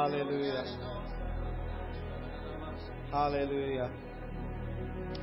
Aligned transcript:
Hallelujah. 0.00 0.64
Hallelujah. 3.12 3.90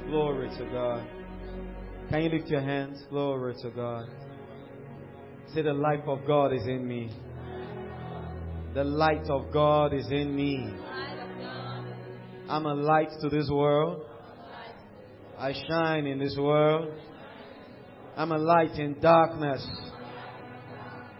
Glory 0.06 0.50
to 0.50 0.66
God. 0.66 1.08
Can 2.12 2.22
you 2.22 2.30
lift 2.30 2.48
your 2.48 2.62
hands? 2.62 3.02
Glory 3.10 3.56
to 3.64 3.72
God. 3.72 4.06
Say, 5.56 5.64
the 5.64 5.74
life 5.74 6.04
of 6.06 6.28
God 6.28 6.54
is 6.54 6.62
in 6.68 6.88
me. 6.88 7.10
The 8.76 8.84
light 8.84 9.28
of 9.32 9.52
God 9.52 9.96
is 9.96 10.06
in 10.12 10.36
me. 10.36 10.72
I'm 12.48 12.68
a 12.68 12.76
light 12.76 13.10
to 13.22 13.30
this 13.30 13.50
world. 13.50 14.06
I 15.40 15.54
shine 15.68 16.06
in 16.06 16.20
this 16.20 16.38
world. 16.38 16.94
I'm 18.16 18.32
a 18.32 18.38
light 18.38 18.78
in 18.78 19.00
darkness. 19.00 19.68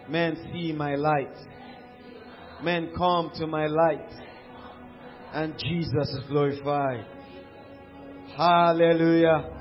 Men 0.08 0.48
see 0.52 0.70
my 0.70 0.94
light. 0.94 1.34
Men 2.62 2.90
come 2.96 3.30
to 3.36 3.46
my 3.46 3.66
light. 3.66 4.10
And 5.32 5.54
Jesus 5.58 6.08
is 6.08 6.24
glorified. 6.28 7.04
Hallelujah. 8.36 9.54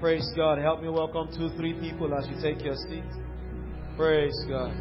Praise 0.00 0.28
God. 0.34 0.58
Help 0.58 0.82
me 0.82 0.88
welcome 0.88 1.28
two, 1.36 1.50
three 1.56 1.74
people 1.74 2.12
as 2.14 2.26
you 2.28 2.40
take 2.42 2.64
your 2.64 2.74
seat. 2.74 3.04
Praise 3.96 4.36
God. 4.48 4.72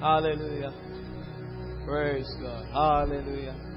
Hallelujah. 0.00 0.72
Praise 1.86 2.28
God. 2.40 2.66
Hallelujah. 2.72 3.67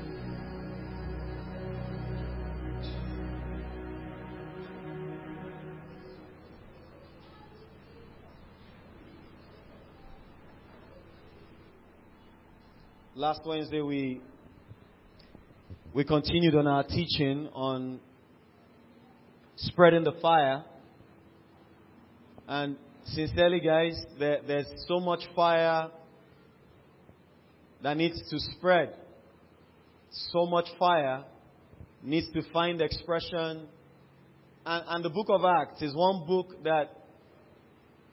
Last 13.22 13.42
Wednesday 13.46 13.82
we 13.82 14.20
we 15.94 16.04
continued 16.04 16.56
on 16.56 16.66
our 16.66 16.82
teaching 16.84 17.50
on 17.54 18.00
spreading 19.58 20.04
the 20.04 20.14
fire. 20.14 20.64
And 22.48 22.78
sincerely, 23.06 23.60
guys, 23.60 24.04
there, 24.18 24.40
there's 24.48 24.66
so 24.88 25.00
much 25.00 25.20
fire 25.36 25.92
that 27.84 27.96
needs 27.96 28.20
to 28.32 28.40
spread. 28.58 28.96
So 30.32 30.48
much 30.48 30.66
fire 30.80 31.24
needs 32.02 32.28
to 32.32 32.42
find 32.52 32.82
expression. 32.82 33.68
And, 34.66 34.84
and 34.88 35.06
the 35.06 35.12
book 35.12 35.28
of 35.30 35.46
Acts 35.46 35.84
is 35.84 35.94
one 35.96 36.26
book 36.26 36.64
that 36.64 36.90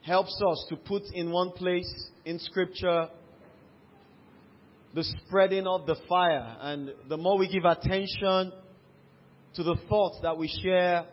helps 0.02 0.38
us 0.46 0.66
to 0.68 0.76
put 0.76 1.04
in 1.14 1.30
one 1.30 1.52
place 1.52 2.10
in 2.26 2.38
Scripture 2.38 3.08
the 4.94 5.04
spreading 5.04 5.66
of 5.66 5.86
the 5.86 5.96
fire. 6.08 6.56
And 6.60 6.92
the 7.08 7.16
more 7.16 7.38
we 7.38 7.48
give 7.48 7.64
attention 7.64 8.52
to 9.54 9.62
the 9.62 9.76
thoughts 9.88 10.18
that 10.22 10.36
we 10.36 10.48
share 10.62 11.06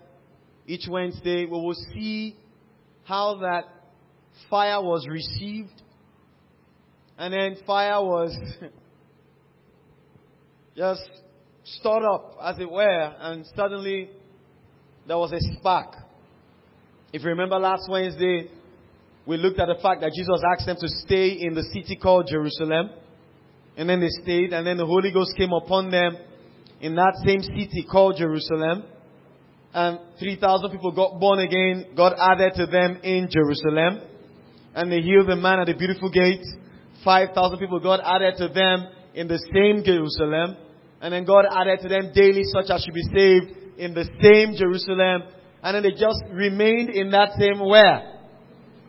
each 0.67 0.87
Wednesday, 0.89 1.45
we 1.45 1.51
will 1.51 1.75
see 1.93 2.35
how 3.03 3.35
that 3.35 3.65
fire 4.49 4.81
was 4.81 5.07
received. 5.07 5.81
And 7.17 7.33
then 7.33 7.57
fire 7.65 8.03
was 8.03 8.37
just 10.77 11.07
stirred 11.63 12.03
up, 12.03 12.37
as 12.41 12.59
it 12.59 12.69
were, 12.69 13.13
and 13.19 13.45
suddenly 13.55 14.09
there 15.07 15.17
was 15.17 15.31
a 15.31 15.39
spark. 15.57 15.95
If 17.13 17.23
you 17.23 17.29
remember 17.29 17.57
last 17.57 17.89
Wednesday, 17.89 18.49
we 19.25 19.37
looked 19.37 19.59
at 19.59 19.67
the 19.67 19.81
fact 19.81 20.02
that 20.02 20.11
Jesus 20.15 20.41
asked 20.52 20.65
them 20.65 20.77
to 20.80 20.87
stay 20.87 21.30
in 21.30 21.55
the 21.55 21.64
city 21.73 21.95
called 21.95 22.27
Jerusalem. 22.30 22.89
And 23.77 23.89
then 23.89 23.99
they 23.99 24.09
stayed, 24.23 24.53
and 24.53 24.65
then 24.65 24.77
the 24.77 24.86
Holy 24.86 25.11
Ghost 25.11 25.33
came 25.37 25.52
upon 25.52 25.91
them 25.91 26.17
in 26.80 26.95
that 26.95 27.13
same 27.25 27.41
city 27.41 27.86
called 27.89 28.17
Jerusalem. 28.17 28.83
And 29.73 29.99
3,000 30.19 30.71
people 30.71 30.91
got 30.91 31.19
born 31.19 31.39
again. 31.39 31.87
God 31.97 32.14
added 32.17 32.53
to 32.55 32.65
them 32.65 32.99
in 33.03 33.27
Jerusalem. 33.30 34.02
And 34.73 34.91
they 34.91 35.02
healed 35.02 35.27
the 35.27 35.35
man 35.35 35.59
at 35.59 35.67
the 35.67 35.73
beautiful 35.73 36.09
gate. 36.09 36.45
5,000 37.03 37.59
people 37.59 37.80
God 37.80 37.99
added 38.03 38.35
to 38.37 38.47
them 38.47 38.87
in 39.14 39.27
the 39.27 39.39
same 39.53 39.83
Jerusalem. 39.83 40.58
And 41.02 41.14
then 41.14 41.25
God 41.25 41.45
added 41.52 41.80
to 41.81 41.89
them 41.89 42.11
daily 42.15 42.43
such 42.45 42.69
as 42.69 42.83
should 42.83 42.93
be 42.93 43.03
saved 43.14 43.77
in 43.77 43.93
the 43.93 44.05
same 44.23 44.55
Jerusalem. 44.55 45.23
And 45.61 45.75
then 45.75 45.83
they 45.83 45.91
just 45.91 46.23
remained 46.31 46.91
in 46.91 47.11
that 47.11 47.31
same 47.37 47.59
where? 47.59 48.14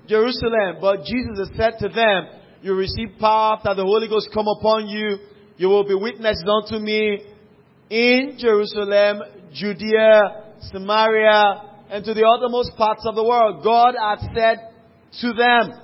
Jerusalem. 0.07 0.79
But 0.81 1.05
Jesus 1.05 1.51
said 1.57 1.79
to 1.81 1.89
them, 1.89 2.29
you 2.63 2.75
receive 2.75 3.11
power 3.21 3.57
after 3.57 3.75
the 3.75 3.83
Holy 3.83 4.09
Ghost 4.09 4.31
come 4.33 4.47
upon 4.49 4.89
you. 4.89 5.19
You 5.57 5.69
will 5.69 5.87
be 5.87 5.95
witnesses 5.95 6.45
unto 6.45 6.85
me 6.85 7.25
in 7.91 8.37
Jerusalem, 8.39 9.23
Judea, 9.53 10.55
Samaria, 10.73 11.63
and 11.91 12.05
to 12.05 12.15
the 12.15 12.27
uttermost 12.27 12.77
parts 12.77 13.05
of 13.07 13.15
the 13.15 13.25
world. 13.25 13.63
God 13.63 13.95
had 13.99 14.19
said 14.35 14.59
to 15.21 15.33
them 15.33 15.81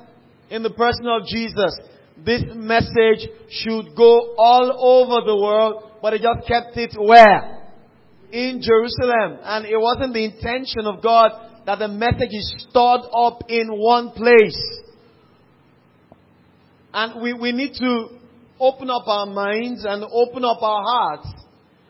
in 0.50 0.62
the 0.62 0.70
person 0.70 1.06
of 1.06 1.26
Jesus, 1.26 1.78
this 2.24 2.42
message 2.54 3.28
should 3.48 3.96
go 3.96 4.34
all 4.36 4.68
over 4.76 5.24
the 5.26 5.36
world, 5.36 5.84
but 6.02 6.10
they 6.10 6.18
just 6.18 6.46
kept 6.46 6.76
it 6.76 6.94
where? 6.98 7.70
In 8.32 8.60
Jerusalem. 8.60 9.38
And 9.42 9.66
it 9.66 9.78
wasn't 9.78 10.12
the 10.12 10.24
intention 10.24 10.86
of 10.86 11.02
God 11.02 11.30
that 11.66 11.78
the 11.78 11.88
message 11.88 12.32
is 12.32 12.66
stored 12.68 13.02
up 13.16 13.44
in 13.48 13.68
one 13.70 14.10
place. 14.10 14.81
And 16.94 17.22
we, 17.22 17.32
we 17.32 17.52
need 17.52 17.74
to 17.74 18.08
open 18.60 18.90
up 18.90 19.06
our 19.06 19.26
minds 19.26 19.84
and 19.84 20.04
open 20.04 20.44
up 20.44 20.62
our 20.62 20.82
hearts 20.84 21.28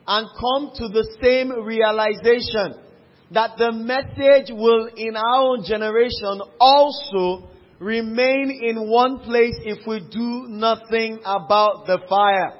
and 0.06 0.28
come 0.40 0.72
to 0.76 0.88
the 0.88 1.06
same 1.20 1.50
realization 1.64 2.74
that 3.32 3.56
the 3.56 3.72
message 3.72 4.50
will 4.50 4.88
in 4.96 5.16
our 5.16 5.42
own 5.42 5.64
generation 5.66 6.40
also 6.60 7.48
remain 7.78 8.60
in 8.62 8.88
one 8.88 9.18
place 9.20 9.54
if 9.64 9.86
we 9.86 10.00
do 10.10 10.46
nothing 10.48 11.18
about 11.24 11.86
the 11.86 11.98
fire. 12.08 12.52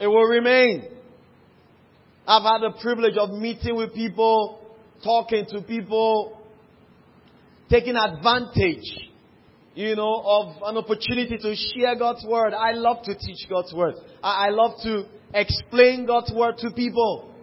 It 0.00 0.06
will 0.06 0.24
remain. 0.24 0.84
I've 2.26 2.42
had 2.42 2.60
the 2.60 2.78
privilege 2.80 3.16
of 3.16 3.30
meeting 3.30 3.76
with 3.76 3.94
people, 3.94 4.60
talking 5.02 5.46
to 5.50 5.62
people, 5.62 6.37
taking 7.70 7.96
advantage, 7.96 9.10
you 9.74 9.94
know, 9.94 10.22
of 10.24 10.56
an 10.64 10.76
opportunity 10.76 11.38
to 11.38 11.54
share 11.54 11.96
God's 11.96 12.24
word. 12.26 12.54
I 12.54 12.72
love 12.72 13.02
to 13.04 13.14
teach 13.14 13.48
God's 13.48 13.72
word. 13.72 13.94
I, 14.22 14.48
love 14.50 14.72
to 14.82 15.04
explain 15.34 16.06
God's 16.06 16.32
word 16.34 16.56
to 16.58 16.70
people. 16.70 17.34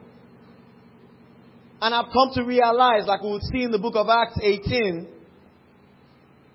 And 1.81 1.93
I've 1.93 2.11
come 2.11 2.31
to 2.33 2.43
realize, 2.43 3.05
like 3.05 3.21
we'll 3.21 3.39
see 3.39 3.63
in 3.63 3.71
the 3.71 3.79
book 3.79 3.95
of 3.95 4.07
Acts 4.09 4.39
18 4.41 5.07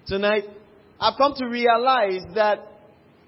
tonight, 0.06 0.44
I've 0.98 1.16
come 1.16 1.34
to 1.36 1.46
realize 1.46 2.22
that 2.34 2.66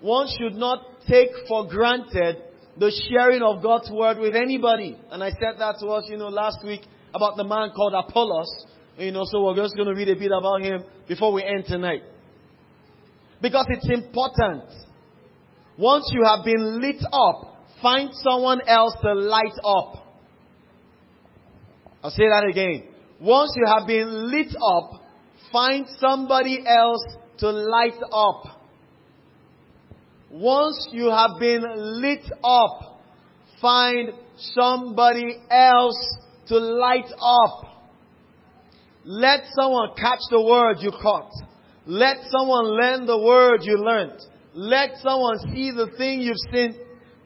one 0.00 0.26
should 0.38 0.54
not 0.54 0.84
take 1.08 1.30
for 1.48 1.68
granted 1.68 2.38
the 2.76 2.90
sharing 3.10 3.42
of 3.42 3.62
God's 3.62 3.90
word 3.90 4.18
with 4.18 4.34
anybody. 4.34 4.98
And 5.10 5.22
I 5.22 5.30
said 5.30 5.58
that 5.58 5.76
to 5.80 5.86
us, 5.88 6.04
you 6.08 6.16
know, 6.16 6.28
last 6.28 6.58
week 6.64 6.82
about 7.14 7.36
the 7.36 7.44
man 7.44 7.70
called 7.74 7.94
Apollos. 7.94 8.66
You 9.02 9.10
know, 9.10 9.24
so 9.24 9.42
we're 9.42 9.56
just 9.56 9.74
going 9.74 9.88
to 9.88 9.94
read 9.94 10.08
a 10.10 10.14
bit 10.14 10.30
about 10.30 10.62
him 10.62 10.84
before 11.08 11.32
we 11.32 11.42
end 11.42 11.64
tonight. 11.66 12.02
Because 13.40 13.66
it's 13.70 13.90
important. 13.90 14.62
Once 15.76 16.08
you 16.14 16.22
have 16.24 16.44
been 16.44 16.80
lit 16.80 17.02
up, 17.12 17.66
find 17.82 18.10
someone 18.12 18.60
else 18.68 18.94
to 19.02 19.12
light 19.12 19.58
up. 19.64 20.06
I'll 22.04 22.12
say 22.12 22.28
that 22.28 22.46
again. 22.48 22.84
Once 23.20 23.52
you 23.56 23.66
have 23.66 23.88
been 23.88 24.30
lit 24.30 24.54
up, 24.64 25.02
find 25.50 25.84
somebody 25.98 26.64
else 26.64 27.04
to 27.38 27.50
light 27.50 28.00
up. 28.12 28.60
Once 30.30 30.88
you 30.92 31.10
have 31.10 31.40
been 31.40 31.64
lit 32.00 32.24
up, 32.44 33.00
find 33.60 34.10
somebody 34.36 35.38
else 35.50 36.18
to 36.46 36.56
light 36.56 37.10
up. 37.20 37.71
Let 39.04 39.44
someone 39.54 39.90
catch 39.96 40.20
the 40.30 40.40
word 40.40 40.76
you 40.80 40.92
caught. 40.92 41.32
Let 41.86 42.18
someone 42.30 42.66
learn 42.66 43.06
the 43.06 43.18
word 43.18 43.60
you 43.62 43.76
learned. 43.76 44.20
Let 44.54 44.96
someone 44.98 45.38
see 45.52 45.72
the 45.72 45.88
thing 45.98 46.20
you've 46.20 46.36
seen. 46.52 46.78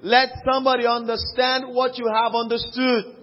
Let 0.02 0.28
somebody 0.50 0.86
understand 0.86 1.64
what 1.68 1.98
you 1.98 2.06
have 2.12 2.34
understood. 2.34 3.16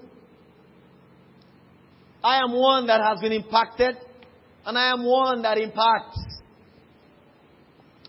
I 2.23 2.39
am 2.39 2.53
one 2.53 2.87
that 2.87 3.01
has 3.01 3.19
been 3.19 3.31
impacted, 3.31 3.97
and 4.65 4.77
I 4.77 4.91
am 4.91 5.03
one 5.03 5.41
that 5.41 5.57
impacts. 5.57 6.19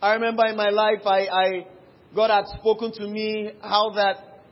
I 0.01 0.15
remember 0.15 0.47
in 0.47 0.57
my 0.57 0.69
life, 0.69 1.01
I, 1.07 1.27
I 1.27 1.67
God 2.15 2.31
had 2.31 2.59
spoken 2.59 2.93
to 2.93 3.09
me 3.09 3.51
how 3.61 3.91
that 3.95 4.43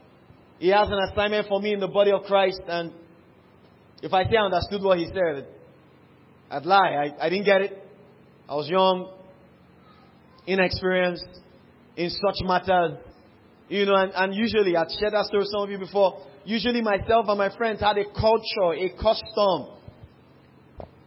He 0.59 0.69
has 0.69 0.89
an 0.89 0.99
assignment 1.11 1.47
for 1.47 1.61
me 1.61 1.73
in 1.73 1.79
the 1.79 1.87
body 1.87 2.11
of 2.11 2.23
Christ, 2.23 2.61
and 2.67 2.91
if 4.01 4.11
I 4.13 4.23
say 4.23 4.35
I 4.37 4.45
understood 4.45 4.81
what 4.81 4.97
He 4.97 5.05
said, 5.05 5.47
I'd 6.53 6.65
lie. 6.65 6.77
I, 7.19 7.25
I 7.25 7.29
didn't 7.29 7.45
get 7.45 7.61
it. 7.61 7.83
I 8.47 8.53
was 8.53 8.69
young. 8.69 9.11
inexperienced 10.45 11.25
in 11.97 12.11
such 12.11 12.45
matters. 12.45 12.99
You 13.69 13.85
know, 13.87 13.95
and, 13.95 14.11
and 14.13 14.35
usually, 14.35 14.77
I've 14.77 14.91
shared 14.99 15.13
that 15.13 15.25
story 15.25 15.39
with 15.39 15.49
some 15.51 15.63
of 15.63 15.71
you 15.71 15.79
before. 15.79 16.21
Usually, 16.45 16.81
myself 16.81 17.25
and 17.27 17.39
my 17.39 17.55
friends 17.57 17.79
had 17.79 17.97
a 17.97 18.05
culture, 18.05 18.73
a 18.77 18.89
custom, 19.01 19.79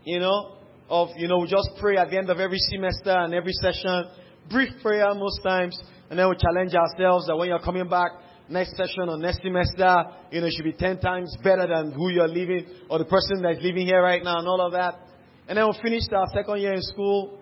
you 0.02 0.18
know, 0.18 0.56
of, 0.88 1.10
you 1.16 1.28
know, 1.28 1.38
we 1.38 1.46
just 1.46 1.70
pray 1.78 1.96
at 1.96 2.10
the 2.10 2.18
end 2.18 2.28
of 2.28 2.40
every 2.40 2.58
semester 2.58 3.14
and 3.16 3.32
every 3.32 3.52
session. 3.52 4.06
Brief 4.50 4.70
prayer 4.82 5.14
most 5.14 5.44
times. 5.44 5.78
And 6.10 6.18
then 6.18 6.28
we 6.28 6.36
challenge 6.36 6.74
ourselves 6.74 7.26
that 7.26 7.36
when 7.36 7.48
you're 7.48 7.60
coming 7.60 7.88
back 7.88 8.10
next 8.48 8.76
session 8.76 9.08
or 9.08 9.18
next 9.18 9.42
semester, 9.42 9.94
you 10.32 10.40
know, 10.40 10.46
it 10.48 10.54
should 10.56 10.64
be 10.64 10.72
10 10.72 10.98
times 10.98 11.36
better 11.44 11.68
than 11.68 11.92
who 11.92 12.10
you're 12.10 12.28
leaving 12.28 12.66
or 12.90 12.98
the 12.98 13.04
person 13.04 13.42
that's 13.42 13.62
living 13.62 13.86
here 13.86 14.02
right 14.02 14.24
now 14.24 14.38
and 14.38 14.48
all 14.48 14.60
of 14.60 14.72
that. 14.72 15.05
And 15.48 15.58
then 15.58 15.66
we 15.66 15.78
finished 15.82 16.12
our 16.12 16.26
second 16.34 16.60
year 16.60 16.74
in 16.74 16.82
school, 16.82 17.40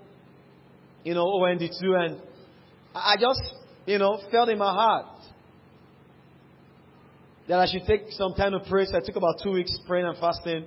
you 1.05 1.15
know, 1.15 1.25
OND2 1.25 1.83
and 1.83 2.21
I 2.95 3.17
just, 3.19 3.43
you 3.87 3.99
know, 3.99 4.21
felt 4.31 4.49
in 4.49 4.59
my 4.59 4.73
heart 4.73 5.07
that 7.49 7.59
I 7.59 7.67
should 7.67 7.87
take 7.87 8.11
some 8.11 8.35
time 8.35 8.53
to 8.53 8.61
pray. 8.69 8.87
So 8.87 8.97
I 8.97 9.01
took 9.01 9.17
about 9.17 9.37
two 9.43 9.53
weeks 9.53 9.77
praying 9.87 10.07
and 10.07 10.17
fasting. 10.19 10.67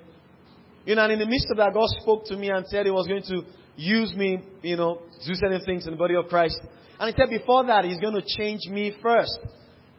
You 0.86 0.96
know, 0.96 1.04
and 1.04 1.14
in 1.14 1.20
the 1.20 1.26
midst 1.26 1.48
of 1.52 1.58
that, 1.58 1.74
God 1.74 1.88
spoke 2.02 2.26
to 2.26 2.36
me 2.36 2.50
and 2.50 2.66
said 2.68 2.86
He 2.86 2.92
was 2.92 3.08
going 3.08 3.24
to 3.24 3.42
use 3.76 4.14
me, 4.16 4.40
you 4.62 4.76
know, 4.76 5.02
do 5.26 5.34
certain 5.34 5.62
things 5.62 5.86
in 5.86 5.92
the 5.92 5.98
body 5.98 6.16
of 6.16 6.28
Christ. 6.28 6.60
And 7.00 7.14
He 7.14 7.22
said 7.22 7.30
before 7.30 7.66
that, 7.66 7.86
He's 7.86 8.00
going 8.00 8.14
to 8.14 8.24
change 8.38 8.62
me 8.70 8.96
first. 9.02 9.40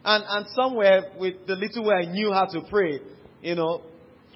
And, 0.03 0.23
and 0.27 0.45
somewhere 0.55 1.11
with 1.17 1.45
the 1.45 1.55
little 1.55 1.85
way 1.85 2.07
I 2.07 2.11
knew 2.11 2.31
how 2.31 2.45
to 2.45 2.61
pray, 2.69 2.99
you 3.41 3.55
know, 3.55 3.81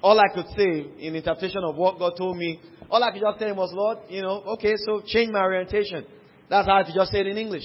all 0.04 0.20
I 0.20 0.28
could 0.34 0.44
say 0.54 0.84
in 0.98 1.16
interpretation 1.16 1.64
of 1.64 1.76
what 1.76 1.98
God 1.98 2.12
told 2.18 2.36
me, 2.36 2.60
all 2.90 3.02
I 3.02 3.10
could 3.10 3.22
just 3.22 3.38
tell 3.38 3.48
Him 3.48 3.56
was, 3.56 3.72
Lord, 3.72 3.98
you 4.10 4.20
know, 4.20 4.42
okay, 4.48 4.74
so 4.84 5.00
change 5.06 5.32
my 5.32 5.40
orientation. 5.40 6.04
That's 6.50 6.68
how 6.68 6.76
I 6.76 6.84
could 6.84 6.94
just 6.94 7.10
say 7.10 7.20
it 7.20 7.26
in 7.26 7.38
English. 7.38 7.64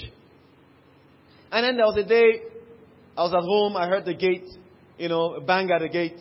And 1.52 1.66
then 1.66 1.76
there 1.76 1.86
was 1.86 1.98
a 1.98 2.08
day, 2.08 2.42
I 3.18 3.24
was 3.24 3.34
at 3.34 3.42
home, 3.42 3.76
I 3.76 3.90
heard 3.90 4.06
the 4.06 4.14
gate, 4.14 4.48
you 4.98 5.10
know, 5.10 5.42
bang 5.46 5.70
at 5.70 5.82
the 5.82 5.90
gate. 5.90 6.18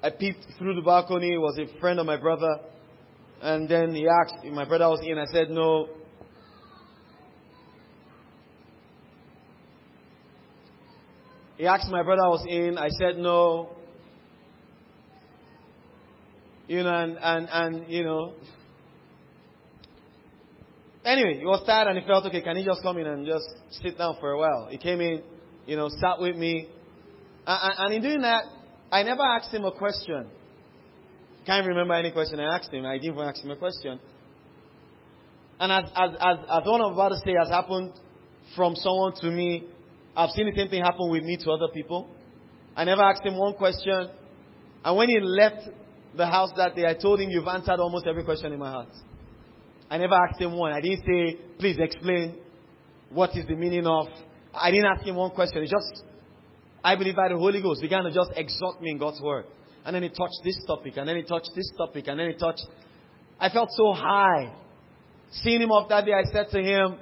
I 0.00 0.10
peeped 0.10 0.46
through 0.58 0.76
the 0.76 0.82
balcony, 0.82 1.32
it 1.32 1.38
was 1.38 1.58
a 1.58 1.80
friend 1.80 1.98
of 1.98 2.06
my 2.06 2.18
brother. 2.18 2.60
And 3.40 3.68
then 3.68 3.96
he 3.96 4.06
asked 4.06 4.44
if 4.44 4.54
my 4.54 4.64
brother 4.64 4.88
was 4.88 5.00
in. 5.04 5.18
I 5.18 5.24
said 5.24 5.50
no. 5.50 5.88
He 11.56 11.66
asked 11.66 11.90
my 11.90 12.04
brother 12.04 12.28
was 12.28 12.46
in. 12.48 12.78
I 12.78 12.90
said 12.90 13.18
no. 13.18 13.81
You 16.68 16.82
know, 16.82 16.94
and, 16.94 17.18
and, 17.20 17.48
and 17.50 17.90
you 17.90 18.04
know. 18.04 18.34
Anyway, 21.04 21.38
he 21.38 21.44
was 21.44 21.64
tired 21.66 21.88
and 21.88 21.98
he 21.98 22.06
felt, 22.06 22.24
okay, 22.26 22.42
can 22.42 22.56
he 22.56 22.64
just 22.64 22.82
come 22.82 22.96
in 22.98 23.06
and 23.06 23.26
just 23.26 23.44
sit 23.82 23.98
down 23.98 24.16
for 24.20 24.30
a 24.30 24.38
while? 24.38 24.68
He 24.70 24.78
came 24.78 25.00
in, 25.00 25.22
you 25.66 25.76
know, 25.76 25.88
sat 25.88 26.20
with 26.20 26.36
me. 26.36 26.68
And, 27.44 27.94
in 27.94 28.02
doing 28.02 28.22
that, 28.22 28.44
I 28.92 29.02
never 29.02 29.22
asked 29.22 29.52
him 29.52 29.64
a 29.64 29.72
question. 29.72 30.26
Can't 31.44 31.66
remember 31.66 31.94
any 31.94 32.12
question 32.12 32.38
I 32.38 32.56
asked 32.56 32.72
him. 32.72 32.86
I 32.86 32.98
didn't 32.98 33.14
even 33.14 33.26
ask 33.26 33.42
him 33.42 33.50
a 33.50 33.56
question. 33.56 33.98
And 35.58 35.72
as, 35.72 35.84
as, 35.96 36.10
as, 36.20 36.38
as 36.48 36.62
one 36.66 36.80
I'm 36.80 36.92
about 36.92 37.08
to 37.08 37.18
say 37.24 37.34
has 37.38 37.48
happened 37.48 37.92
from 38.54 38.76
someone 38.76 39.14
to 39.22 39.30
me, 39.30 39.64
I've 40.16 40.30
seen 40.30 40.46
the 40.46 40.56
same 40.56 40.68
thing 40.68 40.82
happen 40.82 41.10
with 41.10 41.24
me 41.24 41.36
to 41.38 41.50
other 41.50 41.68
people. 41.74 42.08
I 42.76 42.84
never 42.84 43.02
asked 43.02 43.24
him 43.24 43.36
one 43.36 43.54
question. 43.54 44.08
And 44.84 44.96
when 44.96 45.08
he 45.08 45.18
left 45.20 45.68
the 46.16 46.26
house 46.26 46.50
that 46.56 46.74
day, 46.76 46.86
I 46.86 46.94
told 46.94 47.20
him, 47.20 47.30
You've 47.30 47.46
answered 47.46 47.80
almost 47.80 48.06
every 48.06 48.24
question 48.24 48.52
in 48.52 48.58
my 48.58 48.70
heart. 48.70 48.88
I 49.90 49.98
never 49.98 50.14
asked 50.14 50.40
him 50.40 50.56
one. 50.56 50.72
I 50.72 50.80
didn't 50.80 51.04
say, 51.06 51.38
Please 51.58 51.76
explain 51.78 52.36
what 53.10 53.30
is 53.36 53.46
the 53.46 53.56
meaning 53.56 53.86
of. 53.86 54.06
I 54.54 54.70
didn't 54.70 54.86
ask 54.86 55.06
him 55.06 55.16
one 55.16 55.30
question. 55.30 55.62
He 55.62 55.68
just, 55.68 56.04
I 56.84 56.96
believe 56.96 57.16
by 57.16 57.28
the 57.28 57.36
Holy 57.36 57.62
Ghost, 57.62 57.80
began 57.80 58.04
to 58.04 58.12
just 58.12 58.30
exhort 58.36 58.80
me 58.82 58.90
in 58.90 58.98
God's 58.98 59.20
word. 59.20 59.46
And 59.84 59.94
then 59.94 60.02
he 60.02 60.08
touched 60.10 60.40
this 60.44 60.58
topic, 60.66 60.94
and 60.96 61.08
then 61.08 61.16
he 61.16 61.22
touched 61.22 61.50
this 61.54 61.70
topic, 61.76 62.06
and 62.06 62.18
then 62.18 62.28
he 62.28 62.34
touched. 62.34 62.66
I 63.40 63.48
felt 63.48 63.70
so 63.72 63.92
high. 63.92 64.54
Seeing 65.32 65.62
him 65.62 65.70
off 65.70 65.88
that 65.88 66.04
day, 66.04 66.12
I 66.12 66.24
said 66.30 66.48
to 66.50 66.62
him, 66.62 66.98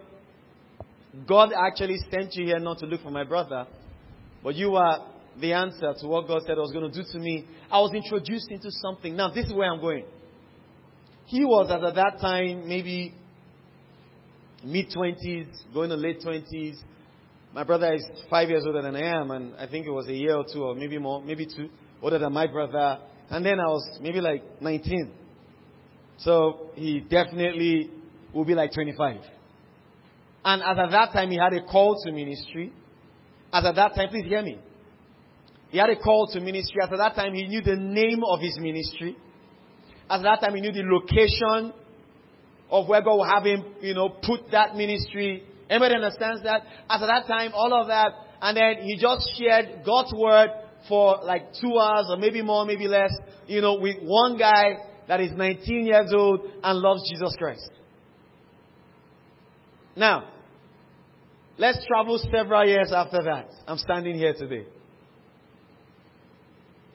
God 1.27 1.51
actually 1.53 1.99
sent 2.11 2.35
you 2.35 2.47
here 2.47 2.59
not 2.61 2.79
to 2.79 2.87
look 2.87 3.03
for 3.03 3.11
my 3.11 3.25
brother, 3.25 3.67
but 4.43 4.55
you 4.55 4.77
are 4.77 5.07
the 5.41 5.53
answer 5.53 5.95
to 6.01 6.07
what 6.07 6.27
God 6.27 6.43
said 6.47 6.57
I 6.57 6.61
was 6.61 6.73
going 6.73 6.91
to 6.91 7.03
do 7.03 7.07
to 7.13 7.19
me. 7.19 7.47
I 7.71 7.81
was 7.81 7.93
introduced 7.95 8.51
into 8.51 8.71
something. 8.71 9.17
Now, 9.17 9.31
this 9.31 9.47
is 9.47 9.53
where 9.53 9.71
I'm 9.73 9.81
going. 9.81 10.05
He 11.27 11.45
was 11.45 11.71
at 11.71 11.95
that 11.95 12.21
time 12.21 12.69
maybe 12.69 13.15
mid 14.65 14.91
20s, 14.91 15.47
going 15.73 15.91
to 15.91 15.97
late 15.97 16.21
20s. 16.21 16.77
My 17.55 17.65
brother 17.65 17.93
is 17.95 18.05
five 18.29 18.49
years 18.49 18.65
older 18.67 18.83
than 18.83 18.95
I 18.97 19.21
am, 19.21 19.31
and 19.31 19.55
I 19.57 19.67
think 19.67 19.87
it 19.87 19.91
was 19.91 20.07
a 20.09 20.13
year 20.13 20.37
or 20.37 20.45
two, 20.53 20.63
or 20.63 20.75
maybe 20.75 20.99
more, 20.99 21.23
maybe 21.23 21.47
two 21.47 21.69
older 22.03 22.19
than 22.19 22.33
my 22.33 22.47
brother. 22.47 22.99
And 23.29 23.45
then 23.45 23.59
I 23.61 23.67
was 23.67 23.99
maybe 24.01 24.21
like 24.21 24.43
19. 24.61 25.13
So 26.19 26.71
he 26.75 27.01
definitely 27.01 27.91
will 28.35 28.45
be 28.45 28.55
like 28.55 28.73
25. 28.73 29.21
And 30.45 30.63
as 30.63 30.77
at 30.79 30.91
that 30.91 31.13
time, 31.13 31.31
he 31.31 31.39
had 31.39 31.53
a 31.53 31.65
call 31.65 31.97
to 32.05 32.13
ministry. 32.13 32.73
As 33.53 33.65
at 33.65 33.75
that 33.75 33.95
time, 33.95 34.09
please 34.11 34.25
hear 34.27 34.43
me. 34.43 34.59
He 35.71 35.79
had 35.79 35.91
a 35.91 35.97
call 35.97 36.27
to 36.33 36.41
ministry. 36.41 36.83
At 36.83 36.91
that 36.91 37.15
time, 37.15 37.35
he 37.35 37.47
knew 37.47 37.63
the 37.63 37.77
name 37.77 38.23
of 38.25 38.41
his 38.41 38.59
ministry. 38.59 39.17
At 40.09 40.23
that 40.23 40.41
time, 40.41 40.55
he 40.55 40.61
knew 40.61 40.73
the 40.73 40.83
location 40.83 41.73
of 42.71 42.89
where 42.89 43.03
God 43.03 43.19
would 43.19 43.29
have 43.29 43.45
him, 43.45 43.65
you 43.81 43.95
know, 43.95 44.09
put 44.09 44.51
that 44.51 44.75
ministry. 44.75 45.45
Anybody 45.69 45.95
understands 45.95 46.43
that? 46.43 46.63
At 46.89 46.99
that 47.01 47.27
time, 47.27 47.53
all 47.55 47.73
of 47.73 47.87
that. 47.87 48.13
And 48.43 48.57
then 48.57 48.85
he 48.85 48.97
just 48.97 49.31
shared 49.39 49.85
God's 49.85 50.13
word 50.17 50.51
for 50.89 51.19
like 51.23 51.53
two 51.61 51.79
hours 51.79 52.07
or 52.09 52.17
maybe 52.17 52.43
more, 52.43 52.65
maybe 52.65 52.89
less, 52.89 53.13
you 53.47 53.61
know, 53.61 53.75
with 53.75 53.97
one 54.03 54.39
guy 54.39 54.77
that 55.07 55.21
is 55.21 55.31
19 55.33 55.87
years 55.87 56.13
old 56.13 56.41
and 56.63 56.79
loves 56.79 57.09
Jesus 57.11 57.35
Christ. 57.39 57.71
Now, 59.97 60.31
let's 61.59 61.85
travel 61.87 62.19
several 62.33 62.67
years 62.67 62.93
after 62.93 63.23
that. 63.25 63.51
I'm 63.67 63.79
standing 63.79 64.17
here 64.17 64.35
today. 64.35 64.67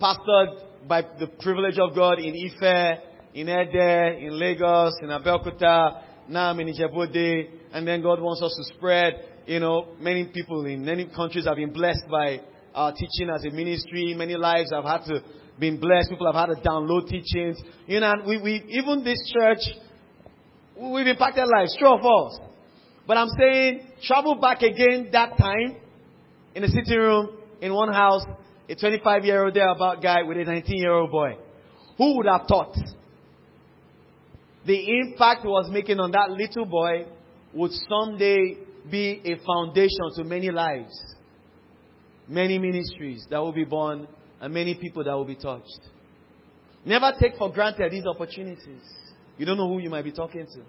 Pastored 0.02 0.88
by 0.88 1.02
the 1.20 1.28
privilege 1.40 1.80
of 1.80 1.96
God 1.96 2.20
in 2.20 2.34
Ife, 2.36 3.00
in 3.34 3.50
Ede, 3.50 4.24
in 4.24 4.38
Lagos, 4.40 4.94
in 5.02 5.10
Abeokuta, 5.10 6.02
now 6.28 6.50
I'm 6.50 6.60
in 6.60 6.68
Ijebu 6.68 7.50
and 7.72 7.88
then 7.88 8.02
God 8.02 8.20
wants 8.20 8.42
us 8.42 8.56
to 8.58 8.76
spread, 8.76 9.14
you 9.46 9.60
know, 9.60 9.90
many 10.00 10.26
people 10.26 10.66
in 10.66 10.84
many 10.84 11.08
countries 11.08 11.46
have 11.46 11.58
been 11.58 11.72
blessed 11.72 12.06
by 12.10 12.42
our 12.74 12.92
teaching 12.92 13.30
as 13.34 13.46
a 13.46 13.52
ministry. 13.52 14.14
Many 14.16 14.36
lives 14.36 14.72
have 14.72 14.84
had 14.84 15.06
to 15.06 15.22
been 15.60 15.80
blessed. 15.80 16.10
People 16.10 16.32
have 16.32 16.50
had 16.50 16.56
to 16.56 16.62
download 16.68 17.08
teachings. 17.08 17.58
You 17.88 18.00
know, 18.00 18.14
we, 18.28 18.42
we 18.42 18.64
even 18.70 19.04
this 19.04 19.20
church, 19.34 19.60
we've 20.76 21.08
impacted 21.08 21.46
lives, 21.48 21.76
true 21.78 21.90
or 21.90 22.02
false. 22.02 22.40
But 23.08 23.18
I'm 23.18 23.30
saying, 23.40 23.88
travel 24.04 24.36
back 24.36 24.62
again 24.62 25.10
that 25.12 25.38
time 25.38 25.78
in 26.56 26.64
a 26.64 26.68
sitting 26.68 26.98
room 26.98 27.38
in 27.62 27.74
one 27.74 27.94
house, 27.94 28.24
a 28.68 28.76
25 28.76 29.26
year 29.26 29.46
old 29.46 29.54
thereabout 29.54 30.02
guy 30.02 30.24
with 30.24 30.38
a 30.38 30.44
19 30.44 30.78
year 30.78 30.92
old 30.92 31.12
boy. 31.12 31.38
Who 31.98 32.18
would 32.18 32.26
have 32.26 32.48
thought 32.48 32.76
the 34.66 35.00
impact 35.00 35.42
he 35.44 35.48
was 35.48 35.70
making 35.72 36.00
on 36.00 36.12
that 36.12 36.32
little 36.32 36.66
boy 36.66 37.06
would 37.54 37.72
someday 37.88 38.58
be 38.90 39.22
a 39.24 39.36
foundation 39.46 40.12
to 40.16 40.24
many 40.24 40.50
lives, 40.52 40.94
many 42.28 42.58
ministries 42.58 43.26
that 43.30 43.38
will 43.38 43.54
be 43.54 43.64
born, 43.64 44.08
and 44.42 44.54
many 44.54 44.76
people 44.76 45.04
that 45.04 45.14
will 45.14 45.26
be 45.26 45.36
touched. 45.36 45.80
Never 46.84 47.14
take 47.20 47.36
for 47.38 47.52
granted 47.52 47.92
these 47.92 48.06
opportunities. 48.06 48.82
You 49.38 49.46
don't 49.46 49.58
know 49.58 49.68
who 49.68 49.80
you 49.80 49.90
might 49.90 50.04
be 50.04 50.12
talking 50.12 50.46
to. 50.46 50.62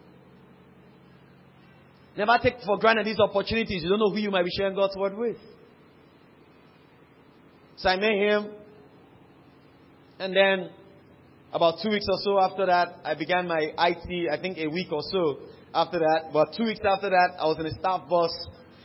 Never 2.16 2.38
take 2.42 2.54
for 2.64 2.78
granted 2.78 3.06
these 3.06 3.18
opportunities. 3.18 3.82
You 3.82 3.88
don't 3.88 3.98
know 3.98 4.10
who 4.10 4.18
you 4.18 4.30
might 4.30 4.44
be 4.44 4.50
sharing 4.56 4.74
God's 4.74 4.96
word 4.96 5.16
with. 5.16 5.36
So 7.76 7.88
I 7.88 7.96
met 7.96 8.12
him. 8.12 8.50
And 10.18 10.34
then 10.34 10.70
about 11.52 11.76
two 11.82 11.90
weeks 11.90 12.06
or 12.08 12.18
so 12.22 12.40
after 12.40 12.66
that, 12.66 13.00
I 13.04 13.14
began 13.14 13.46
my 13.46 13.72
IT, 13.78 14.30
I 14.30 14.40
think 14.40 14.58
a 14.58 14.68
week 14.68 14.88
or 14.90 15.02
so 15.10 15.38
after 15.74 15.98
that. 15.98 16.30
But 16.32 16.54
two 16.56 16.64
weeks 16.64 16.80
after 16.80 17.10
that, 17.10 17.36
I 17.38 17.46
was 17.46 17.58
in 17.58 17.66
a 17.66 17.70
staff 17.72 18.08
bus. 18.08 18.32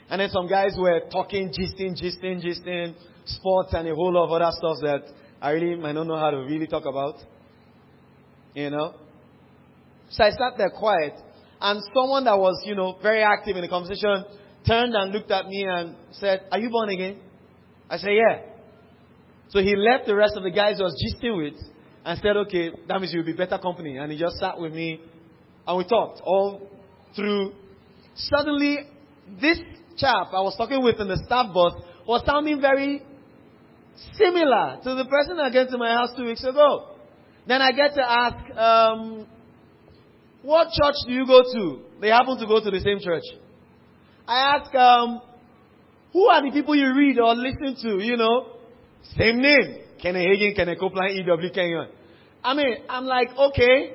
And 0.10 0.20
then 0.20 0.30
some 0.30 0.50
guys 0.50 0.76
were 0.78 1.02
talking, 1.10 1.50
gisting, 1.50 1.96
gisting, 1.96 2.44
gisting, 2.44 2.96
sports 3.26 3.74
and 3.74 3.88
a 3.88 3.96
whole 3.96 4.14
lot 4.14 4.26
of 4.26 4.32
other 4.32 4.52
stuff 4.58 4.78
that 4.82 5.14
I 5.42 5.52
really 5.52 5.76
might 5.76 5.94
not 5.94 6.08
know 6.08 6.18
how 6.18 6.32
to 6.32 6.38
really 6.38 6.68
talk 6.68 6.86
about. 6.86 7.16
You 8.54 8.70
know? 8.70 8.96
So 10.10 10.24
I 10.24 10.32
sat 10.32 10.58
there 10.58 10.70
quiet. 10.70 11.14
And 11.62 11.82
someone 11.94 12.26
that 12.26 12.38
was, 12.38 12.62
you 12.66 12.76
know, 12.76 12.98
very 13.02 13.24
active 13.24 13.56
in 13.56 13.62
the 13.62 13.70
conversation 13.70 14.26
turned 14.68 14.94
and 14.96 15.12
looked 15.12 15.32
at 15.32 15.46
me 15.46 15.66
and 15.68 15.96
said, 16.12 16.42
Are 16.52 16.60
you 16.60 16.70
born 16.70 16.90
again? 16.90 17.20
I 17.90 17.98
said, 17.98 18.10
Yeah. 18.12 18.51
So 19.52 19.60
he 19.60 19.76
left 19.76 20.08
the 20.08 20.16
rest 20.16 20.36
of 20.38 20.44
the 20.44 20.52
guys 20.52 20.78
he 20.78 20.84
was 20.84 20.96
gisting 20.96 21.38
with 21.38 21.62
and 22.06 22.20
said, 22.20 22.38
Okay, 22.38 22.72
that 22.88 23.00
means 23.00 23.14
you'll 23.14 23.26
be 23.26 23.34
better 23.34 23.58
company. 23.58 23.98
And 23.98 24.12
he 24.12 24.18
just 24.18 24.38
sat 24.38 24.60
with 24.60 24.74
me 24.74 25.02
and 25.68 25.78
we 25.78 25.84
talked 25.84 26.22
all 26.24 26.70
through 27.16 27.54
suddenly 28.16 28.80
this 29.40 29.60
chap 29.98 30.28
I 30.34 30.42
was 30.42 30.56
talking 30.58 30.82
with 30.84 31.00
in 31.00 31.08
the 31.08 31.22
staff 31.26 31.54
bus 31.54 31.74
was 32.08 32.24
sounding 32.26 32.62
very 32.62 33.02
similar 34.14 34.80
to 34.84 34.96
the 34.96 35.06
person 35.06 35.38
I 35.40 35.52
came 35.52 35.68
to 35.68 35.78
my 35.78 35.94
house 35.94 36.10
two 36.16 36.26
weeks 36.26 36.44
ago. 36.44 36.96
Then 37.48 37.62
I 37.62 37.72
get 37.72 37.94
to 37.96 38.02
ask, 38.02 38.58
um, 38.58 39.28
what 40.44 40.70
church 40.72 40.96
do 41.06 41.14
you 41.14 41.26
go 41.26 41.42
to? 41.42 41.82
They 42.00 42.10
happen 42.10 42.38
to 42.40 42.48
go 42.48 42.64
to 42.64 42.72
the 42.72 42.80
same 42.80 43.00
church. 43.00 43.24
I 44.28 44.58
ask, 44.58 44.74
um, 44.76 45.22
who 46.14 46.28
are 46.28 46.42
the 46.42 46.52
people 46.52 46.76
you 46.76 46.94
read 46.96 47.20
or 47.20 47.36
listen 47.36 47.76
to? 47.84 48.04
You 48.04 48.18
know, 48.18 48.61
same 49.18 49.42
name. 49.42 49.78
Kenneth 50.02 50.24
Hagin, 50.24 50.56
Kenneth 50.56 50.80
Copeland, 50.80 51.12
E.W. 51.12 51.50
Kenyon. 51.52 51.90
I 52.44 52.54
mean, 52.56 52.78
I'm 52.90 53.06
like, 53.06 53.30
okay, 53.38 53.94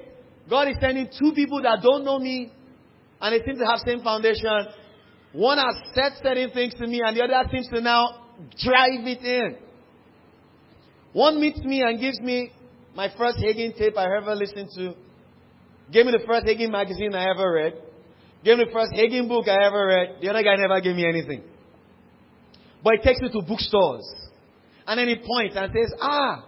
God 0.48 0.68
is 0.68 0.76
sending 0.80 1.08
two 1.18 1.32
people 1.34 1.62
that 1.62 1.80
don't 1.82 2.04
know 2.04 2.18
me 2.18 2.52
and 3.20 3.34
they 3.34 3.44
seem 3.44 3.58
to 3.58 3.66
have 3.66 3.80
same 3.84 4.02
foundation. 4.02 4.68
One 5.32 5.58
has 5.58 5.74
said 5.94 6.12
certain 6.22 6.50
things 6.50 6.74
to 6.74 6.86
me 6.86 7.02
and 7.04 7.16
the 7.16 7.22
other 7.22 7.48
seems 7.50 7.68
to 7.68 7.80
now 7.80 8.26
drive 8.62 9.04
it 9.04 9.22
in. 9.22 9.56
One 11.12 11.40
meets 11.40 11.58
me 11.60 11.82
and 11.82 11.98
gives 11.98 12.20
me 12.20 12.52
my 12.94 13.08
first 13.18 13.38
Hagin 13.38 13.76
tape 13.76 13.96
I 13.96 14.06
ever 14.16 14.34
listened 14.34 14.68
to. 14.76 14.94
Gave 15.92 16.06
me 16.06 16.12
the 16.12 16.24
first 16.26 16.46
Hagin 16.46 16.70
magazine 16.70 17.14
I 17.14 17.30
ever 17.30 17.52
read. 17.52 17.74
Gave 18.44 18.58
me 18.58 18.64
the 18.64 18.72
first 18.72 18.92
Hagin 18.92 19.26
book 19.26 19.48
I 19.48 19.66
ever 19.66 19.86
read. 19.86 20.22
The 20.22 20.30
other 20.30 20.42
guy 20.42 20.56
never 20.56 20.80
gave 20.80 20.94
me 20.94 21.06
anything. 21.06 21.42
But 22.84 22.94
he 22.94 23.02
takes 23.02 23.20
me 23.20 23.30
to 23.32 23.42
bookstores. 23.42 24.04
And 24.86 24.98
then 24.98 25.08
he 25.08 25.16
points 25.16 25.56
and 25.56 25.72
says, 25.72 25.92
ah, 26.00 26.44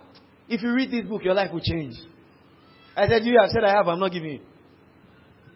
if 0.48 0.62
you 0.62 0.72
read 0.72 0.90
this 0.90 1.06
book, 1.06 1.24
your 1.24 1.34
life 1.34 1.50
will 1.52 1.60
change. 1.60 1.94
I 2.96 3.08
said, 3.08 3.24
you 3.24 3.38
have 3.40 3.50
said 3.50 3.64
I 3.64 3.70
have, 3.70 3.88
I'm 3.88 3.98
not 3.98 4.12
giving 4.12 4.30
you. 4.30 4.40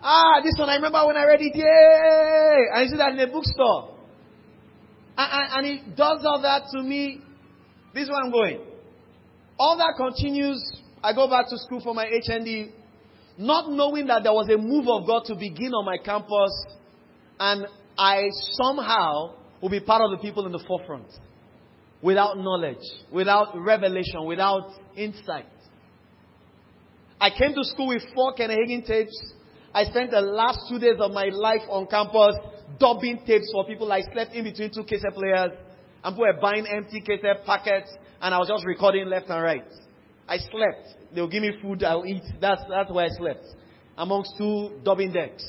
Ah, 0.00 0.40
this 0.42 0.54
one 0.58 0.68
I 0.68 0.76
remember 0.76 1.06
when 1.06 1.16
I 1.16 1.24
read 1.24 1.40
it, 1.40 1.54
yay! 1.54 2.66
I 2.74 2.86
see 2.86 2.96
that 2.96 3.12
in 3.12 3.20
a 3.20 3.26
bookstore. 3.28 3.96
And, 5.16 5.30
and, 5.32 5.48
and 5.52 5.66
he 5.66 5.90
does 5.94 6.24
all 6.24 6.40
that 6.42 6.64
to 6.72 6.82
me. 6.82 7.20
This 7.94 8.04
is 8.04 8.10
where 8.10 8.20
I'm 8.20 8.32
going. 8.32 8.60
All 9.58 9.76
that 9.76 9.94
continues. 9.96 10.60
I 11.04 11.12
go 11.12 11.28
back 11.28 11.46
to 11.50 11.58
school 11.58 11.80
for 11.82 11.94
my 11.94 12.06
HND, 12.06 12.72
not 13.38 13.70
knowing 13.70 14.06
that 14.08 14.22
there 14.24 14.32
was 14.32 14.48
a 14.48 14.58
move 14.58 14.88
of 14.88 15.06
God 15.06 15.24
to 15.26 15.34
begin 15.36 15.72
on 15.72 15.84
my 15.84 15.98
campus, 15.98 16.52
and 17.38 17.66
I 17.96 18.28
somehow 18.52 19.34
will 19.60 19.68
be 19.68 19.80
part 19.80 20.02
of 20.02 20.10
the 20.10 20.18
people 20.18 20.46
in 20.46 20.52
the 20.52 20.62
forefront 20.66 21.06
without 22.02 22.36
knowledge, 22.36 22.84
without 23.10 23.56
revelation, 23.56 24.24
without 24.26 24.72
insight. 24.96 25.46
I 27.20 27.30
came 27.30 27.54
to 27.54 27.64
school 27.64 27.88
with 27.88 28.02
four 28.14 28.34
Hagin 28.34 28.84
tapes. 28.84 29.32
I 29.72 29.84
spent 29.84 30.10
the 30.10 30.20
last 30.20 30.58
two 30.68 30.78
days 30.78 30.96
of 30.98 31.12
my 31.12 31.26
life 31.32 31.62
on 31.70 31.86
campus 31.86 32.34
dubbing 32.78 33.22
tapes 33.24 33.50
for 33.52 33.64
people. 33.64 33.90
I 33.92 34.02
slept 34.12 34.34
in 34.34 34.44
between 34.44 34.70
two 34.74 34.82
cassette 34.82 35.14
players 35.14 35.52
and 36.04 36.16
people 36.16 36.26
were 36.26 36.40
buying 36.40 36.66
empty 36.66 37.00
cassette 37.00 37.46
packets 37.46 37.90
and 38.20 38.34
I 38.34 38.38
was 38.38 38.48
just 38.48 38.66
recording 38.66 39.06
left 39.06 39.30
and 39.30 39.42
right. 39.42 39.64
I 40.28 40.38
slept. 40.38 41.14
They'll 41.14 41.28
give 41.28 41.42
me 41.42 41.52
food, 41.62 41.84
I'll 41.84 42.04
eat. 42.04 42.22
That's, 42.40 42.62
that's 42.68 42.90
where 42.90 43.04
I 43.04 43.08
slept. 43.08 43.44
Amongst 43.96 44.32
two 44.36 44.80
dubbing 44.84 45.12
decks. 45.12 45.44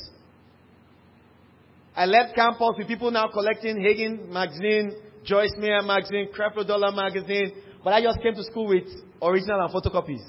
I 1.95 2.05
left 2.05 2.35
campus 2.35 2.75
with 2.77 2.87
people 2.87 3.11
now 3.11 3.29
collecting 3.31 3.77
Hagin 3.77 4.29
magazine, 4.29 4.93
Joyce 5.23 5.53
Meyer 5.57 5.81
magazine, 5.81 6.29
Creflo 6.37 6.65
Dollar 6.67 6.91
magazine, 6.91 7.51
but 7.83 7.93
I 7.93 8.01
just 8.01 8.21
came 8.21 8.35
to 8.35 8.43
school 8.43 8.67
with 8.67 8.87
original 9.21 9.61
and 9.61 9.73
photocopies. 9.73 10.23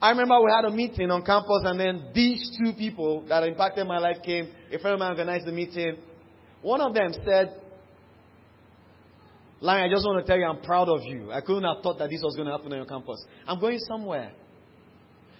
I 0.00 0.10
remember 0.10 0.40
we 0.40 0.50
had 0.50 0.64
a 0.64 0.70
meeting 0.70 1.10
on 1.12 1.24
campus 1.24 1.62
and 1.64 1.78
then 1.78 2.10
these 2.12 2.58
two 2.58 2.72
people 2.72 3.24
that 3.28 3.44
impacted 3.44 3.86
my 3.86 3.98
life 3.98 4.16
came. 4.24 4.48
A 4.72 4.78
friend 4.80 4.94
of 4.94 4.98
mine 4.98 5.10
organized 5.10 5.46
the 5.46 5.52
meeting. 5.52 5.96
One 6.60 6.80
of 6.80 6.92
them 6.92 7.12
said, 7.24 7.60
Lanre, 9.62 9.86
I 9.86 9.88
just 9.88 10.04
want 10.04 10.24
to 10.24 10.28
tell 10.28 10.36
you 10.36 10.44
I'm 10.44 10.60
proud 10.60 10.88
of 10.88 11.02
you. 11.04 11.30
I 11.30 11.40
couldn't 11.40 11.62
have 11.62 11.84
thought 11.84 11.98
that 12.00 12.10
this 12.10 12.20
was 12.20 12.34
going 12.34 12.46
to 12.46 12.52
happen 12.52 12.72
on 12.72 12.78
your 12.78 12.86
campus. 12.86 13.24
I'm 13.46 13.60
going 13.60 13.78
somewhere. 13.78 14.32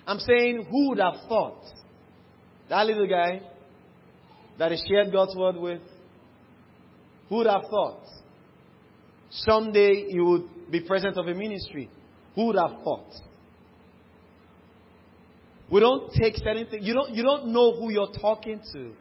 I'm 0.06 0.20
saying, 0.20 0.66
who 0.70 0.90
would 0.90 0.98
have 0.98 1.16
thought 1.28 1.64
that 2.68 2.86
little 2.86 3.08
guy 3.08 3.42
that 4.58 4.70
he 4.70 4.80
shared 4.88 5.12
God's 5.12 5.34
word 5.34 5.56
with 5.56 5.80
who 7.28 7.36
would 7.36 7.46
have 7.46 7.62
thought? 7.70 8.02
Someday 9.30 10.06
you 10.08 10.24
would 10.24 10.70
be 10.70 10.80
president 10.80 11.16
of 11.16 11.26
a 11.26 11.34
ministry. 11.34 11.88
Who 12.34 12.46
would 12.46 12.56
have 12.56 12.82
thought? 12.82 13.10
We 15.70 15.80
don't 15.80 16.12
take 16.12 16.36
certain 16.36 16.66
things. 16.66 16.86
You 16.86 16.92
don't, 16.92 17.14
you 17.14 17.22
don't 17.22 17.48
know 17.48 17.72
who 17.74 17.90
you're 17.90 18.12
talking 18.20 18.60
to. 18.74 18.92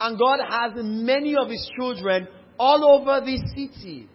And 0.00 0.18
God 0.18 0.40
has 0.48 0.72
many 0.76 1.36
of 1.36 1.48
His 1.48 1.70
children 1.78 2.28
all 2.58 2.98
over 2.98 3.24
this 3.24 3.40
city. 3.54 4.08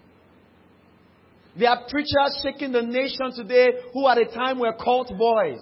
There 1.57 1.69
are 1.69 1.83
preachers 1.89 2.41
shaking 2.43 2.71
the 2.71 2.81
nation 2.81 3.31
today 3.35 3.67
who 3.93 4.07
at 4.07 4.17
a 4.17 4.25
time 4.25 4.59
were 4.59 4.73
cult 4.73 5.11
boys. 5.17 5.59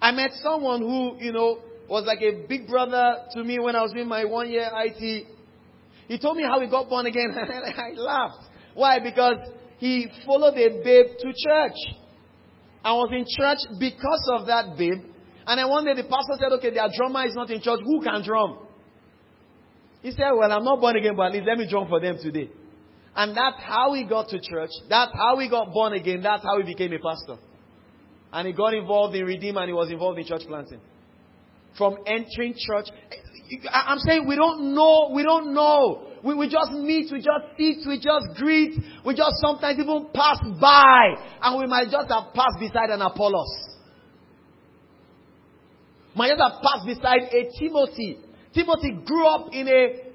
I 0.00 0.12
met 0.12 0.32
someone 0.42 0.80
who, 0.80 1.16
you 1.18 1.32
know, 1.32 1.60
was 1.88 2.04
like 2.06 2.20
a 2.22 2.46
big 2.48 2.66
brother 2.66 3.16
to 3.32 3.44
me 3.44 3.58
when 3.58 3.76
I 3.76 3.82
was 3.82 3.92
in 3.96 4.08
my 4.08 4.24
one 4.24 4.50
year 4.50 4.68
IT. 4.72 5.26
He 6.08 6.18
told 6.18 6.36
me 6.36 6.42
how 6.42 6.60
he 6.60 6.68
got 6.68 6.88
born 6.88 7.06
again. 7.06 7.34
I 7.36 7.92
laughed. 7.96 8.44
Why? 8.74 8.98
Because 8.98 9.36
he 9.78 10.08
followed 10.26 10.54
a 10.54 10.82
babe 10.82 11.06
to 11.18 11.26
church. 11.26 11.76
I 12.84 12.92
was 12.92 13.10
in 13.12 13.24
church 13.28 13.58
because 13.78 14.30
of 14.34 14.46
that 14.46 14.76
babe. 14.76 15.04
And 15.46 15.58
then 15.58 15.68
one 15.68 15.84
day 15.84 15.94
the 15.94 16.04
pastor 16.04 16.34
said, 16.38 16.52
okay, 16.58 16.70
their 16.70 16.88
drummer 16.96 17.26
is 17.26 17.34
not 17.34 17.50
in 17.50 17.60
church. 17.60 17.80
Who 17.84 18.02
can 18.02 18.22
drum? 18.24 18.66
He 20.02 20.10
said, 20.10 20.30
well, 20.36 20.50
I'm 20.50 20.64
not 20.64 20.80
born 20.80 20.96
again, 20.96 21.14
but 21.16 21.26
at 21.26 21.32
least 21.32 21.46
let 21.46 21.58
me 21.58 21.68
drum 21.68 21.88
for 21.88 22.00
them 22.00 22.16
today. 22.20 22.50
And 23.14 23.36
that's 23.36 23.60
how 23.60 23.92
he 23.94 24.04
got 24.04 24.28
to 24.28 24.40
church. 24.40 24.70
That's 24.88 25.12
how 25.14 25.38
he 25.38 25.48
got 25.48 25.72
born 25.72 25.92
again. 25.92 26.22
That's 26.22 26.42
how 26.42 26.58
he 26.58 26.64
became 26.64 26.92
a 26.92 26.98
pastor. 26.98 27.36
And 28.32 28.48
he 28.48 28.54
got 28.54 28.74
involved 28.74 29.14
in 29.14 29.24
Redeem 29.24 29.56
and 29.56 29.68
he 29.68 29.74
was 29.74 29.90
involved 29.90 30.18
in 30.18 30.26
church 30.26 30.42
planting 30.46 30.80
from 31.76 31.96
entering 32.06 32.54
church. 32.56 32.86
I'm 33.70 33.98
saying 33.98 34.26
we 34.26 34.36
don't 34.36 34.74
know, 34.74 35.10
we 35.14 35.22
don't 35.22 35.54
know. 35.54 36.08
We, 36.24 36.34
we 36.34 36.48
just 36.48 36.70
meet, 36.72 37.10
we 37.10 37.18
just 37.18 37.58
sit, 37.58 37.86
we 37.86 37.98
just 37.98 38.26
greet, 38.36 38.78
we 39.04 39.14
just 39.14 39.32
sometimes 39.40 39.78
even 39.78 40.06
pass 40.14 40.38
by, 40.60 41.14
and 41.42 41.60
we 41.60 41.66
might 41.66 41.90
just 41.90 42.08
have 42.10 42.32
passed 42.32 42.60
beside 42.60 42.90
an 42.90 43.02
Apollos. 43.02 43.70
Might 46.14 46.28
just 46.28 46.40
have 46.40 46.62
passed 46.62 46.86
beside 46.86 47.22
a 47.32 47.50
Timothy. 47.58 48.18
Timothy 48.54 49.00
grew 49.04 49.26
up 49.26 49.48
in 49.52 49.66
a 49.66 50.12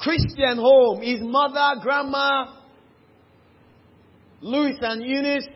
Christian 0.00 0.56
home. 0.56 1.02
His 1.02 1.20
mother, 1.20 1.80
grandma, 1.82 2.54
Lois 4.40 4.76
and 4.80 5.02
Eunice, 5.04 5.46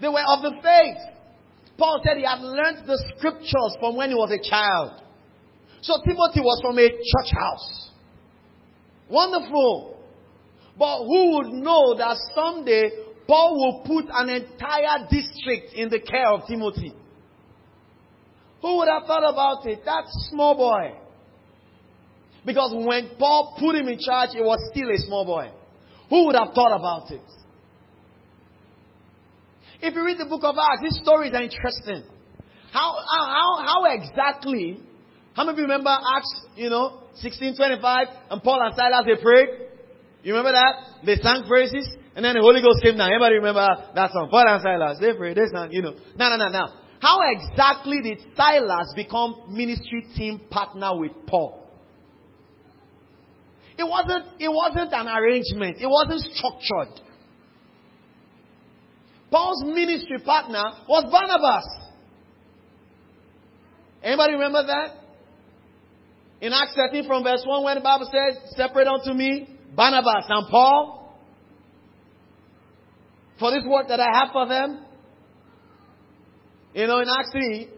they 0.00 0.08
were 0.08 0.24
of 0.26 0.42
the 0.42 0.52
faith. 0.62 1.19
Paul 1.80 2.02
said 2.04 2.18
he 2.18 2.24
had 2.24 2.40
learned 2.40 2.86
the 2.86 3.02
scriptures 3.16 3.74
from 3.80 3.96
when 3.96 4.10
he 4.10 4.14
was 4.14 4.30
a 4.30 4.50
child. 4.50 5.00
So 5.80 5.94
Timothy 6.04 6.40
was 6.40 6.60
from 6.60 6.78
a 6.78 6.86
church 6.86 7.32
house. 7.32 7.90
Wonderful. 9.08 9.96
But 10.78 11.04
who 11.04 11.36
would 11.36 11.52
know 11.54 11.96
that 11.96 12.18
someday 12.34 12.90
Paul 13.26 13.56
will 13.56 13.80
put 13.86 14.12
an 14.12 14.28
entire 14.28 15.08
district 15.10 15.72
in 15.72 15.88
the 15.88 16.00
care 16.00 16.28
of 16.28 16.46
Timothy? 16.46 16.92
Who 18.60 18.76
would 18.76 18.88
have 18.88 19.04
thought 19.06 19.24
about 19.24 19.66
it? 19.66 19.80
That 19.86 20.04
small 20.28 20.54
boy. 20.54 20.98
Because 22.44 22.72
when 22.74 23.12
Paul 23.18 23.56
put 23.58 23.74
him 23.74 23.88
in 23.88 23.98
charge, 23.98 24.30
he 24.32 24.40
was 24.40 24.60
still 24.70 24.90
a 24.90 24.98
small 24.98 25.24
boy. 25.24 25.50
Who 26.10 26.26
would 26.26 26.36
have 26.36 26.52
thought 26.54 26.76
about 26.76 27.10
it? 27.10 27.39
If 29.82 29.94
you 29.94 30.04
read 30.04 30.18
the 30.18 30.26
book 30.26 30.44
of 30.44 30.56
Acts, 30.60 30.82
these 30.82 31.00
stories 31.02 31.32
are 31.32 31.42
interesting. 31.42 32.04
How, 32.72 32.94
how, 32.94 33.64
how 33.64 33.84
exactly, 33.92 34.78
how 35.34 35.44
many 35.44 35.54
of 35.54 35.58
you 35.58 35.64
remember 35.64 35.90
Acts, 35.90 36.46
you 36.54 36.68
know, 36.68 37.08
1625, 37.18 38.30
and 38.30 38.42
Paul 38.42 38.60
and 38.62 38.74
Silas, 38.76 39.04
they 39.06 39.20
prayed? 39.22 39.48
You 40.22 40.36
remember 40.36 40.52
that? 40.52 41.04
They 41.04 41.16
sang 41.16 41.44
praises, 41.48 41.88
and 42.14 42.24
then 42.24 42.34
the 42.34 42.42
Holy 42.42 42.60
Ghost 42.60 42.82
came 42.82 42.96
down. 42.96 43.08
Everybody 43.08 43.36
remember 43.36 43.66
that 43.94 44.12
song? 44.12 44.28
Paul 44.30 44.44
and 44.46 44.62
Silas, 44.62 44.98
they 45.00 45.16
prayed, 45.16 45.36
they 45.36 45.48
sang, 45.50 45.72
you 45.72 45.82
know. 45.82 45.94
No, 46.16 46.28
no, 46.28 46.36
no, 46.36 46.48
no. 46.48 46.66
How 47.00 47.18
exactly 47.32 48.02
did 48.02 48.20
Silas 48.36 48.92
become 48.94 49.48
ministry 49.48 50.04
team 50.14 50.42
partner 50.50 50.98
with 50.98 51.12
Paul? 51.26 51.56
It 53.78 53.84
wasn't, 53.84 54.26
it 54.38 54.52
wasn't 54.52 54.92
an 54.92 55.08
arrangement. 55.08 55.78
It 55.80 55.88
wasn't 55.88 56.20
structured. 56.36 57.00
Paul's 59.30 59.62
ministry 59.64 60.18
partner 60.24 60.62
was 60.88 61.04
Barnabas. 61.10 61.64
Anybody 64.02 64.32
remember 64.34 64.66
that? 64.66 64.96
In 66.40 66.52
Acts 66.52 66.74
13 66.74 67.06
from 67.06 67.22
verse 67.22 67.42
1 67.44 67.64
when 67.64 67.74
the 67.76 67.82
Bible 67.82 68.10
says, 68.10 68.54
separate 68.56 68.88
unto 68.88 69.12
me 69.12 69.56
Barnabas 69.76 70.24
and 70.28 70.48
Paul 70.48 71.14
for 73.38 73.50
this 73.50 73.64
work 73.66 73.88
that 73.88 74.00
I 74.00 74.18
have 74.18 74.28
for 74.32 74.46
them. 74.48 74.84
You 76.74 76.86
know, 76.86 77.00
in 77.00 77.08
Acts 77.08 77.30
3, 77.32 77.68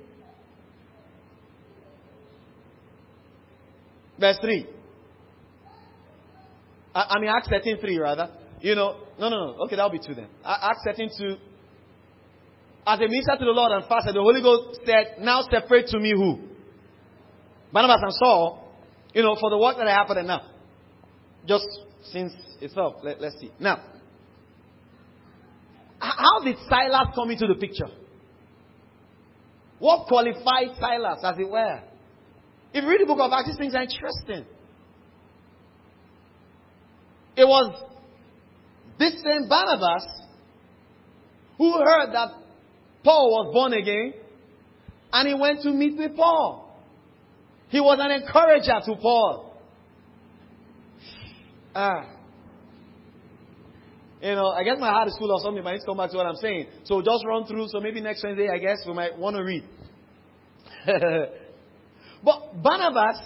verse 4.20 4.38
3. 4.40 4.66
I, 6.94 7.18
mean, 7.20 7.30
Acts 7.34 7.48
13, 7.48 7.78
3, 7.80 7.98
rather. 7.98 8.28
You 8.60 8.74
know, 8.74 9.01
no, 9.18 9.28
no, 9.28 9.46
no. 9.46 9.64
Okay, 9.64 9.76
that'll 9.76 9.90
be 9.90 9.98
2 9.98 10.14
then. 10.14 10.28
Acts 10.44 10.82
13, 10.84 11.10
2. 11.18 11.36
As 12.86 12.98
a 12.98 13.02
minister 13.02 13.36
to 13.38 13.44
the 13.44 13.52
Lord 13.52 13.72
and 13.72 13.84
fasted, 13.88 14.14
the 14.14 14.20
Holy 14.20 14.42
Ghost 14.42 14.80
said, 14.84 15.16
Now 15.20 15.42
separate 15.42 15.86
to 15.88 16.00
me 16.00 16.12
who? 16.12 16.40
Barnabas 17.72 18.00
and 18.02 18.12
Saul, 18.14 18.72
you 19.14 19.22
know, 19.22 19.36
for 19.40 19.50
the 19.50 19.58
work 19.58 19.76
that 19.78 19.86
I 19.86 19.92
have 19.92 20.08
for 20.08 20.14
them 20.14 20.26
now. 20.26 20.42
Just 21.46 21.66
since 22.04 22.32
it's 22.60 22.76
up, 22.76 22.98
let, 23.02 23.20
let's 23.20 23.38
see. 23.40 23.50
Now, 23.58 23.82
how 25.98 26.42
did 26.44 26.56
Silas 26.68 27.08
come 27.14 27.30
into 27.30 27.46
the 27.46 27.54
picture? 27.54 27.88
What 29.78 30.06
qualified 30.06 30.76
Silas, 30.78 31.20
as 31.22 31.38
it 31.38 31.48
were? 31.48 31.80
If 32.72 32.82
you 32.82 32.88
read 32.88 33.00
the 33.00 33.06
book 33.06 33.18
of 33.20 33.30
Acts, 33.32 33.48
these 33.48 33.58
things 33.58 33.74
are 33.74 33.82
interesting. 33.82 34.44
It 37.36 37.44
was 37.44 37.91
this 38.98 39.14
same 39.22 39.48
Barnabas 39.48 40.06
who 41.58 41.72
heard 41.72 42.12
that 42.12 42.30
Paul 43.04 43.30
was 43.30 43.52
born 43.52 43.72
again 43.72 44.14
and 45.12 45.28
he 45.28 45.34
went 45.34 45.62
to 45.62 45.72
meet 45.72 45.96
with 45.98 46.16
Paul. 46.16 46.76
He 47.68 47.80
was 47.80 47.98
an 48.00 48.10
encourager 48.10 48.80
to 48.84 48.96
Paul. 49.00 49.56
Ah. 51.74 52.08
You 54.20 54.34
know, 54.36 54.48
I 54.48 54.62
guess 54.62 54.76
my 54.78 54.90
heart 54.90 55.08
is 55.08 55.16
full 55.18 55.34
of 55.34 55.42
something, 55.42 55.62
but 55.64 55.70
I 55.70 55.72
need 55.72 55.80
to 55.80 55.86
come 55.86 55.96
back 55.96 56.10
to 56.10 56.16
what 56.16 56.26
I'm 56.26 56.36
saying. 56.36 56.66
So 56.84 57.02
just 57.02 57.24
run 57.26 57.44
through. 57.46 57.68
So 57.68 57.80
maybe 57.80 58.00
next 58.00 58.22
Wednesday, 58.22 58.48
I 58.48 58.58
guess, 58.58 58.84
we 58.86 58.92
might 58.94 59.18
want 59.18 59.36
to 59.36 59.42
read. 59.42 59.64
but 62.24 62.62
Barnabas 62.62 63.18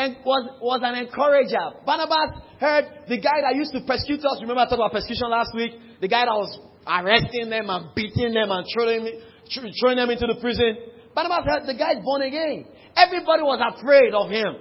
and 0.00 0.16
was, 0.24 0.48
was 0.64 0.80
an 0.80 0.96
encourager. 0.96 1.76
Barnabas 1.84 2.40
heard 2.56 3.04
the 3.04 3.20
guy 3.20 3.44
that 3.44 3.52
used 3.54 3.72
to 3.76 3.84
persecute 3.84 4.24
us. 4.24 4.40
Remember 4.40 4.64
I 4.64 4.64
talked 4.64 4.80
about 4.80 4.96
persecution 4.96 5.28
last 5.28 5.52
week? 5.52 5.76
The 6.00 6.08
guy 6.08 6.24
that 6.24 6.32
was 6.32 6.56
arresting 6.88 7.52
them 7.52 7.68
and 7.68 7.92
beating 7.92 8.32
them 8.32 8.48
and 8.48 8.64
throwing, 8.72 9.04
throwing 9.52 10.00
them 10.00 10.08
into 10.08 10.24
the 10.24 10.40
prison. 10.40 10.80
Barnabas 11.12 11.44
heard 11.44 11.68
the 11.68 11.76
guy's 11.76 12.00
born 12.00 12.24
again. 12.24 12.64
Everybody 12.96 13.44
was 13.44 13.60
afraid 13.60 14.16
of 14.16 14.32
him. 14.32 14.56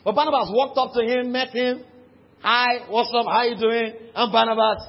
But 0.00 0.16
Barnabas 0.16 0.48
walked 0.48 0.80
up 0.80 0.96
to 0.96 1.04
him, 1.04 1.28
met 1.28 1.52
him. 1.52 1.84
Hi, 2.40 2.88
what's 2.88 3.12
up? 3.12 3.26
How 3.28 3.44
you 3.44 3.60
doing? 3.60 3.92
I'm 4.16 4.32
Barnabas. 4.32 4.80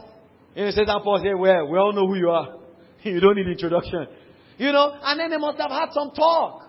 And 0.55 0.67
he 0.67 0.71
says, 0.71 0.87
I'm 0.87 1.03
Paul. 1.03 1.19
Say, 1.19 1.35
well, 1.35 1.67
we 1.67 1.77
all 1.77 1.91
know 1.91 2.07
who 2.07 2.15
you 2.15 2.29
are. 2.31 2.55
You 3.03 3.21
don't 3.21 3.35
need 3.35 3.47
introduction. 3.47 4.07
You 4.57 4.73
know, 4.73 4.91
and 4.91 5.17
then 5.17 5.29
they 5.29 5.37
must 5.37 5.57
have 5.57 5.71
had 5.71 5.91
some 5.93 6.11
talk. 6.11 6.67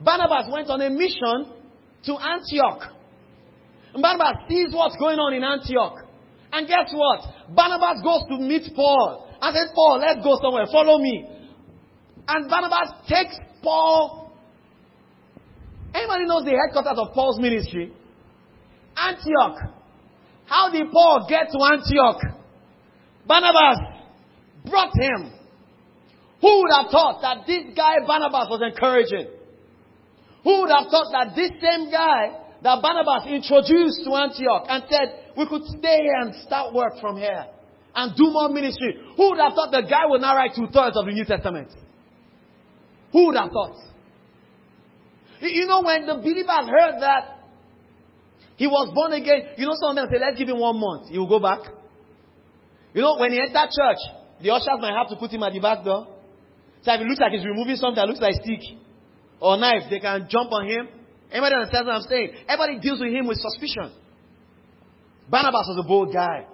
Barnabas 0.00 0.46
went 0.52 0.70
on 0.70 0.80
a 0.80 0.88
mission 0.88 1.61
to 2.04 2.16
Antioch. 2.16 2.92
And 3.94 4.02
Barnabas 4.02 4.48
sees 4.48 4.72
what's 4.72 4.96
going 4.96 5.18
on 5.18 5.34
in 5.34 5.44
Antioch. 5.44 6.06
And 6.52 6.66
guess 6.66 6.92
what? 6.92 7.20
Barnabas 7.54 8.02
goes 8.02 8.24
to 8.28 8.38
meet 8.38 8.74
Paul. 8.74 9.28
I 9.40 9.52
said, 9.52 9.74
Paul, 9.74 9.98
let's 9.98 10.22
go 10.22 10.38
somewhere. 10.42 10.66
Follow 10.70 10.98
me. 10.98 11.26
And 12.28 12.48
Barnabas 12.48 12.92
takes 13.08 13.36
Paul. 13.62 14.32
Anybody 15.94 16.24
knows 16.26 16.44
the 16.44 16.52
headquarters 16.52 16.98
of 16.98 17.12
Paul's 17.14 17.40
ministry? 17.40 17.92
Antioch. 18.96 19.58
How 20.46 20.70
did 20.70 20.90
Paul 20.92 21.26
get 21.28 21.48
to 21.50 21.58
Antioch? 21.58 22.20
Barnabas 23.26 23.78
brought 24.64 24.92
him. 24.98 25.32
Who 26.40 26.62
would 26.62 26.70
have 26.76 26.90
thought 26.90 27.20
that 27.22 27.46
this 27.46 27.74
guy 27.76 28.04
Barnabas 28.06 28.48
was 28.50 28.62
encouraging? 28.66 29.28
Who 30.44 30.60
would 30.62 30.70
have 30.70 30.90
thought 30.90 31.10
that 31.12 31.36
this 31.36 31.50
same 31.62 31.90
guy 31.90 32.42
that 32.62 32.82
Barnabas 32.82 33.26
introduced 33.26 34.02
to 34.04 34.10
Antioch 34.14 34.66
and 34.68 34.84
said, 34.90 35.34
we 35.36 35.46
could 35.46 35.62
stay 35.66 36.02
here 36.02 36.18
and 36.20 36.34
start 36.46 36.74
work 36.74 37.00
from 37.00 37.16
here 37.16 37.46
and 37.94 38.16
do 38.16 38.30
more 38.30 38.48
ministry. 38.48 38.98
Who 39.16 39.30
would 39.30 39.38
have 39.38 39.54
thought 39.54 39.70
the 39.70 39.82
guy 39.82 40.06
would 40.06 40.20
now 40.20 40.36
write 40.36 40.52
two 40.54 40.66
thirds 40.66 40.96
of 40.96 41.06
the 41.06 41.12
New 41.12 41.24
Testament? 41.24 41.68
Who 43.12 43.26
would 43.26 43.36
have 43.36 43.50
thought? 43.50 43.76
You 45.40 45.66
know, 45.66 45.82
when 45.82 46.06
the 46.06 46.14
believers 46.14 46.66
heard 46.70 47.02
that 47.02 47.38
he 48.56 48.66
was 48.66 48.92
born 48.94 49.12
again, 49.12 49.58
you 49.58 49.66
know, 49.66 49.74
some 49.74 49.90
of 49.90 49.96
them 49.96 50.06
say, 50.10 50.18
let's 50.20 50.38
give 50.38 50.48
him 50.48 50.58
one 50.58 50.78
month. 50.78 51.10
He 51.10 51.18
will 51.18 51.28
go 51.28 51.40
back. 51.40 51.60
You 52.94 53.02
know, 53.02 53.18
when 53.18 53.32
he 53.32 53.40
entered 53.40 53.70
church, 53.74 53.98
the 54.40 54.50
ushers 54.50 54.78
might 54.78 54.94
have 54.94 55.08
to 55.10 55.16
put 55.16 55.30
him 55.30 55.42
at 55.42 55.52
the 55.52 55.60
back 55.60 55.84
door. 55.84 56.06
So 56.82 56.92
if 56.94 57.00
it 57.00 57.06
looks 57.06 57.20
like 57.20 57.32
he's 57.32 57.44
removing 57.44 57.76
something 57.76 57.96
that 57.96 58.06
looks 58.06 58.20
like 58.20 58.34
stick 58.42 58.60
or 59.42 59.56
knife, 59.56 59.90
they 59.90 59.98
can 59.98 60.28
jump 60.30 60.52
on 60.52 60.68
him. 60.68 60.88
Everybody 61.30 61.56
understands 61.56 61.86
what 61.86 61.96
I'm 61.96 62.02
saying? 62.02 62.30
Everybody 62.48 62.78
deals 62.78 63.00
with 63.00 63.12
him 63.12 63.26
with 63.26 63.38
suspicion. 63.38 63.90
Barnabas 65.28 65.66
was 65.66 65.82
a 65.84 65.88
bold 65.88 66.14
guy. 66.14 66.46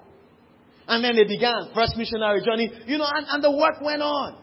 And 0.87 1.05
then 1.05 1.14
they 1.14 1.24
began 1.24 1.68
first 1.74 1.98
missionary 1.98 2.42
journey, 2.42 2.72
you 2.87 2.96
know, 2.96 3.07
and, 3.07 3.27
and 3.29 3.44
the 3.44 3.51
work 3.51 3.83
went 3.83 4.01
on. 4.01 4.38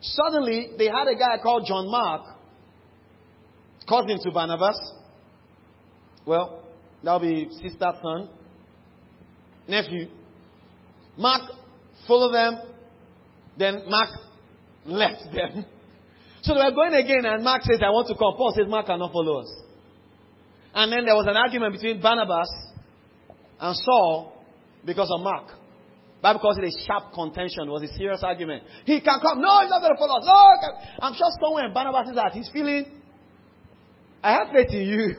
Suddenly, 0.00 0.70
they 0.76 0.86
had 0.86 1.06
a 1.06 1.14
guy 1.14 1.40
called 1.40 1.64
John 1.64 1.88
Mark, 1.88 2.22
cousin 3.88 4.18
to 4.24 4.30
Barnabas. 4.32 4.76
Well, 6.26 6.64
that'll 7.04 7.20
be 7.20 7.48
sister, 7.62 7.92
son, 8.02 8.30
nephew. 9.68 10.08
Mark 11.16 11.52
followed 12.08 12.32
them, 12.32 12.58
then 13.56 13.84
Mark 13.86 14.08
left 14.86 15.32
them. 15.32 15.66
So 16.42 16.54
they 16.54 16.60
were 16.60 16.74
going 16.74 16.94
again, 16.94 17.24
and 17.24 17.44
Mark 17.44 17.62
says, 17.62 17.80
I 17.82 17.90
want 17.90 18.08
to 18.08 18.14
come. 18.14 18.34
Paul 18.36 18.52
says, 18.56 18.66
Mark 18.68 18.86
cannot 18.86 19.12
follow 19.12 19.42
us. 19.42 19.50
And 20.74 20.90
then 20.92 21.04
there 21.04 21.14
was 21.14 21.26
an 21.28 21.36
argument 21.36 21.72
between 21.74 22.00
Barnabas 22.02 22.50
and 23.60 23.76
Saul 23.76 24.32
because 24.84 25.08
of 25.14 25.22
Mark. 25.22 25.46
Bible 26.20 26.40
calls 26.40 26.58
it 26.58 26.64
a 26.64 26.86
sharp 26.86 27.12
contention. 27.14 27.66
It 27.66 27.70
was 27.70 27.82
a 27.82 27.92
serious 27.94 28.22
argument. 28.22 28.62
He 28.84 29.00
can 29.00 29.18
come. 29.20 29.40
No, 29.40 29.60
he's 29.60 29.70
not 29.70 29.80
going 29.82 29.92
to 29.94 29.98
follow 29.98 30.18
us. 30.18 30.26
No, 30.26 31.06
I'm 31.06 31.14
sure 31.14 31.26
somewhere 31.42 31.66
in 31.66 31.74
Barnabas 31.74 32.10
is 32.10 32.14
that 32.14 32.32
he's 32.32 32.48
feeling, 32.52 32.86
I 34.22 34.32
have 34.32 34.48
faith 34.52 34.70
in 34.70 34.82
you. 34.86 35.16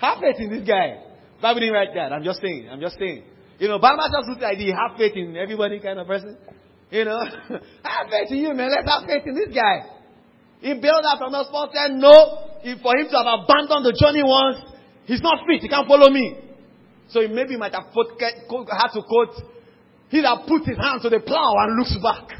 Have 0.00 0.18
faith 0.20 0.36
in 0.38 0.50
this 0.50 0.66
guy. 0.66 1.04
Bible 1.40 1.60
didn't 1.60 1.74
write 1.74 1.94
that. 1.94 2.12
I'm 2.12 2.24
just 2.24 2.40
saying. 2.40 2.68
I'm 2.70 2.80
just 2.80 2.98
saying. 2.98 3.24
You 3.58 3.68
know, 3.68 3.78
Barnabas 3.78 4.10
just 4.12 4.28
looked 4.28 4.42
like 4.42 4.56
he 4.58 4.68
have 4.68 4.96
faith 4.96 5.12
in 5.16 5.36
everybody 5.36 5.80
kind 5.80 5.98
of 5.98 6.06
person. 6.06 6.36
You 6.90 7.04
know, 7.04 7.18
I 7.84 8.24
in 8.30 8.38
you, 8.38 8.54
man. 8.54 8.70
Let's 8.70 8.88
have 8.88 9.06
faith 9.06 9.26
in 9.26 9.34
this 9.34 9.54
guy. 9.54 9.84
He 10.60 10.74
bailed 10.74 11.04
out 11.04 11.18
from 11.18 11.32
the 11.32 11.44
spot, 11.44 11.70
said 11.72 11.94
no. 11.94 12.48
For 12.82 12.96
him 12.96 13.06
to 13.10 13.16
have 13.16 13.44
abandoned 13.44 13.84
the 13.86 13.94
journey 13.94 14.24
once, 14.24 14.58
he's 15.04 15.22
not 15.22 15.46
fit. 15.46 15.62
He 15.62 15.68
can't 15.68 15.86
follow 15.86 16.10
me. 16.10 16.36
So 17.08 17.20
he 17.20 17.28
maybe 17.28 17.56
might 17.56 17.72
have 17.72 17.84
had 17.94 18.90
to 18.92 19.02
quote, 19.06 19.34
he 20.08 20.20
that 20.22 20.44
put 20.48 20.66
his 20.66 20.76
hand 20.76 21.02
to 21.02 21.08
the 21.08 21.20
plow 21.20 21.54
and 21.58 21.78
looks 21.78 21.96
back. 22.02 22.38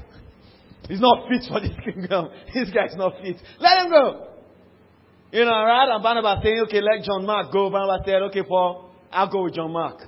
He's 0.89 1.01
not 1.01 1.29
fit 1.29 1.45
for 1.49 1.61
this 1.61 1.77
kingdom. 1.85 2.29
This 2.53 2.71
guy's 2.71 2.97
not 2.97 3.13
fit. 3.23 3.37
Let 3.61 3.85
him 3.85 3.91
go. 3.91 4.29
You 5.31 5.45
know, 5.45 5.51
right? 5.53 5.89
And 5.93 6.03
Barnabas 6.03 6.43
saying, 6.43 6.65
okay, 6.67 6.81
let 6.81 7.05
John 7.05 7.27
Mark 7.27 7.53
go. 7.53 7.71
Barnabas 7.71 8.07
said, 8.07 8.23
okay, 8.33 8.43
Paul, 8.43 8.91
I'll 9.13 9.31
go 9.31 9.45
with 9.45 9.55
John 9.55 9.73
Mark. 9.73 10.01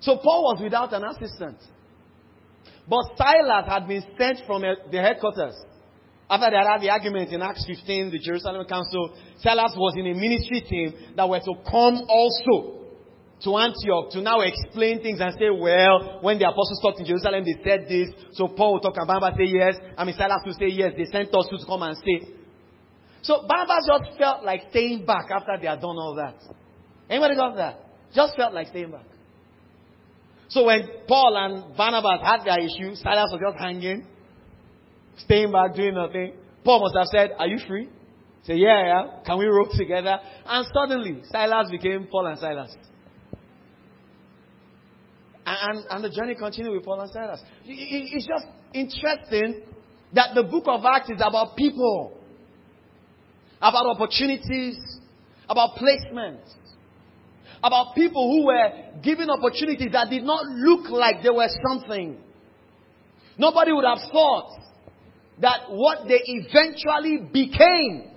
So 0.00 0.16
Paul 0.16 0.54
was 0.54 0.60
without 0.62 0.92
an 0.92 1.04
assistant. 1.04 1.58
But 2.88 3.16
Silas 3.16 3.66
had 3.66 3.88
been 3.88 4.02
sent 4.18 4.40
from 4.46 4.62
uh, 4.62 4.74
the 4.90 5.00
headquarters. 5.00 5.54
After 6.28 6.50
they 6.50 6.56
had 6.56 6.80
the 6.80 6.90
argument 6.90 7.32
in 7.32 7.42
Acts 7.42 7.64
15, 7.66 8.10
the 8.10 8.18
Jerusalem 8.18 8.64
Council, 8.66 9.14
Silas 9.38 9.74
was 9.76 9.94
in 9.96 10.06
a 10.06 10.14
ministry 10.14 10.60
team 10.62 10.92
that 11.16 11.28
were 11.28 11.40
to 11.40 11.54
come 11.68 12.00
also 12.08 12.84
to 13.44 13.56
Antioch 13.58 14.10
to 14.12 14.22
now 14.22 14.40
explain 14.40 15.02
things 15.02 15.20
and 15.20 15.32
say, 15.38 15.50
well, 15.50 16.20
when 16.22 16.38
the 16.38 16.48
apostles 16.48 16.80
talked 16.80 17.00
in 17.00 17.06
Jerusalem, 17.06 17.44
they 17.44 17.60
said 17.62 17.84
this. 17.88 18.08
So 18.32 18.48
Paul 18.48 18.74
will 18.74 18.80
talk 18.80 18.96
and 18.96 19.06
Barnabas 19.06 19.36
say 19.36 19.52
yes. 19.52 19.76
I 19.98 20.04
mean, 20.04 20.16
Silas 20.16 20.40
will 20.44 20.56
say 20.56 20.68
yes. 20.68 20.92
They 20.96 21.04
sent 21.04 21.28
us 21.34 21.46
to 21.50 21.56
come 21.66 21.82
and 21.82 21.96
say. 21.96 22.34
So 23.20 23.44
Barnabas 23.46 23.84
just 23.84 24.18
felt 24.18 24.44
like 24.44 24.68
staying 24.70 25.04
back 25.04 25.28
after 25.30 25.56
they 25.60 25.66
had 25.66 25.80
done 25.80 25.96
all 25.96 26.14
that. 26.16 26.40
Anybody 27.08 27.36
got 27.36 27.56
that? 27.56 27.80
Just 28.14 28.36
felt 28.36 28.54
like 28.54 28.68
staying 28.68 28.92
back. 28.92 29.06
So 30.54 30.66
when 30.66 30.88
Paul 31.08 31.36
and 31.36 31.76
Barnabas 31.76 32.20
had 32.22 32.44
their 32.44 32.60
issue, 32.60 32.94
Silas 32.94 33.28
was 33.32 33.40
just 33.44 33.58
hanging, 33.60 34.06
staying 35.16 35.50
back, 35.50 35.74
doing 35.74 35.94
nothing. 35.94 36.34
Paul 36.64 36.80
must 36.80 36.96
have 36.96 37.08
said, 37.08 37.36
Are 37.40 37.48
you 37.48 37.58
free? 37.66 37.88
Say, 38.44 38.54
yeah, 38.54 38.86
yeah. 38.86 39.02
Can 39.26 39.38
we 39.38 39.46
rope 39.46 39.70
together? 39.76 40.16
And 40.46 40.66
suddenly, 40.72 41.22
Silas 41.24 41.70
became 41.72 42.06
Paul 42.08 42.26
and 42.26 42.38
Silas. 42.38 42.76
And, 45.44 45.84
and 45.90 46.04
the 46.04 46.10
journey 46.10 46.36
continued 46.36 46.74
with 46.74 46.84
Paul 46.84 47.00
and 47.00 47.10
Silas. 47.10 47.42
It's 47.64 48.24
just 48.24 48.46
interesting 48.72 49.62
that 50.12 50.36
the 50.36 50.44
book 50.44 50.64
of 50.68 50.84
Acts 50.84 51.10
is 51.10 51.20
about 51.20 51.56
people, 51.56 52.16
about 53.60 53.86
opportunities, 53.86 54.78
about 55.48 55.70
placements, 55.76 56.54
about 57.64 57.94
people 57.94 58.30
who 58.30 58.46
were 58.46 59.00
given 59.02 59.30
opportunities 59.30 59.90
that 59.92 60.10
did 60.10 60.22
not 60.22 60.44
look 60.46 60.90
like 60.90 61.22
they 61.22 61.30
were 61.30 61.48
something. 61.66 62.18
Nobody 63.38 63.72
would 63.72 63.86
have 63.86 64.10
thought 64.12 64.50
that 65.40 65.70
what 65.70 66.06
they 66.06 66.20
eventually 66.24 67.26
became. 67.32 68.10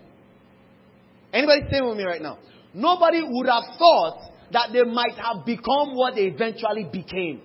Anybody 1.31 1.61
stay 1.69 1.81
with 1.81 1.97
me 1.97 2.03
right 2.03 2.21
now? 2.21 2.39
Nobody 2.73 3.21
would 3.23 3.47
have 3.47 3.63
thought 3.79 4.19
that 4.51 4.69
they 4.73 4.83
might 4.83 5.15
have 5.15 5.45
become 5.45 5.95
what 5.95 6.15
they 6.15 6.25
eventually 6.25 6.83
became. 6.91 7.41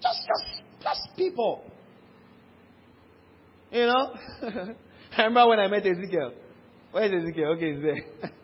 Just, 0.00 0.20
just, 0.20 0.62
just 0.80 1.16
people. 1.16 1.64
You 3.72 3.86
know? 3.86 4.14
I 4.42 5.22
remember 5.24 5.48
when 5.48 5.58
I 5.58 5.66
met 5.66 5.84
Ezekiel. 5.84 6.34
Where 6.92 7.04
is 7.04 7.24
Ezekiel? 7.24 7.54
Okay, 7.56 7.74
he's 7.74 7.82
there. 7.82 8.30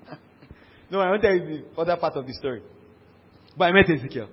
no, 0.90 1.00
I 1.00 1.10
won't 1.10 1.22
tell 1.22 1.34
you 1.34 1.62
the 1.74 1.80
other 1.80 1.96
part 1.96 2.14
of 2.16 2.26
the 2.26 2.32
story. 2.34 2.62
But 3.56 3.64
I 3.66 3.72
met 3.72 3.90
Ezekiel. 3.90 4.28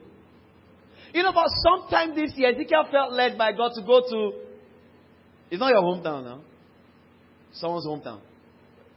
You 1.13 1.23
know, 1.23 1.31
but 1.31 1.47
sometime 1.63 2.15
this 2.15 2.33
year, 2.35 2.49
Ezekiel 2.49 2.87
felt 2.91 3.13
led 3.13 3.37
by 3.37 3.51
God 3.51 3.71
to 3.75 3.81
go 3.81 4.01
to. 4.01 4.31
It's 5.51 5.59
not 5.59 5.69
your 5.69 5.81
hometown 5.81 6.23
now. 6.23 6.41
Someone's 7.53 7.85
hometown. 7.85 8.19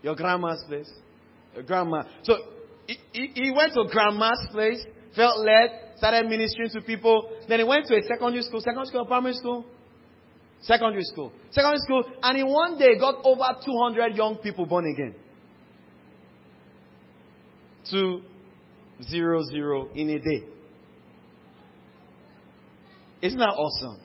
Your 0.03 0.15
grandma's 0.15 0.65
place. 0.67 0.91
Your 1.55 1.65
grandma. 1.65 2.03
So 2.23 2.37
he, 2.87 2.97
he, 3.13 3.31
he 3.35 3.51
went 3.51 3.75
to 3.75 3.85
grandma's 3.91 4.47
place, 4.51 4.85
felt 5.15 5.39
led, 5.41 5.97
started 5.97 6.29
ministering 6.29 6.71
to 6.71 6.81
people. 6.81 7.31
Then 7.49 7.61
he 7.61 7.65
went 7.65 7.87
to 7.87 7.97
a 7.97 8.03
secondary 8.03 8.43
school, 8.43 8.61
secondary 8.61 8.87
school, 8.87 9.05
primary 9.07 9.35
school, 9.35 9.65
secondary 10.63 11.05
school, 11.05 11.33
secondary 11.51 11.79
school, 11.79 12.05
and 12.23 12.39
in 12.39 12.47
one 12.47 12.79
day 12.79 12.99
got 12.99 13.17
over 13.25 13.45
200 13.65 14.17
young 14.17 14.37
people 14.37 14.67
born 14.67 14.87
again. 14.93 15.15
Two, 17.91 18.23
zero, 19.09 19.43
zero 19.45 19.89
in 19.95 20.11
a 20.11 20.19
day. 20.19 20.45
Isn't 23.23 23.39
that 23.39 23.49
awesome? 23.49 24.01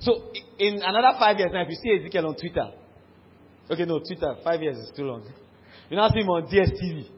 So, 0.00 0.32
in 0.58 0.80
another 0.82 1.18
five 1.18 1.38
years 1.38 1.50
now, 1.52 1.62
if 1.62 1.68
you 1.68 1.76
see 1.76 2.00
Ezekiel 2.00 2.28
on 2.28 2.36
Twitter, 2.36 2.70
okay, 3.70 3.84
no, 3.84 3.98
Twitter, 3.98 4.36
five 4.42 4.62
years 4.62 4.78
is 4.78 4.90
too 4.96 5.04
long. 5.04 5.22
You 5.90 5.96
now 5.96 6.08
see 6.08 6.20
him 6.20 6.28
on 6.30 6.44
DSTV. 6.44 7.10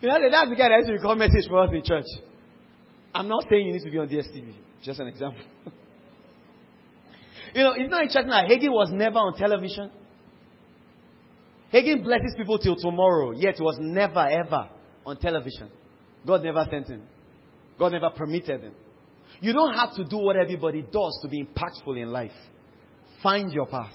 You 0.00 0.08
know, 0.08 0.18
that's 0.30 0.48
the 0.48 0.56
guy 0.56 0.68
that 0.68 0.76
used 0.78 0.88
to 0.88 0.94
record 0.94 1.18
message 1.18 1.48
for 1.48 1.62
us 1.62 1.70
in 1.72 1.82
church. 1.82 2.06
I'm 3.14 3.28
not 3.28 3.44
saying 3.50 3.66
you 3.66 3.72
need 3.72 3.82
to 3.82 3.90
be 3.90 3.98
on 3.98 4.08
DSTV. 4.08 4.54
Just 4.82 5.00
an 5.00 5.08
example. 5.08 5.42
you 7.54 7.62
know, 7.62 7.72
it's 7.76 7.90
not 7.90 8.02
interesting 8.02 8.30
that 8.30 8.46
Hagin 8.48 8.70
was 8.70 8.90
never 8.92 9.18
on 9.18 9.36
television. 9.36 9.90
Hagin 11.72 12.02
blesses 12.02 12.34
people 12.36 12.58
till 12.58 12.76
tomorrow, 12.76 13.30
yet 13.30 13.56
was 13.60 13.76
never 13.80 14.26
ever 14.26 14.68
on 15.06 15.16
television. 15.18 15.70
God 16.26 16.42
never 16.42 16.66
sent 16.70 16.88
him. 16.88 17.02
God 17.78 17.92
never 17.92 18.10
permitted 18.10 18.62
him. 18.62 18.72
You 19.40 19.52
don't 19.52 19.74
have 19.74 19.94
to 19.94 20.04
do 20.04 20.18
what 20.18 20.36
everybody 20.36 20.82
does 20.82 21.18
to 21.22 21.28
be 21.28 21.44
impactful 21.44 22.00
in 22.00 22.10
life. 22.10 22.32
Find 23.22 23.52
your 23.52 23.66
path. 23.66 23.92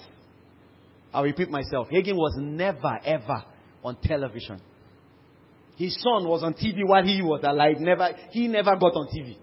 I'll 1.12 1.22
repeat 1.22 1.50
myself. 1.50 1.88
Hagin 1.88 2.16
was 2.16 2.34
never 2.38 2.98
ever 3.04 3.44
on 3.84 3.96
television. 4.02 4.60
His 5.76 5.94
son 6.00 6.26
was 6.26 6.42
on 6.42 6.54
TV 6.54 6.78
while 6.84 7.04
he 7.04 7.20
was 7.20 7.40
alive. 7.44 7.76
Never, 7.78 8.08
he 8.30 8.48
never 8.48 8.76
got 8.76 8.96
on 8.96 9.08
TV. 9.08 9.36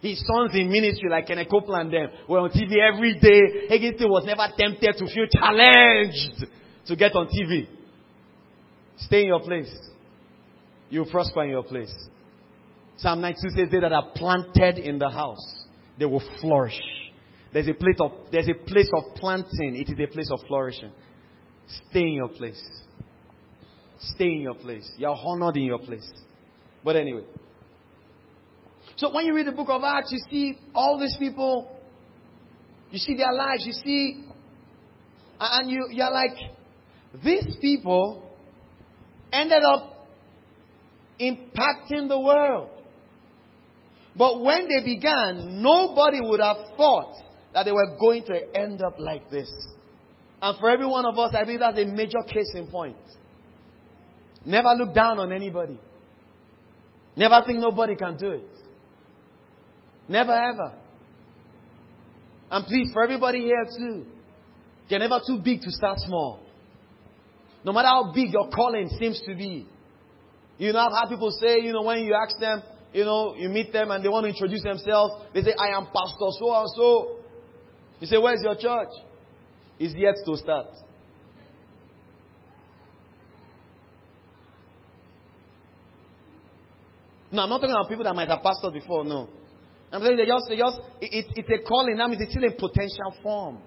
His 0.00 0.24
sons 0.26 0.52
in 0.54 0.70
ministry, 0.70 1.10
like 1.10 1.26
Kenneth 1.26 1.48
Copeland, 1.50 1.92
them 1.92 2.08
were 2.28 2.40
on 2.40 2.50
TV 2.50 2.76
every 2.78 3.18
day. 3.18 3.68
Hagin 3.68 4.08
was 4.08 4.24
never 4.24 4.46
tempted 4.56 4.96
to 4.98 5.06
feel 5.06 5.26
challenged 5.26 6.46
to 6.86 6.96
get 6.96 7.14
on 7.14 7.28
TV. 7.28 7.68
Stay 8.98 9.22
in 9.22 9.26
your 9.28 9.40
place. 9.40 9.72
You'll 10.90 11.10
prosper 11.10 11.44
in 11.44 11.50
your 11.50 11.62
place. 11.62 11.92
Psalm 12.98 13.20
92 13.20 13.48
says, 13.50 13.68
They 13.70 13.80
that 13.80 13.92
are 13.92 14.10
planted 14.14 14.78
in 14.78 14.98
the 14.98 15.08
house, 15.08 15.64
they 15.98 16.04
will 16.04 16.22
flourish. 16.40 16.78
There's 17.52 17.68
a 17.68 17.74
place 17.74 17.96
of, 18.00 18.12
there's 18.30 18.48
a 18.48 18.54
place 18.54 18.90
of 18.94 19.14
planting. 19.16 19.76
It 19.76 19.88
is 19.90 19.98
a 19.98 20.12
place 20.12 20.30
of 20.30 20.40
flourishing. 20.46 20.90
Stay 21.90 22.00
in 22.00 22.14
your 22.14 22.28
place. 22.28 22.62
Stay 23.98 24.32
in 24.32 24.40
your 24.40 24.54
place. 24.54 24.90
You're 24.96 25.16
honored 25.16 25.56
in 25.56 25.64
your 25.64 25.78
place. 25.78 26.10
But 26.82 26.96
anyway. 26.96 27.24
So 28.96 29.14
when 29.14 29.26
you 29.26 29.34
read 29.34 29.46
the 29.46 29.52
book 29.52 29.68
of 29.68 29.82
Acts, 29.84 30.12
you 30.12 30.18
see 30.30 30.58
all 30.74 30.98
these 30.98 31.16
people, 31.18 31.76
you 32.90 32.98
see 32.98 33.16
their 33.16 33.32
lives, 33.32 33.64
you 33.66 33.72
see, 33.72 34.24
and 35.40 35.70
you, 35.70 35.88
you're 35.90 36.10
like, 36.10 36.36
these 37.22 37.56
people 37.60 38.30
ended 39.32 39.62
up 39.62 40.08
impacting 41.20 42.08
the 42.08 42.18
world. 42.18 42.70
But 44.16 44.40
when 44.40 44.68
they 44.68 44.84
began, 44.84 45.62
nobody 45.62 46.20
would 46.20 46.40
have 46.40 46.56
thought 46.76 47.14
that 47.54 47.64
they 47.64 47.72
were 47.72 47.96
going 47.98 48.24
to 48.24 48.58
end 48.58 48.82
up 48.82 48.98
like 48.98 49.30
this. 49.30 49.50
And 50.40 50.58
for 50.58 50.70
every 50.70 50.86
one 50.86 51.06
of 51.06 51.18
us, 51.18 51.34
I 51.34 51.44
believe 51.44 51.60
that's 51.60 51.78
a 51.78 51.84
major 51.84 52.22
case 52.26 52.50
in 52.54 52.66
point. 52.66 52.96
Never 54.44 54.68
look 54.76 54.94
down 54.94 55.18
on 55.18 55.32
anybody. 55.32 55.78
Never 57.16 57.42
think 57.46 57.60
nobody 57.60 57.94
can 57.94 58.16
do 58.16 58.30
it. 58.30 58.50
Never 60.08 60.32
ever. 60.32 60.72
And 62.50 62.66
please, 62.66 62.90
for 62.92 63.02
everybody 63.02 63.42
here 63.42 63.64
too, 63.78 64.04
you're 64.88 64.98
never 64.98 65.20
too 65.26 65.38
big 65.42 65.60
to 65.62 65.70
start 65.70 65.98
small. 66.00 66.40
No 67.64 67.72
matter 67.72 67.88
how 67.88 68.12
big 68.12 68.32
your 68.32 68.48
calling 68.50 68.88
seems 68.98 69.20
to 69.26 69.34
be. 69.34 69.66
You 70.58 70.72
know, 70.72 70.80
I've 70.80 70.92
had 70.92 71.08
people 71.08 71.30
say, 71.40 71.60
you 71.60 71.72
know, 71.72 71.82
when 71.82 72.00
you 72.00 72.14
ask 72.14 72.38
them, 72.38 72.62
you 72.92 73.04
know, 73.04 73.34
you 73.36 73.48
meet 73.48 73.72
them 73.72 73.90
and 73.90 74.04
they 74.04 74.08
want 74.08 74.24
to 74.24 74.30
introduce 74.30 74.62
themselves, 74.62 75.14
they 75.32 75.42
say, 75.42 75.54
I 75.58 75.76
am 75.76 75.86
Pastor 75.86 76.28
so 76.38 76.54
and 76.54 76.68
so. 76.76 77.16
You 78.00 78.06
say, 78.06 78.18
Where's 78.18 78.40
your 78.42 78.56
church? 78.56 78.92
It's 79.78 79.94
yet 79.94 80.14
to 80.26 80.36
start. 80.36 80.66
No, 87.30 87.42
I'm 87.42 87.48
not 87.48 87.58
talking 87.58 87.74
about 87.74 87.88
people 87.88 88.04
that 88.04 88.14
might 88.14 88.28
have 88.28 88.40
pastored 88.40 88.74
before, 88.74 89.04
no. 89.04 89.28
I'm 89.90 90.02
saying 90.02 90.16
they 90.16 90.26
just, 90.26 90.44
they 90.48 90.56
just 90.56 90.78
it, 91.00 91.26
it's 91.34 91.48
a 91.48 91.66
calling. 91.66 91.96
That 91.96 92.08
means 92.08 92.22
it's 92.22 92.32
still 92.32 92.44
in 92.44 92.52
potential 92.52 93.14
form. 93.22 93.58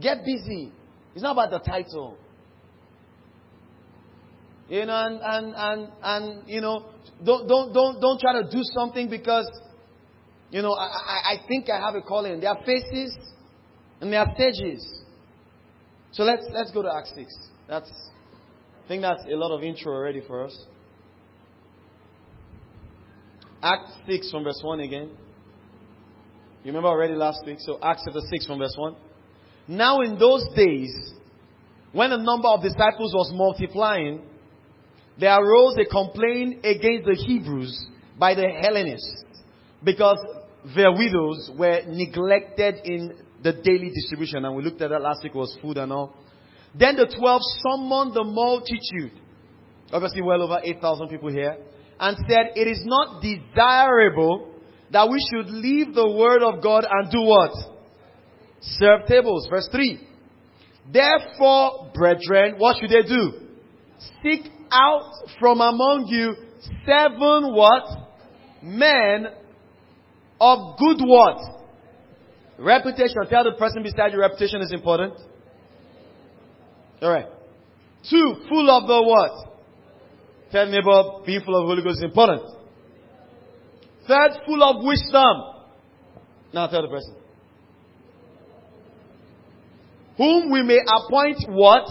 Get 0.00 0.18
busy. 0.24 0.72
It's 1.16 1.22
not 1.22 1.32
about 1.32 1.50
the 1.50 1.60
title. 1.60 2.18
You 4.68 4.84
know, 4.84 4.94
and, 4.94 5.18
and, 5.22 5.54
and, 5.56 5.92
and 6.02 6.46
you 6.46 6.60
know, 6.60 6.90
don't, 7.24 7.48
don't, 7.48 7.72
don't, 7.72 8.00
don't 8.02 8.20
try 8.20 8.34
to 8.42 8.50
do 8.50 8.60
something 8.74 9.08
because, 9.08 9.48
you 10.50 10.60
know, 10.60 10.72
I, 10.72 10.84
I, 10.84 11.32
I 11.32 11.48
think 11.48 11.70
I 11.70 11.80
have 11.80 11.94
a 11.94 12.02
calling. 12.02 12.38
There 12.40 12.50
are 12.50 12.62
faces 12.66 13.16
and 14.02 14.12
there 14.12 14.20
are 14.20 14.34
stages. 14.34 14.86
So 16.12 16.22
let's, 16.22 16.44
let's 16.52 16.70
go 16.72 16.82
to 16.82 16.94
Acts 16.94 17.14
6. 17.16 17.34
That's, 17.66 17.90
I 18.84 18.86
think 18.86 19.00
that's 19.00 19.22
a 19.24 19.36
lot 19.36 19.56
of 19.56 19.62
intro 19.62 19.94
already 19.94 20.20
for 20.20 20.44
us. 20.44 20.66
Acts 23.62 23.92
6 24.06 24.30
from 24.30 24.44
verse 24.44 24.60
1 24.62 24.80
again. 24.80 25.08
You 26.62 26.72
remember 26.72 26.88
already 26.88 27.14
last 27.14 27.38
week? 27.46 27.56
So 27.60 27.78
Acts 27.82 28.02
chapter 28.04 28.20
6 28.20 28.46
from 28.46 28.58
verse 28.58 28.74
1. 28.76 28.96
Now 29.68 30.00
in 30.00 30.18
those 30.18 30.44
days, 30.54 31.12
when 31.92 32.10
the 32.10 32.18
number 32.18 32.48
of 32.48 32.62
disciples 32.62 33.12
was 33.14 33.30
multiplying, 33.34 34.22
there 35.18 35.34
arose 35.34 35.76
a 35.78 35.84
complaint 35.84 36.64
against 36.64 37.06
the 37.06 37.14
Hebrews 37.26 37.86
by 38.18 38.34
the 38.34 38.46
Hellenists 38.60 39.24
because 39.82 40.18
their 40.74 40.92
widows 40.92 41.50
were 41.56 41.82
neglected 41.86 42.76
in 42.84 43.14
the 43.42 43.52
daily 43.52 43.90
distribution. 43.94 44.44
And 44.44 44.56
we 44.56 44.62
looked 44.62 44.80
at 44.82 44.90
that 44.90 45.00
last 45.00 45.22
week 45.22 45.34
was 45.34 45.56
food 45.62 45.78
and 45.78 45.92
all. 45.92 46.14
Then 46.74 46.96
the 46.96 47.06
twelve 47.18 47.40
summoned 47.62 48.14
the 48.14 48.24
multitude. 48.24 49.22
Obviously 49.92 50.20
well 50.20 50.42
over 50.42 50.60
8,000 50.62 51.08
people 51.08 51.30
here 51.30 51.56
and 51.98 52.16
said, 52.28 52.52
It 52.56 52.66
is 52.66 52.82
not 52.84 53.22
desirable 53.22 54.52
that 54.90 55.08
we 55.08 55.24
should 55.30 55.50
leave 55.50 55.94
the 55.94 56.08
word 56.08 56.42
of 56.42 56.62
God 56.62 56.84
and 56.90 57.10
do 57.10 57.22
what? 57.22 57.52
Serve 58.60 59.06
tables. 59.06 59.46
Verse 59.48 59.68
3. 59.70 60.00
Therefore, 60.92 61.90
brethren, 61.94 62.54
what 62.58 62.76
should 62.80 62.90
they 62.90 63.02
do? 63.06 63.32
Seek 64.22 64.50
out 64.70 65.12
from 65.40 65.60
among 65.60 66.06
you 66.08 66.34
seven 66.84 67.54
what? 67.54 67.84
Men 68.62 69.26
of 70.40 70.78
good 70.78 71.00
what? 71.00 71.38
Reputation. 72.58 73.16
Tell 73.28 73.44
the 73.44 73.52
person 73.58 73.82
beside 73.82 74.12
you 74.12 74.20
reputation 74.20 74.60
is 74.60 74.72
important. 74.72 75.14
Alright. 77.02 77.26
Two, 78.08 78.36
full 78.48 78.70
of 78.70 78.86
the 78.86 79.02
what? 79.02 79.52
Tell 80.52 80.66
neighbor, 80.66 81.24
being 81.26 81.40
full 81.44 81.60
of 81.60 81.66
Holy 81.66 81.82
Ghost 81.82 81.98
is 81.98 82.04
important. 82.04 82.42
Third, 84.06 84.30
full 84.46 84.62
of 84.62 84.84
wisdom. 84.84 85.42
Now 86.54 86.68
tell 86.68 86.82
the 86.82 86.88
person. 86.88 87.14
Whom 90.16 90.50
we 90.50 90.62
may 90.62 90.78
appoint 90.78 91.44
what? 91.48 91.88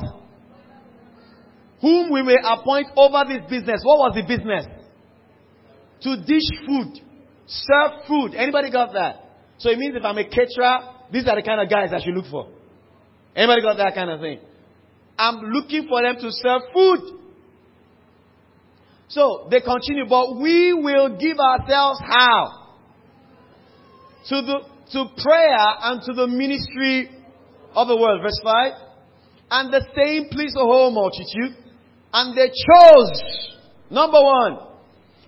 Whom 1.81 2.11
we 2.11 2.23
may 2.23 2.37
appoint 2.43 2.87
over 2.95 3.23
this 3.27 3.41
business. 3.49 3.81
What 3.83 3.99
was 3.99 4.13
the 4.15 4.23
business? 4.23 4.65
to 6.05 6.17
dish 6.17 6.49
food, 6.65 7.01
serve 7.47 8.05
food. 8.07 8.35
Anybody 8.35 8.71
got 8.71 8.93
that? 8.93 9.15
So 9.57 9.69
it 9.69 9.77
means 9.77 9.95
if 9.95 10.03
I'm 10.03 10.17
a 10.17 10.23
caterer, 10.23 10.79
these 11.11 11.27
are 11.27 11.35
the 11.35 11.41
kind 11.41 11.59
of 11.59 11.69
guys 11.69 11.89
I 11.93 12.03
should 12.03 12.13
look 12.13 12.29
for. 12.29 12.49
Anybody 13.35 13.61
got 13.61 13.77
that 13.77 13.95
kind 13.95 14.09
of 14.09 14.19
thing? 14.19 14.39
I'm 15.17 15.37
looking 15.37 15.87
for 15.87 16.01
them 16.01 16.15
to 16.15 16.29
serve 16.31 16.61
food. 16.73 17.19
So 19.07 19.47
they 19.49 19.61
continue, 19.61 20.05
but 20.07 20.37
we 20.37 20.73
will 20.73 21.17
give 21.17 21.39
ourselves 21.39 22.01
how? 22.05 22.75
To 24.29 24.41
the 24.41 24.59
to 24.91 25.05
prayer 25.17 25.67
and 25.81 26.01
to 26.03 26.13
the 26.13 26.27
ministry 26.27 27.09
of 27.75 27.87
the 27.87 27.97
word. 27.97 28.21
Verse 28.21 28.39
5. 28.43 28.71
And 29.51 29.73
the 29.73 29.85
same 29.95 30.29
pleased 30.29 30.55
the 30.55 30.63
whole 30.63 30.91
multitude. 30.91 31.55
And 32.13 32.35
they 32.37 32.47
chose, 32.47 33.55
number 33.91 34.21
one, 34.21 34.57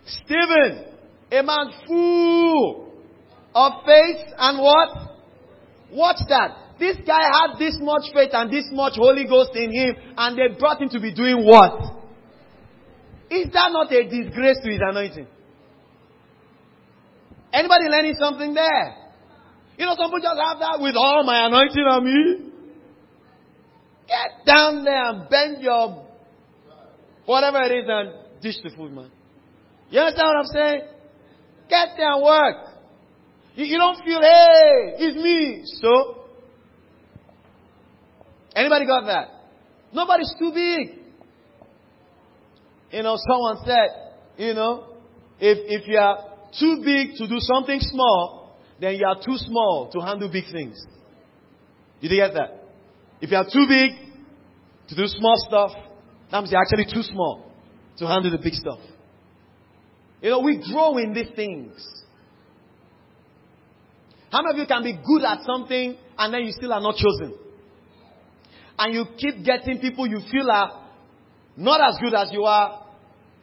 Stephen, 0.05 0.85
a 1.31 1.43
man 1.43 1.71
full 1.85 2.93
of 3.53 3.73
faith 3.85 4.33
and 4.37 4.59
what? 4.59 4.89
Watch 5.91 6.17
that. 6.29 6.79
This 6.79 6.97
guy 7.05 7.21
had 7.21 7.59
this 7.59 7.77
much 7.81 8.13
faith 8.13 8.29
and 8.33 8.51
this 8.51 8.65
much 8.71 8.93
Holy 8.95 9.25
Ghost 9.25 9.51
in 9.55 9.71
him, 9.73 9.95
and 10.15 10.37
they 10.37 10.57
brought 10.57 10.81
him 10.81 10.89
to 10.89 10.99
be 10.99 11.13
doing 11.13 11.43
what? 11.43 11.97
Is 13.29 13.51
that 13.51 13.71
not 13.71 13.91
a 13.91 14.03
disgrace 14.03 14.57
to 14.63 14.71
his 14.71 14.79
anointing? 14.81 15.27
Anybody 17.51 17.85
learning 17.89 18.15
something 18.19 18.53
there? 18.53 19.06
You 19.77 19.85
know, 19.85 19.95
some 19.95 20.09
people 20.09 20.21
just 20.21 20.39
have 20.41 20.59
that 20.59 20.79
with 20.79 20.95
all 20.95 21.23
my 21.23 21.45
anointing 21.45 21.83
on 21.83 22.03
me. 22.03 22.51
Get 24.07 24.45
down 24.45 24.83
there 24.83 25.03
and 25.03 25.29
bend 25.29 25.61
your 25.61 26.05
whatever 27.25 27.61
it 27.61 27.71
is 27.71 27.85
and 27.87 28.41
dish 28.41 28.55
the 28.63 28.71
food, 28.75 28.91
man. 28.91 29.11
You 29.89 29.99
understand 29.99 30.27
what 30.27 30.37
I'm 30.37 30.45
saying? 30.45 30.81
Get 31.69 31.89
there 31.97 32.11
and 32.11 32.23
work. 32.23 32.55
You, 33.55 33.65
you 33.65 33.77
don't 33.77 34.03
feel, 34.03 34.21
hey, 34.21 34.93
it's 34.97 35.17
me. 35.17 35.61
So, 35.81 36.25
anybody 38.55 38.85
got 38.85 39.05
that? 39.05 39.27
Nobody's 39.93 40.33
too 40.39 40.51
big. 40.53 40.99
You 42.91 43.03
know, 43.03 43.17
someone 43.27 43.57
said, 43.65 44.13
you 44.37 44.53
know, 44.53 44.95
if, 45.39 45.81
if 45.81 45.87
you 45.87 45.97
are 45.97 46.17
too 46.57 46.81
big 46.83 47.15
to 47.17 47.27
do 47.27 47.37
something 47.39 47.79
small, 47.81 48.36
then 48.79 48.95
you 48.95 49.05
are 49.05 49.15
too 49.15 49.37
small 49.37 49.89
to 49.93 49.99
handle 49.99 50.29
big 50.31 50.45
things. 50.51 50.83
Did 52.01 52.11
you 52.11 52.17
get 52.17 52.33
that? 52.33 52.63
If 53.21 53.31
you 53.31 53.37
are 53.37 53.45
too 53.45 53.65
big 53.67 53.91
to 54.89 54.95
do 54.95 55.07
small 55.07 55.35
stuff, 55.47 55.71
means 56.31 56.51
you're 56.51 56.61
actually 56.61 56.85
too 56.93 57.03
small 57.03 57.51
to 57.97 58.07
handle 58.07 58.31
the 58.31 58.37
big 58.37 58.53
stuff. 58.53 58.79
You 60.21 60.29
know, 60.29 60.39
we 60.39 60.63
grow 60.71 60.97
in 60.97 61.13
these 61.13 61.29
things. 61.35 61.71
How 64.31 64.41
many 64.41 64.55
of 64.55 64.59
you 64.59 64.67
can 64.67 64.83
be 64.83 64.93
good 64.93 65.23
at 65.23 65.43
something 65.45 65.95
and 66.17 66.33
then 66.33 66.43
you 66.43 66.51
still 66.51 66.73
are 66.73 66.81
not 66.81 66.95
chosen? 66.95 67.35
And 68.77 68.93
you 68.93 69.05
keep 69.17 69.43
getting 69.43 69.79
people 69.79 70.07
you 70.07 70.19
feel 70.31 70.49
are 70.51 70.87
not 71.55 71.81
as 71.81 71.97
good 71.99 72.13
as 72.13 72.29
you 72.31 72.43
are, 72.43 72.85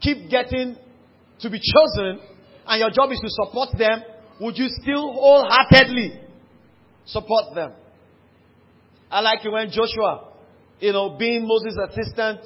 keep 0.00 0.30
getting 0.30 0.76
to 1.40 1.50
be 1.50 1.58
chosen, 1.58 2.20
and 2.66 2.80
your 2.80 2.90
job 2.90 3.10
is 3.10 3.18
to 3.18 3.28
support 3.28 3.70
them, 3.76 4.02
would 4.44 4.58
you 4.58 4.68
still 4.68 5.12
wholeheartedly 5.12 6.20
support 7.06 7.54
them? 7.54 7.72
I 9.10 9.20
like 9.20 9.44
it 9.44 9.48
when 9.48 9.70
Joshua, 9.70 10.32
you 10.80 10.92
know, 10.92 11.16
being 11.16 11.46
Moses' 11.46 11.78
assistant, 11.88 12.40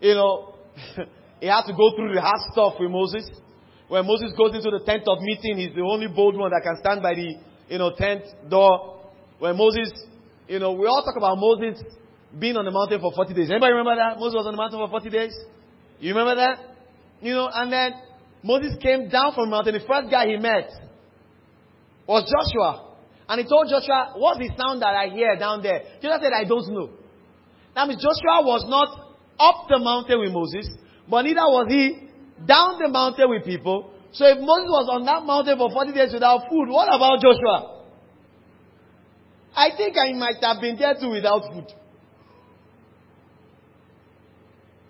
you 0.00 0.14
know, 0.14 0.54
he 1.40 1.46
had 1.46 1.62
to 1.62 1.72
go 1.72 1.96
through 1.96 2.14
the 2.14 2.20
hard 2.20 2.40
stuff 2.52 2.74
with 2.78 2.90
Moses. 2.90 3.30
When 3.88 4.06
Moses 4.06 4.32
goes 4.36 4.54
into 4.54 4.70
the 4.70 4.84
tent 4.84 5.04
of 5.06 5.18
meeting, 5.20 5.56
he's 5.56 5.74
the 5.74 5.82
only 5.82 6.08
bold 6.08 6.36
one 6.36 6.50
that 6.50 6.60
can 6.62 6.76
stand 6.80 7.02
by 7.02 7.14
the, 7.14 7.34
you 7.68 7.78
know, 7.78 7.92
tent 7.96 8.24
door. 8.50 9.00
When 9.38 9.56
Moses, 9.56 9.90
you 10.48 10.58
know, 10.58 10.72
we 10.72 10.86
all 10.86 11.02
talk 11.02 11.16
about 11.16 11.38
Moses 11.38 11.82
being 12.38 12.56
on 12.56 12.64
the 12.64 12.70
mountain 12.70 13.00
for 13.00 13.12
40 13.12 13.32
days. 13.32 13.50
Anybody 13.50 13.72
remember 13.72 13.96
that? 13.96 14.18
Moses 14.18 14.36
was 14.36 14.46
on 14.46 14.52
the 14.52 14.60
mountain 14.60 14.80
for 14.80 14.88
40 14.88 15.10
days? 15.10 15.34
You 15.98 16.14
remember 16.14 16.36
that? 16.36 16.58
You 17.20 17.32
know, 17.34 17.48
and 17.52 17.72
then 17.72 17.92
Moses 18.42 18.76
came 18.82 19.08
down 19.08 19.34
from 19.34 19.46
the 19.46 19.50
mountain. 19.50 19.74
The 19.74 19.86
first 19.86 20.10
guy 20.10 20.26
he 20.26 20.36
met 20.36 20.91
was 22.06 22.24
Joshua. 22.28 22.94
And 23.28 23.40
he 23.40 23.48
told 23.48 23.68
Joshua, 23.68 24.14
what's 24.16 24.38
the 24.38 24.50
sound 24.58 24.82
that 24.82 24.94
I 24.94 25.08
hear 25.08 25.36
down 25.38 25.62
there? 25.62 25.82
Joshua 26.02 26.18
said, 26.20 26.32
I 26.32 26.44
don't 26.44 26.68
know. 26.74 26.90
That 27.74 27.88
means 27.88 28.02
Joshua 28.02 28.44
was 28.44 28.64
not 28.68 29.14
up 29.38 29.66
the 29.68 29.78
mountain 29.78 30.20
with 30.20 30.32
Moses, 30.32 30.68
but 31.08 31.22
neither 31.22 31.46
was 31.48 31.66
he 31.70 32.08
down 32.46 32.78
the 32.78 32.88
mountain 32.88 33.30
with 33.30 33.44
people. 33.44 33.92
So 34.12 34.26
if 34.26 34.38
Moses 34.38 34.68
was 34.68 34.88
on 34.92 35.04
that 35.06 35.24
mountain 35.24 35.56
for 35.56 35.70
40 35.70 35.92
days 35.92 36.12
without 36.12 36.44
food, 36.50 36.68
what 36.68 36.88
about 36.92 37.22
Joshua? 37.22 37.84
I 39.54 39.70
think 39.76 39.96
I 39.96 40.12
might 40.12 40.36
have 40.42 40.60
been 40.60 40.76
there 40.76 40.94
too 41.00 41.10
without 41.10 41.42
food. 41.52 41.72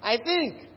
I 0.03 0.19
think. 0.19 0.69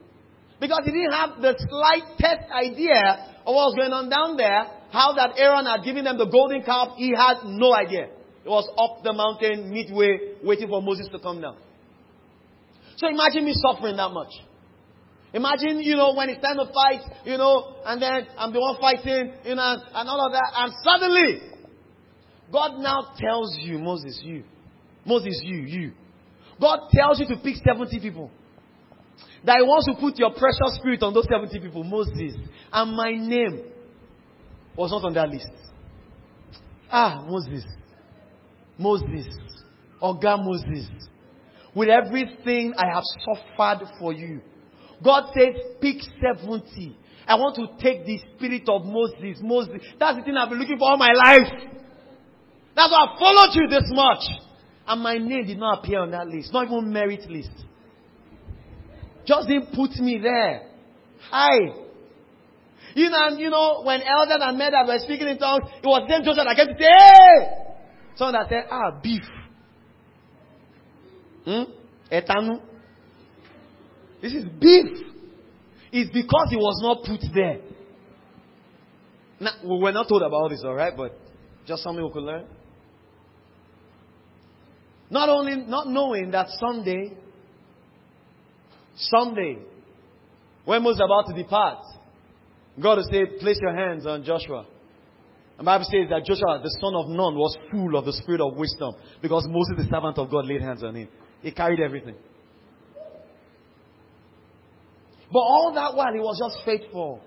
Because 0.60 0.82
he 0.86 0.92
didn't 0.92 1.14
have 1.14 1.42
the 1.42 1.56
slightest 1.58 2.50
idea 2.54 3.34
of 3.46 3.54
what 3.54 3.74
was 3.74 3.76
going 3.76 3.92
on 3.92 4.10
down 4.10 4.38
there, 4.38 4.75
how 4.92 5.14
that 5.14 5.38
Aaron 5.38 5.66
had 5.66 5.84
given 5.84 6.04
them 6.04 6.18
the 6.18 6.26
golden 6.26 6.64
calf, 6.64 6.90
he 6.98 7.14
had 7.16 7.44
no 7.46 7.74
idea. 7.74 8.10
It 8.46 8.50
was 8.50 8.68
up 8.78 9.04
the 9.04 9.14
mountain, 9.14 9.72
midway, 9.72 10.36
waiting 10.44 10.70
for 10.70 10.82
Moses 10.82 11.08
to 11.12 11.20
come 11.20 11.42
down. 11.42 11.58
So 12.98 13.08
imagine 13.08 13.46
me 13.46 13.54
suffering 13.56 13.98
that 13.98 14.10
much. 14.10 14.32
Imagine, 15.34 15.82
you 15.82 15.98
know, 15.98 16.14
when 16.16 16.30
it's 16.30 16.42
time 16.42 16.58
to 16.58 16.72
fight, 16.72 17.02
you 17.26 17.38
know, 17.38 17.76
and 17.86 18.02
then 18.02 18.28
I'm 18.38 18.54
the 18.54 18.60
one 18.62 18.78
fighting, 18.80 19.34
you 19.44 19.56
know, 19.56 19.76
and 19.94 20.10
all 20.10 20.26
of 20.26 20.32
that, 20.32 20.52
and 20.56 20.74
suddenly, 20.82 21.42
God 22.52 22.80
now 22.80 23.14
tells 23.18 23.58
you, 23.60 23.80
Moses, 23.80 24.22
you. 24.24 24.44
Moses, 25.06 25.42
you, 25.44 25.58
you. 25.58 25.92
God 26.62 26.88
tells 26.94 27.20
you 27.20 27.28
to 27.28 27.38
pick 27.38 27.56
70 27.68 28.00
people 28.00 28.32
that 29.44 29.58
He 29.58 29.64
wants 29.64 29.88
to 29.88 29.96
put 30.00 30.18
your 30.18 30.32
precious 30.32 30.78
spirit 30.78 31.04
on 31.04 31.14
those 31.14 31.28
70 31.30 31.60
people, 31.60 31.84
Moses. 31.84 32.38
And 32.72 32.96
my 32.96 33.12
name 33.12 33.72
was 34.78 34.92
not 34.92 35.04
on 35.04 35.14
that 35.14 35.30
list. 35.30 35.50
Ah, 36.92 37.24
Moses. 37.28 37.64
Moses. 38.78 39.28
Oga 40.02 40.44
Moses. 40.44 40.88
With 41.74 41.90
everything 41.90 42.74
I 42.78 42.94
have 42.94 43.04
suffered 43.26 43.88
for 44.00 44.14
you. 44.14 44.42
God 45.04 45.32
says, 45.34 45.56
pick 45.82 45.98
70. 46.22 46.98
I 47.28 47.36
want 47.36 47.56
to 47.56 47.84
take 47.84 48.06
the 48.06 48.20
spirit 48.36 48.64
of 48.68 48.86
Moses. 48.86 49.40
Moses. 49.42 49.82
That's 50.00 50.18
the 50.18 50.24
thing 50.24 50.36
I've 50.38 50.50
been 50.50 50.60
looking 50.60 50.78
for 50.78 50.90
all 50.90 50.98
my 50.98 51.12
life. 51.12 51.52
That's 52.76 52.92
why 52.92 53.06
I 53.06 53.20
followed 53.20 53.56
you 53.56 53.68
this 53.68 53.90
much. 53.90 54.24
And 54.88 55.02
my 55.02 55.18
name 55.18 55.48
did 55.48 55.58
not 55.58 55.80
appear 55.80 56.00
on 56.00 56.12
that 56.12 56.28
list. 56.28 56.54
Not 56.54 56.68
even 56.68 56.94
merit 56.94 57.30
list. 57.30 57.52
Just 59.26 59.48
didn't 59.48 59.74
put 59.74 59.92
me 59.96 60.20
there. 60.22 60.70
Hi. 61.30 61.85
You 62.96 63.10
know, 63.10 63.28
you 63.38 63.50
know, 63.50 63.82
when 63.84 64.02
elders 64.02 64.38
and 64.40 64.58
men 64.58 64.72
that 64.72 64.88
were 64.88 64.98
speaking 65.00 65.28
in 65.28 65.38
tongues, 65.38 65.66
it 65.84 65.86
was 65.86 66.08
them 66.08 66.24
Joseph 66.24 66.46
that 66.46 66.56
came 66.56 66.68
to 66.68 66.74
say, 66.80 66.90
hey! 66.98 67.66
Someone 68.16 68.34
that 68.34 68.50
said, 68.50 68.68
ah, 68.72 69.00
beef. 69.04 69.24
Hmm? 71.44 71.64
Etanu. 72.10 72.62
This 74.22 74.34
is 74.34 74.46
beef. 74.60 75.06
It's 75.92 76.10
because 76.12 76.48
it 76.52 76.58
was 76.58 76.80
not 76.82 77.04
put 77.06 77.22
there. 77.34 77.60
Now, 79.42 79.52
we 79.64 79.78
were 79.78 79.92
not 79.92 80.08
told 80.08 80.24
about 80.24 80.50
this, 80.50 80.64
alright, 80.64 80.96
but 80.96 81.20
just 81.68 81.84
something 81.84 82.04
we 82.04 82.12
could 82.12 82.24
learn. 82.24 82.46
Not 85.10 85.28
only 85.28 85.58
not 85.68 85.88
knowing 85.88 86.32
that 86.32 86.48
someday 86.50 87.12
Sunday, 88.96 89.60
when 90.64 90.82
Moses 90.82 91.02
about 91.04 91.28
to 91.28 91.34
depart, 91.34 91.84
God 92.82 93.00
say, 93.10 93.26
place 93.40 93.58
your 93.62 93.76
hands 93.76 94.06
on 94.06 94.24
Joshua. 94.24 94.66
The 95.58 95.64
Bible 95.64 95.86
says 95.86 96.10
that 96.10 96.26
Joshua, 96.26 96.60
the 96.62 96.78
son 96.82 96.94
of 96.96 97.08
Nun, 97.08 97.36
was 97.36 97.58
full 97.72 97.96
of 97.96 98.04
the 98.06 98.14
spirit 98.14 98.42
of 98.42 98.58
wisdom 98.58 98.94
because 99.22 99.48
Moses, 99.48 99.86
the 99.86 99.90
servant 99.90 100.18
of 100.18 100.30
God, 100.30 100.46
laid 100.46 100.62
hands 100.62 100.84
on 100.84 100.96
him. 100.96 101.08
He 101.42 101.52
carried 101.52 101.80
everything. 101.80 102.16
But 105.32 105.40
all 105.40 105.72
that 105.74 105.96
while, 105.96 106.14
he 106.14 106.20
was 106.20 106.38
just 106.38 106.66
faithful. 106.66 107.22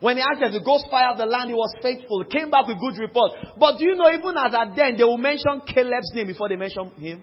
When 0.00 0.16
he 0.16 0.22
asked 0.22 0.40
them 0.40 0.52
to 0.52 0.60
go 0.60 0.78
spy 0.78 1.04
out 1.04 1.16
the 1.16 1.26
land, 1.26 1.48
he 1.48 1.54
was 1.54 1.74
faithful. 1.80 2.24
Came 2.24 2.50
back 2.50 2.66
with 2.66 2.78
good 2.80 3.00
report. 3.00 3.32
But 3.58 3.78
do 3.78 3.84
you 3.84 3.94
know, 3.94 4.10
even 4.10 4.36
as 4.36 4.52
at 4.52 4.74
then, 4.76 4.96
they 4.96 5.04
will 5.04 5.16
mention 5.16 5.62
Caleb's 5.66 6.10
name 6.12 6.26
before 6.26 6.48
they 6.48 6.56
mention 6.56 6.90
him? 6.98 7.22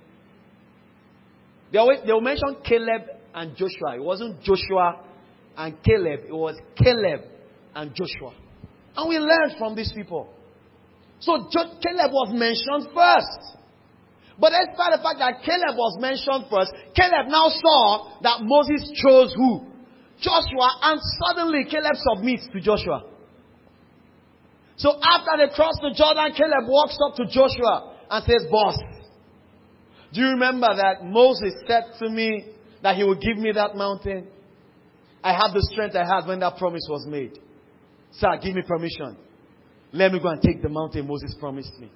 They 1.71 1.77
always 1.77 1.99
they 2.05 2.13
will 2.13 2.21
mention 2.21 2.55
Caleb 2.63 3.03
and 3.33 3.55
Joshua. 3.55 3.95
It 3.95 4.03
wasn't 4.03 4.41
Joshua 4.41 5.03
and 5.57 5.81
Caleb. 5.83 6.21
It 6.27 6.33
was 6.33 6.55
Caleb 6.75 7.21
and 7.75 7.93
Joshua. 7.93 8.33
And 8.95 9.09
we 9.09 9.17
learned 9.17 9.55
from 9.57 9.75
these 9.75 9.91
people. 9.93 10.33
So 11.19 11.49
Caleb 11.51 12.11
was 12.11 12.31
mentioned 12.31 12.93
first. 12.93 13.59
But 14.39 14.55
despite 14.55 14.95
the 14.95 15.03
fact 15.03 15.19
that 15.19 15.43
Caleb 15.43 15.75
was 15.75 15.99
mentioned 15.99 16.47
first, 16.47 16.71
Caleb 16.95 17.27
now 17.27 17.51
saw 17.51 18.19
that 18.23 18.39
Moses 18.41 18.87
chose 18.95 19.33
who? 19.35 19.67
Joshua, 20.21 20.69
and 20.83 20.99
suddenly 21.23 21.65
Caleb 21.69 21.95
submits 21.95 22.47
to 22.51 22.59
Joshua. 22.59 23.03
So 24.75 24.95
after 25.03 25.31
they 25.37 25.53
cross 25.53 25.75
the 25.81 25.91
Jordan, 25.95 26.31
Caleb 26.35 26.67
walks 26.67 26.97
up 27.03 27.15
to 27.15 27.25
Joshua 27.27 27.95
and 28.09 28.23
says, 28.23 28.47
Boss, 28.49 28.77
do 30.13 30.21
you 30.21 30.27
remember 30.27 30.67
that 30.75 31.03
Moses 31.03 31.53
said 31.67 31.83
to 31.99 32.09
me 32.09 32.47
that 32.81 32.95
he 32.95 33.03
would 33.03 33.19
give 33.19 33.37
me 33.37 33.51
that 33.51 33.75
mountain? 33.75 34.27
I 35.23 35.33
have 35.33 35.53
the 35.53 35.67
strength 35.71 35.95
I 35.95 36.05
had 36.05 36.27
when 36.27 36.39
that 36.39 36.57
promise 36.57 36.85
was 36.89 37.05
made. 37.07 37.37
Sir, 38.11 38.37
give 38.41 38.55
me 38.55 38.61
permission. 38.65 39.17
Let 39.91 40.11
me 40.11 40.19
go 40.19 40.29
and 40.29 40.41
take 40.41 40.61
the 40.61 40.69
mountain 40.69 41.07
Moses 41.07 41.35
promised 41.39 41.77
me. 41.79 41.91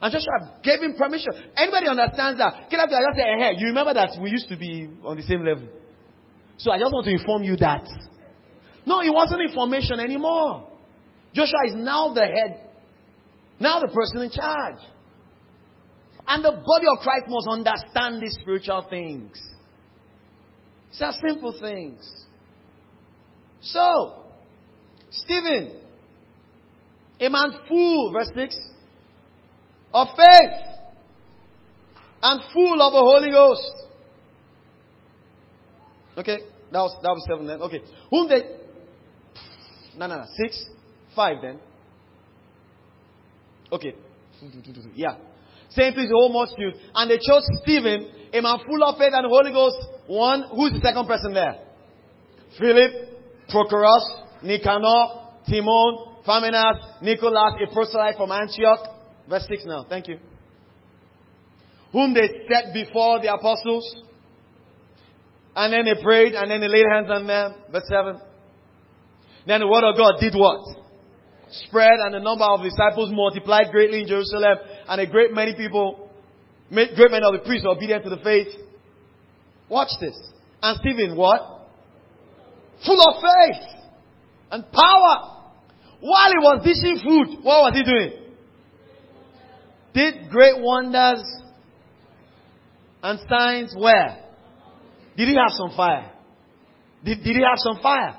And 0.00 0.12
Joshua 0.12 0.60
gave 0.62 0.80
him 0.80 0.94
permission. 0.94 1.32
Anybody 1.56 1.88
understands 1.88 2.38
that? 2.38 2.70
Caleb 2.70 2.90
just 2.90 3.16
say, 3.16 3.22
hey, 3.38 3.54
you 3.58 3.68
remember 3.68 3.94
that 3.94 4.10
we 4.22 4.30
used 4.30 4.48
to 4.48 4.56
be 4.56 4.88
on 5.04 5.16
the 5.16 5.22
same 5.22 5.44
level. 5.44 5.66
So 6.58 6.70
I 6.70 6.78
just 6.78 6.92
want 6.92 7.06
to 7.06 7.12
inform 7.12 7.42
you 7.42 7.56
that. 7.56 7.84
No, 8.86 9.00
it 9.00 9.12
wasn't 9.12 9.42
information 9.42 9.98
anymore. 9.98 10.68
Joshua 11.34 11.66
is 11.66 11.74
now 11.74 12.14
the 12.14 12.24
head, 12.24 12.70
now 13.60 13.80
the 13.80 13.88
person 13.88 14.22
in 14.22 14.30
charge. 14.30 14.78
And 16.26 16.44
the 16.44 16.52
body 16.52 16.86
of 16.92 17.02
Christ 17.02 17.24
must 17.28 17.48
understand 17.48 18.22
these 18.22 18.36
spiritual 18.40 18.86
things. 18.88 19.40
These 20.90 21.02
are 21.02 21.12
simple 21.26 21.58
things. 21.60 22.26
So, 23.60 24.24
Stephen, 25.10 25.72
a 27.20 27.28
man 27.28 27.52
full, 27.68 28.12
verse 28.12 28.30
6, 28.34 28.56
of 29.92 30.08
faith 30.16 30.78
and 32.22 32.40
full 32.52 32.82
of 32.82 32.92
the 32.92 32.98
Holy 32.98 33.30
Ghost. 33.30 33.72
Okay, 36.18 36.38
that 36.72 36.78
was 36.78 36.96
that 37.02 37.10
was 37.10 37.24
seven 37.28 37.46
then. 37.46 37.62
Okay, 37.62 37.80
whom 38.10 38.28
they 38.28 38.42
no 39.96 40.06
no 40.06 40.16
no 40.16 40.24
six 40.36 40.66
five 41.14 41.36
then. 41.40 41.58
Okay, 43.70 43.94
yeah. 44.94 45.16
Same 45.70 45.92
thing 45.94 46.08
the 46.08 46.14
whole 46.14 46.32
multitude, 46.32 46.74
and 46.94 47.10
they 47.10 47.18
chose 47.18 47.46
Stephen, 47.62 48.08
a 48.32 48.40
man 48.40 48.58
full 48.66 48.82
of 48.82 48.96
faith 48.96 49.12
and 49.12 49.24
the 49.24 49.28
Holy 49.28 49.52
Ghost. 49.52 49.76
One, 50.06 50.44
who's 50.50 50.72
the 50.72 50.80
second 50.82 51.06
person 51.06 51.34
there? 51.34 51.58
Philip, 52.58 53.07
Prochorus, 53.48 54.04
Nicanor, 54.42 55.28
Timon, 55.48 56.22
Parmenas, 56.26 57.02
Nicholas, 57.02 57.54
a 57.62 57.72
proselyte 57.72 58.16
from 58.16 58.30
Antioch. 58.30 58.80
Verse 59.28 59.46
6 59.48 59.64
now. 59.66 59.84
Thank 59.88 60.08
you. 60.08 60.18
Whom 61.92 62.14
they 62.14 62.28
set 62.50 62.74
before 62.74 63.20
the 63.20 63.32
apostles. 63.32 64.04
And 65.56 65.72
then 65.72 65.84
they 65.84 66.02
prayed 66.02 66.34
and 66.34 66.50
then 66.50 66.60
they 66.60 66.68
laid 66.68 66.84
hands 66.92 67.08
on 67.10 67.26
them. 67.26 67.54
Verse 67.72 67.88
7. 67.88 68.20
Then 69.46 69.60
the 69.60 69.66
word 69.66 69.84
of 69.84 69.96
God 69.96 70.20
did 70.20 70.34
what? 70.34 70.60
Spread 71.50 71.98
and 72.04 72.14
the 72.14 72.20
number 72.20 72.44
of 72.44 72.62
disciples 72.62 73.10
multiplied 73.10 73.72
greatly 73.72 74.02
in 74.02 74.08
Jerusalem 74.08 74.58
and 74.88 75.00
a 75.00 75.06
great 75.06 75.32
many 75.32 75.54
people, 75.54 76.10
great 76.70 77.10
many 77.10 77.24
of 77.24 77.32
the 77.32 77.42
priests 77.44 77.66
obedient 77.66 78.04
to 78.04 78.10
the 78.10 78.18
faith. 78.18 78.48
Watch 79.70 79.88
this. 80.00 80.16
And 80.62 80.78
Stephen, 80.80 81.16
what? 81.16 81.57
Full 82.86 83.00
of 83.00 83.22
faith 83.22 83.78
and 84.50 84.64
power. 84.72 85.34
While 86.00 86.30
he 86.30 86.38
was 86.38 86.62
dishing 86.64 87.00
food, 87.04 87.42
what 87.42 87.62
was 87.62 87.74
he 87.74 87.82
doing? 87.82 88.12
Did 89.94 90.30
great 90.30 90.54
wonders 90.58 91.24
and 93.02 93.18
signs 93.28 93.74
where? 93.76 94.24
Did 95.16 95.28
he 95.28 95.34
have 95.34 95.50
some 95.50 95.76
fire? 95.76 96.12
Did, 97.04 97.24
did 97.24 97.36
he 97.36 97.42
have 97.42 97.58
some 97.58 97.82
fire? 97.82 98.16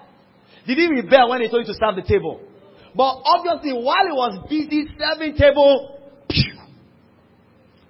Did 0.68 0.78
he 0.78 0.88
rebel 0.88 1.30
when 1.30 1.42
they 1.42 1.48
told 1.48 1.66
you 1.66 1.74
to 1.74 1.80
serve 1.80 1.96
the 1.96 2.02
table? 2.02 2.42
But 2.96 3.22
obviously, 3.24 3.72
while 3.74 4.06
he 4.06 4.12
was 4.12 4.48
busy 4.50 4.88
serving 5.00 5.36
table, 5.36 6.00
pew, 6.30 6.54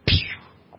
pew. 0.05 0.77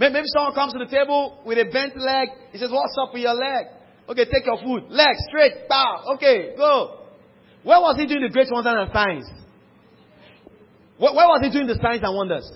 Maybe 0.00 0.22
someone 0.34 0.54
comes 0.54 0.72
to 0.72 0.80
the 0.80 0.90
table 0.90 1.40
with 1.44 1.58
a 1.58 1.70
bent 1.70 1.96
leg. 1.96 2.28
He 2.50 2.58
says, 2.58 2.70
What's 2.72 2.96
up 3.00 3.12
with 3.12 3.22
your 3.22 3.34
leg? 3.34 3.66
Okay, 4.08 4.24
take 4.24 4.46
your 4.46 4.58
food. 4.58 4.90
Leg 4.90 5.14
straight, 5.28 5.68
bow. 5.68 6.14
Okay, 6.14 6.54
go. 6.56 6.98
Where 7.62 7.80
was 7.80 7.96
he 7.98 8.06
doing 8.06 8.22
the 8.22 8.28
great 8.28 8.48
wonders 8.50 8.74
and 8.76 8.92
signs? 8.92 9.24
Where, 10.98 11.14
where 11.14 11.26
was 11.28 11.40
he 11.42 11.50
doing 11.50 11.66
the 11.66 11.78
signs 11.80 12.02
and 12.02 12.14
wonders? 12.14 12.50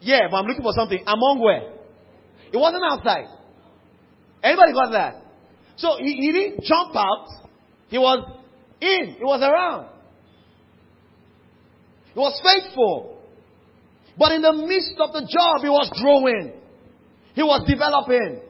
Yeah, 0.00 0.28
but 0.30 0.36
I'm 0.36 0.46
looking 0.46 0.62
for 0.62 0.74
something. 0.74 1.02
Among 1.06 1.40
where? 1.42 1.72
It 2.52 2.56
wasn't 2.58 2.82
outside. 2.84 3.26
Anybody 4.42 4.72
got 4.72 4.92
that? 4.92 5.22
So 5.76 5.96
he, 5.98 6.12
he 6.20 6.32
didn't 6.32 6.62
jump 6.64 6.94
out. 6.94 7.26
He 7.88 7.98
was 7.98 8.38
in. 8.80 9.16
He 9.18 9.24
was 9.24 9.40
around. 9.40 9.88
He 12.12 12.18
was 12.18 12.38
faithful. 12.44 13.22
But 14.16 14.32
in 14.32 14.42
the 14.42 14.52
midst 14.52 14.94
of 15.00 15.12
the 15.12 15.20
job, 15.20 15.62
he 15.62 15.68
was 15.68 15.90
growing. 16.00 16.52
He 17.34 17.42
was 17.42 17.64
developing. 17.66 18.40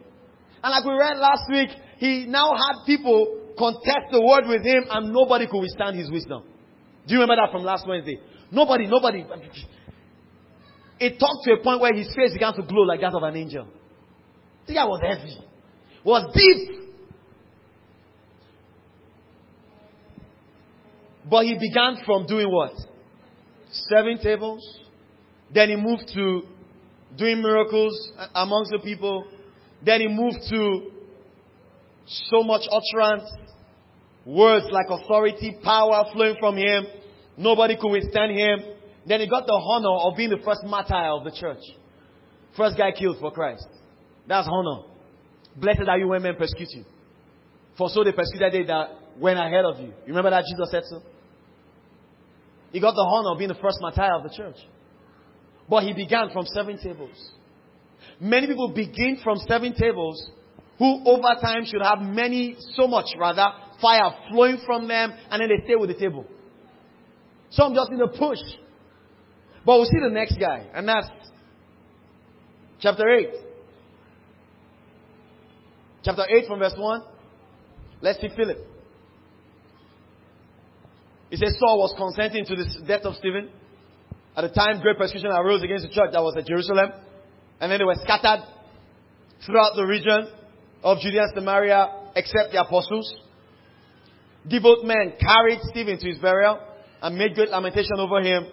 And 0.62 0.70
like 0.70 0.85
we 0.85 0.92
read 0.92 1.18
last 1.18 1.44
week, 1.51 1.70
he 1.99 2.27
now 2.27 2.53
had 2.53 2.87
people 2.87 3.40
contest 3.59 4.12
the 4.12 4.20
word 4.20 4.47
with 4.47 4.64
him 4.64 4.85
and 4.90 5.12
nobody 5.12 5.47
could 5.47 5.61
withstand 5.61 5.99
his 5.99 6.11
wisdom. 6.11 6.42
Do 7.07 7.14
you 7.14 7.20
remember 7.20 7.42
that 7.44 7.53
from 7.53 7.64
last 7.64 7.87
Wednesday? 7.87 8.18
Nobody, 8.51 8.87
nobody. 8.87 9.25
It 11.01 11.18
talked 11.18 11.44
to 11.44 11.53
a 11.53 11.62
point 11.62 11.81
where 11.81 11.94
his 11.94 12.09
face 12.14 12.33
began 12.33 12.55
to 12.55 12.62
glow 12.62 12.83
like 12.83 13.01
that 13.01 13.14
of 13.14 13.23
an 13.23 13.37
angel. 13.37 13.68
The 14.66 14.75
guy 14.75 14.85
was 14.85 15.01
heavy. 15.03 15.37
Was 16.05 16.33
deep. 16.35 16.85
But 21.29 21.47
he 21.47 21.55
began 21.59 22.05
from 22.05 22.27
doing 22.27 22.51
what? 22.51 22.73
Serving 23.70 24.18
tables. 24.18 24.62
Then 25.53 25.70
he 25.70 25.77
moved 25.77 26.09
to 26.14 26.42
doing 27.16 27.42
miracles 27.42 28.11
amongst 28.35 28.70
the 28.72 28.79
people. 28.79 29.27
Then 29.85 30.00
he 30.00 30.09
moved 30.09 30.38
to 30.50 30.90
so 32.07 32.42
much 32.42 32.62
utterance, 32.70 33.31
words 34.24 34.66
like 34.70 34.87
authority, 34.88 35.57
power 35.62 36.05
flowing 36.12 36.37
from 36.38 36.57
him. 36.57 36.87
Nobody 37.37 37.77
could 37.81 37.90
withstand 37.90 38.33
him. 38.33 38.61
Then 39.07 39.20
he 39.20 39.29
got 39.29 39.46
the 39.46 39.53
honor 39.53 40.09
of 40.09 40.16
being 40.16 40.31
the 40.31 40.42
first 40.44 40.64
martyr 40.64 40.94
of 40.94 41.24
the 41.24 41.33
church. 41.33 41.62
First 42.57 42.77
guy 42.77 42.92
killed 42.92 43.18
for 43.20 43.31
Christ. 43.31 43.66
That's 44.27 44.48
honor. 44.50 44.85
Blessed 45.57 45.88
are 45.88 45.98
you 45.98 46.09
when 46.09 46.22
men 46.22 46.37
persecute 46.37 46.68
you. 46.72 46.85
For 47.77 47.88
so 47.88 48.05
they 48.05 48.12
persecuted 48.12 48.53
they 48.53 48.66
that 48.66 48.90
went 49.18 49.38
ahead 49.38 49.64
of 49.64 49.81
you. 49.81 49.88
You 49.88 50.09
remember 50.09 50.31
that 50.31 50.44
Jesus 50.48 50.70
said 50.70 50.83
so? 50.88 51.03
He 52.72 52.81
got 52.81 52.94
the 52.94 53.03
honor 53.03 53.33
of 53.33 53.38
being 53.38 53.48
the 53.48 53.61
first 53.61 53.79
martyr 53.81 54.14
of 54.14 54.22
the 54.22 54.31
church. 54.35 54.57
But 55.68 55.85
he 55.85 55.92
began 55.92 56.31
from 56.33 56.46
seven 56.46 56.79
tables. 56.79 57.33
Many 58.20 58.46
people 58.46 58.72
begin 58.74 59.18
from 59.22 59.38
seven 59.48 59.74
tables 59.74 60.31
who 60.79 61.03
over 61.07 61.40
time 61.40 61.64
should 61.64 61.83
have 61.83 62.00
many, 62.00 62.57
so 62.74 62.87
much 62.87 63.07
rather, 63.18 63.46
fire 63.81 64.11
flowing 64.31 64.59
from 64.66 64.88
them 64.88 65.12
and 65.31 65.40
then 65.40 65.48
they 65.48 65.64
stay 65.64 65.77
with 65.77 65.88
the 65.88 65.98
table. 65.98 66.27
Some 67.50 67.74
just 67.74 67.90
need 67.90 68.00
a 68.00 68.09
push. 68.09 68.38
But 69.64 69.77
we'll 69.77 69.87
see 69.87 70.00
the 70.03 70.11
next 70.11 70.37
guy, 70.38 70.66
and 70.74 70.87
that's 70.87 71.09
chapter 72.81 73.09
8. 73.09 73.29
Chapter 76.04 76.25
8 76.29 76.46
from 76.46 76.58
verse 76.58 76.75
1. 76.77 77.02
Let's 78.02 78.21
see 78.21 78.29
Philip. 78.37 78.58
He 81.31 81.37
says 81.37 81.56
Saul 81.58 81.79
was 81.79 81.94
consenting 81.96 82.44
to 82.44 82.54
the 82.54 82.85
death 82.87 83.02
of 83.04 83.15
Stephen. 83.15 83.48
At 84.37 84.43
the 84.43 84.49
time, 84.49 84.81
great 84.81 84.99
persecution 84.99 85.31
arose 85.31 85.63
against 85.63 85.87
the 85.87 85.95
church 85.95 86.11
that 86.13 86.23
was 86.23 86.35
at 86.37 86.47
Jerusalem. 86.47 86.91
And 87.61 87.71
then 87.71 87.79
they 87.79 87.85
were 87.85 87.95
scattered 88.03 88.45
throughout 89.47 89.77
the 89.77 89.85
region 89.85 90.29
of 90.83 90.99
Judea 90.99 91.23
and 91.23 91.33
Samaria 91.35 91.89
except 92.17 92.53
the 92.53 92.61
apostles. 92.61 93.15
Devout 94.49 94.85
men 94.85 95.15
carried 95.21 95.61
Stephen 95.71 95.99
to 95.99 96.09
his 96.09 96.19
burial 96.19 96.61
and 97.01 97.17
made 97.17 97.35
great 97.35 97.51
lamentation 97.51 97.99
over 97.99 98.21
him. 98.21 98.47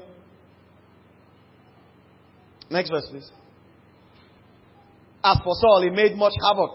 Next 2.70 2.90
verse, 2.90 3.08
please. 3.10 3.30
As 5.24 5.38
for 5.44 5.54
Saul, 5.56 5.82
he 5.84 5.90
made 5.90 6.16
much 6.16 6.34
havoc 6.42 6.72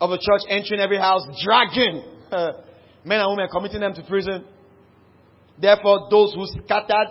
of 0.00 0.10
the 0.10 0.18
church, 0.18 0.42
entering 0.48 0.80
every 0.80 0.98
house, 0.98 1.22
dragging 1.44 2.02
men 3.04 3.20
and 3.20 3.30
women, 3.30 3.48
committing 3.52 3.80
them 3.80 3.94
to 3.94 4.02
prison. 4.02 4.44
Therefore, 5.60 6.08
those 6.10 6.34
who 6.34 6.46
scattered 6.46 7.08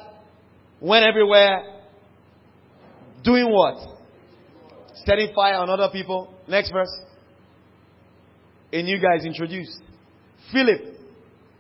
went 0.82 1.06
everywhere, 1.06 1.82
doing 3.24 3.50
what? 3.50 3.78
Setting 5.06 5.32
fire 5.34 5.56
on 5.56 5.70
other 5.70 5.90
people. 5.92 6.34
Next 6.48 6.72
verse 6.72 6.92
a 8.74 8.82
new 8.82 9.00
guy 9.00 9.18
is 9.18 9.26
introduced. 9.26 9.80
Philip 10.52 10.82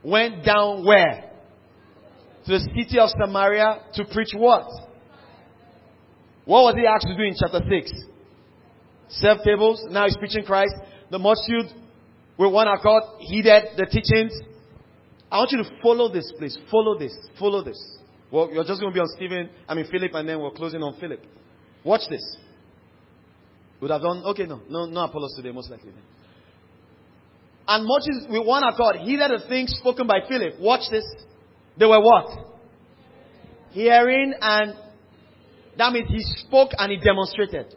went 0.03 0.45
down 0.45 0.85
where? 0.85 1.29
To 2.45 2.51
the 2.51 2.59
city 2.59 2.99
of 2.99 3.09
Samaria 3.09 3.79
to 3.95 4.05
preach 4.05 4.31
what? 4.35 4.65
What 6.45 6.63
was 6.63 6.75
he 6.75 6.85
asked 6.85 7.07
to 7.07 7.15
do 7.15 7.23
in 7.23 7.35
chapter 7.37 7.61
6? 7.67 8.07
served 9.09 9.41
tables. 9.43 9.83
Now 9.89 10.05
he's 10.05 10.15
preaching 10.15 10.45
Christ. 10.45 10.73
The 11.09 11.19
multitude 11.19 11.69
with 12.37 12.53
one 12.53 12.67
accord 12.67 13.03
heeded 13.19 13.63
the 13.75 13.85
teachings. 13.85 14.31
I 15.29 15.37
want 15.37 15.51
you 15.51 15.57
to 15.63 15.69
follow 15.83 16.11
this, 16.11 16.31
please. 16.37 16.57
Follow 16.71 16.97
this. 16.97 17.13
Follow 17.37 17.61
this. 17.61 17.77
Well, 18.31 18.49
you're 18.51 18.63
just 18.63 18.79
going 18.79 18.93
to 18.93 18.95
be 18.95 19.01
on 19.01 19.09
Stephen, 19.15 19.49
I 19.67 19.75
mean 19.75 19.85
Philip, 19.91 20.13
and 20.13 20.27
then 20.27 20.39
we're 20.39 20.51
closing 20.51 20.81
on 20.81 20.97
Philip. 20.99 21.21
Watch 21.83 22.01
this. 22.09 22.23
Would 23.81 23.91
have 23.91 24.01
done, 24.01 24.23
okay, 24.27 24.45
no, 24.45 24.61
no, 24.69 24.85
no 24.85 25.01
Apollos 25.01 25.33
today, 25.35 25.51
most 25.51 25.69
likely. 25.69 25.91
And 27.67 27.85
multitudes 27.85 28.27
with 28.29 28.45
one 28.45 28.63
accord 28.63 28.97
heeded 28.97 29.31
the 29.31 29.47
things 29.47 29.71
spoken 29.79 30.07
by 30.07 30.19
Philip. 30.27 30.59
Watch 30.59 30.89
this. 30.89 31.05
They 31.77 31.85
were 31.85 32.01
what? 32.01 32.27
Hearing 33.71 34.33
and 34.39 34.75
that 35.77 35.93
means 35.93 36.09
he 36.09 36.21
spoke 36.45 36.71
and 36.77 36.91
he 36.91 36.97
demonstrated. 36.97 37.73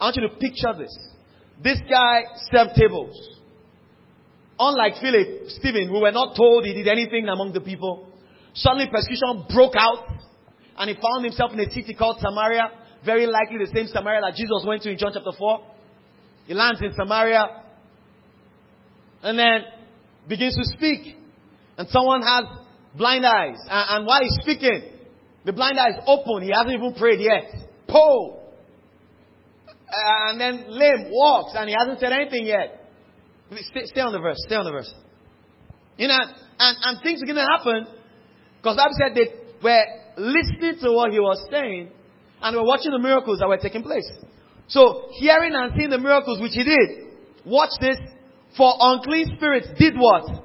I 0.00 0.04
want 0.04 0.16
you 0.16 0.28
to 0.28 0.34
picture 0.36 0.74
this. 0.76 0.96
This 1.62 1.78
guy 1.88 2.22
served 2.52 2.76
tables. 2.76 3.16
Unlike 4.60 4.94
Philip, 5.00 5.48
Stephen, 5.48 5.88
who 5.88 6.00
were 6.00 6.12
not 6.12 6.36
told 6.36 6.64
he 6.64 6.74
did 6.74 6.88
anything 6.88 7.28
among 7.28 7.52
the 7.52 7.60
people, 7.60 8.06
suddenly 8.58 8.88
persecution 8.90 9.46
broke 9.54 9.74
out 9.76 10.06
and 10.78 10.90
he 10.90 10.96
found 11.00 11.24
himself 11.24 11.52
in 11.52 11.60
a 11.60 11.70
city 11.70 11.94
called 11.94 12.18
Samaria, 12.20 12.70
very 13.04 13.26
likely 13.26 13.58
the 13.58 13.70
same 13.74 13.86
Samaria 13.86 14.20
that 14.22 14.34
Jesus 14.34 14.64
went 14.66 14.82
to 14.82 14.90
in 14.90 14.98
John 14.98 15.12
chapter 15.14 15.32
4. 15.36 15.60
He 16.46 16.54
lands 16.54 16.80
in 16.82 16.92
Samaria 16.94 17.62
and 19.22 19.38
then 19.38 19.62
begins 20.28 20.56
to 20.56 20.64
speak. 20.76 21.16
And 21.76 21.88
someone 21.88 22.22
has 22.22 22.44
blind 22.96 23.24
eyes. 23.24 23.58
And, 23.68 23.98
and 23.98 24.06
while 24.06 24.20
he's 24.22 24.36
speaking, 24.42 24.82
the 25.44 25.52
blind 25.52 25.78
eye 25.78 25.90
is 25.90 26.04
open. 26.06 26.42
He 26.42 26.50
hasn't 26.52 26.72
even 26.72 26.94
prayed 26.94 27.20
yet. 27.20 27.50
Paul. 27.86 28.52
And 29.90 30.40
then 30.40 30.64
lame 30.68 31.10
walks 31.10 31.52
and 31.56 31.68
he 31.68 31.74
hasn't 31.78 32.00
said 32.00 32.12
anything 32.12 32.44
yet. 32.46 32.84
Stay, 33.70 33.84
stay 33.84 34.00
on 34.00 34.12
the 34.12 34.18
verse. 34.18 34.36
Stay 34.46 34.56
on 34.56 34.64
the 34.64 34.72
verse. 34.72 34.92
You 35.96 36.08
know, 36.08 36.18
and, 36.58 36.76
and 36.82 37.02
things 37.02 37.22
are 37.22 37.26
going 37.26 37.36
to 37.36 37.46
happen 37.56 37.97
because 38.68 38.76
Bible 38.76 38.96
said 38.98 39.14
they 39.14 39.32
were 39.62 39.84
listening 40.18 40.78
to 40.82 40.92
what 40.92 41.10
he 41.10 41.20
was 41.20 41.42
saying 41.50 41.90
and 42.42 42.56
were 42.56 42.64
watching 42.64 42.92
the 42.92 42.98
miracles 42.98 43.38
that 43.38 43.48
were 43.48 43.56
taking 43.56 43.82
place. 43.82 44.06
So, 44.66 45.08
hearing 45.12 45.54
and 45.54 45.72
seeing 45.76 45.90
the 45.90 45.98
miracles 45.98 46.40
which 46.40 46.52
he 46.52 46.64
did, 46.64 47.08
watch 47.46 47.70
this, 47.80 47.96
for 48.56 48.74
unclean 48.78 49.36
spirits 49.36 49.68
did 49.78 49.94
what? 49.96 50.44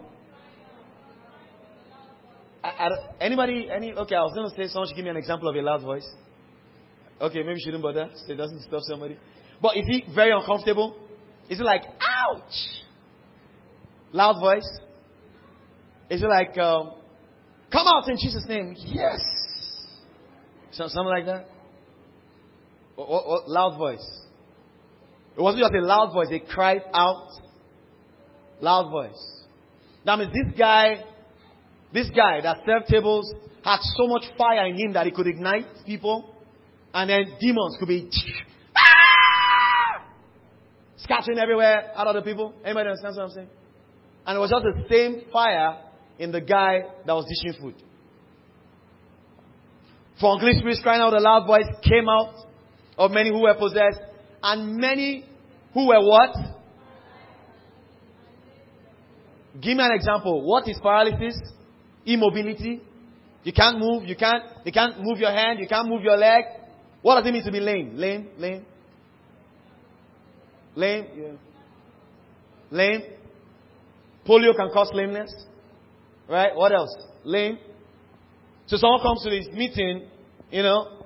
I, 2.64 2.70
I, 2.70 2.90
anybody, 3.20 3.68
any, 3.70 3.92
okay, 3.92 4.16
I 4.16 4.22
was 4.22 4.34
going 4.34 4.50
to 4.50 4.56
say 4.56 4.72
someone 4.72 4.88
should 4.88 4.96
give 4.96 5.04
me 5.04 5.12
an 5.12 5.18
example 5.18 5.50
of 5.50 5.56
a 5.56 5.62
loud 5.62 5.82
voice. 5.82 6.08
Okay, 7.20 7.44
maybe 7.44 7.60
shouldn't 7.60 7.84
bother 7.84 8.10
so 8.16 8.32
it 8.32 8.38
doesn't 8.38 8.58
disturb 8.58 8.82
somebody. 8.84 9.18
But 9.62 9.76
is 9.76 9.84
he 9.88 10.06
very 10.16 10.32
uncomfortable? 10.32 10.96
Is 11.50 11.60
it 11.60 11.64
like, 11.64 11.84
ouch? 12.00 12.54
Loud 14.14 14.40
voice? 14.40 14.80
Is 16.10 16.24
it 16.24 16.28
like, 16.28 16.58
um, 16.58 17.03
come 17.74 17.88
out 17.88 18.08
in 18.08 18.16
Jesus' 18.16 18.46
name? 18.48 18.76
Yes. 18.78 19.20
So, 20.72 20.88
something 20.88 21.06
like 21.06 21.26
that? 21.26 21.50
What, 22.96 23.10
what, 23.10 23.50
loud 23.50 23.78
voice. 23.78 24.22
It 25.36 25.42
wasn't 25.42 25.64
just 25.64 25.74
a 25.74 25.82
loud 25.82 26.14
voice, 26.14 26.28
they 26.30 26.40
cried 26.40 26.84
out. 26.94 27.28
Loud 28.62 28.92
voice. 28.92 29.42
That 30.06 30.20
means 30.20 30.32
this 30.32 30.58
guy, 30.58 31.04
this 31.92 32.10
guy 32.16 32.42
that 32.42 32.58
served 32.66 32.88
tables 32.88 33.34
had 33.64 33.80
so 33.96 34.08
much 34.08 34.24
fire 34.38 34.68
in 34.68 34.78
him 34.78 34.94
that 34.94 35.06
he 35.06 35.12
could 35.12 35.28
ignite 35.28 35.66
people. 35.86 36.36
And 36.94 37.10
then 37.10 37.26
demons 37.40 37.78
could 37.80 37.88
be 37.88 38.10
ah! 38.78 40.06
scattering 40.98 41.40
everywhere 41.40 41.92
out 41.96 42.08
of 42.08 42.16
the 42.16 42.22
people. 42.22 42.54
Anybody 42.64 42.90
understand 42.90 43.16
what 43.16 43.24
I'm 43.24 43.32
saying? 43.32 43.50
And 44.26 44.38
it 44.38 44.40
was 44.40 44.52
just 44.52 44.64
the 44.64 44.86
same 44.90 45.24
fire 45.32 45.80
in 46.20 46.32
the 46.32 46.42
guy 46.42 46.82
that 47.06 47.14
was 47.14 47.26
dishing 47.26 47.60
food. 47.60 47.76
For 50.20 50.34
unclean 50.34 50.60
spirits 50.60 50.82
crying 50.82 51.02
out 51.02 51.14
a 51.14 51.20
loud 51.20 51.48
voice 51.48 51.66
came 51.84 52.08
out 52.08 52.36
of 52.98 53.12
many 53.12 53.30
who 53.30 53.42
were 53.42 53.56
possessed, 53.56 54.00
and 54.42 54.78
many 54.78 55.26
who 55.74 55.88
were 55.88 56.00
what? 56.00 56.36
Give 59.60 59.78
me 59.78 59.84
an 59.84 59.92
example. 59.94 60.42
What 60.44 60.68
is 60.68 60.80
paralysis? 60.82 61.40
Immobility. 62.06 62.82
You 63.44 63.54
can't 63.54 63.80
move, 63.80 64.04
you 64.06 64.16
can't, 64.16 64.44
you 64.66 64.72
can't 64.72 65.02
move 65.02 65.20
your 65.20 65.32
hand, 65.32 65.60
you 65.60 65.68
can't 65.68 65.88
move 65.88 66.02
your 66.02 66.18
leg. 66.18 66.44
What 67.02 67.16
does 67.16 67.28
it 67.28 67.34
mean 67.34 67.44
to 67.44 67.52
be 67.52 67.60
lame? 67.60 67.92
Lame, 67.96 68.30
lame. 68.38 68.66
Lame, 70.76 71.08
yeah. 71.16 71.32
Lame. 72.72 73.02
Polio 74.26 74.56
can 74.56 74.70
cause 74.74 74.90
lameness. 74.94 75.34
Right? 76.28 76.56
What 76.56 76.72
else? 76.72 76.96
Lame. 77.24 77.58
So 78.68 78.78
someone 78.78 79.02
comes 79.02 79.24
to 79.24 79.30
this 79.30 79.48
meeting, 79.54 80.08
you 80.52 80.64
know, 80.64 81.04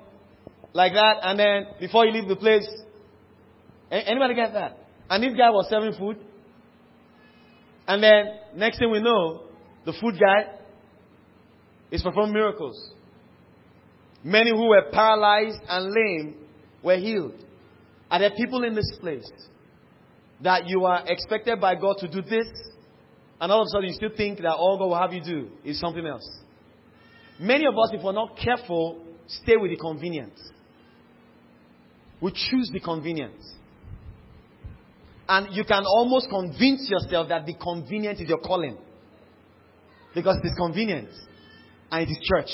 like 0.72 0.92
that, 0.92 1.16
and 1.22 1.38
then 1.38 1.66
before 1.80 2.06
you 2.06 2.12
leave 2.12 2.28
the 2.28 2.36
place, 2.36 2.68
anybody 3.90 4.34
get 4.34 4.52
that? 4.52 4.78
And 5.10 5.22
this 5.22 5.32
guy 5.32 5.50
was 5.50 5.66
serving 5.68 5.98
food. 5.98 6.18
And 7.86 8.02
then 8.02 8.26
next 8.54 8.78
thing 8.78 8.90
we 8.90 9.00
know, 9.00 9.44
the 9.86 9.94
food 10.00 10.14
guy 10.20 10.58
is 11.90 12.02
performing 12.02 12.34
miracles. 12.34 12.92
Many 14.22 14.50
who 14.50 14.68
were 14.68 14.90
paralyzed 14.92 15.60
and 15.68 15.92
lame 15.92 16.34
were 16.82 16.96
healed. 16.96 17.34
Are 18.10 18.18
there 18.18 18.30
people 18.36 18.62
in 18.64 18.74
this 18.74 18.90
place 19.00 19.30
that 20.42 20.66
you 20.66 20.84
are 20.84 21.02
expected 21.06 21.60
by 21.60 21.74
God 21.74 21.96
to 22.00 22.08
do 22.08 22.22
this, 22.22 22.46
and 23.40 23.52
all 23.52 23.62
of 23.62 23.66
a 23.66 23.70
sudden 23.70 23.88
you 23.88 23.94
still 23.94 24.10
think 24.16 24.38
that 24.38 24.54
all 24.54 24.78
God 24.78 24.86
will 24.86 24.98
have 24.98 25.12
you 25.12 25.22
do 25.22 25.48
is 25.64 25.78
something 25.78 26.04
else? 26.06 26.28
Many 27.38 27.66
of 27.66 27.78
us, 27.78 27.90
if 27.92 28.02
we're 28.02 28.12
not 28.12 28.36
careful, 28.36 29.04
stay 29.28 29.56
with 29.56 29.70
the 29.70 29.76
convenience. 29.76 30.40
We 32.20 32.32
choose 32.32 32.70
the 32.72 32.80
convenience. 32.80 33.54
And 35.28 35.54
you 35.54 35.62
can 35.64 35.84
almost 35.84 36.28
convince 36.30 36.88
yourself 36.88 37.28
that 37.28 37.46
the 37.46 37.54
convenience 37.54 38.18
is 38.18 38.28
your 38.28 38.38
calling. 38.38 38.76
Because 40.14 40.38
it 40.42 40.46
is 40.46 40.54
convenient. 40.56 41.10
And 41.92 42.08
it 42.08 42.10
is 42.10 42.18
church. 42.22 42.50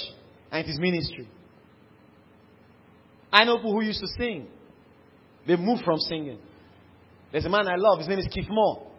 And 0.50 0.66
it 0.66 0.70
is 0.70 0.78
ministry. 0.78 1.28
I 3.32 3.44
know 3.44 3.56
people 3.56 3.72
who 3.72 3.82
used 3.82 4.00
to 4.00 4.08
sing. 4.18 4.48
They 5.46 5.56
moved 5.56 5.82
from 5.84 5.98
singing. 5.98 6.38
There's 7.32 7.44
a 7.44 7.48
man 7.48 7.68
I 7.68 7.76
love. 7.76 8.00
His 8.00 8.08
name 8.08 8.18
is 8.18 8.28
Keith 8.30 8.48
Moore. 8.48 8.90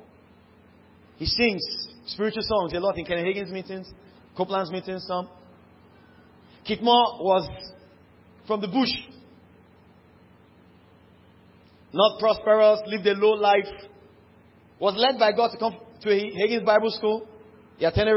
He 1.18 1.26
sings 1.26 1.61
spiritual 2.07 2.43
songs 2.43 2.74
a 2.74 2.80
lot 2.80 2.97
in 2.97 3.05
Kenny 3.05 3.24
Hagin's 3.24 3.51
meetings, 3.51 3.91
Copeland's 4.38 4.72
meetings, 4.72 5.05
some. 5.07 5.30
Keith 6.66 6.82
Moore 6.82 7.24
was 7.24 7.49
from 8.47 8.61
the 8.61 8.68
bush. 8.68 8.89
Not 11.93 12.20
prosperous, 12.20 12.82
lived 12.88 13.07
a 13.07 13.13
low 13.13 13.34
life. 13.34 13.70
Was 14.80 14.95
led 14.97 15.18
by 15.18 15.32
God 15.32 15.51
to 15.51 15.57
come 15.57 15.78
to 16.01 16.09
Hagin's 16.09 16.66
Bible 16.66 16.91
School. 16.91 17.28
He 17.78 17.86
attended. 17.86 18.16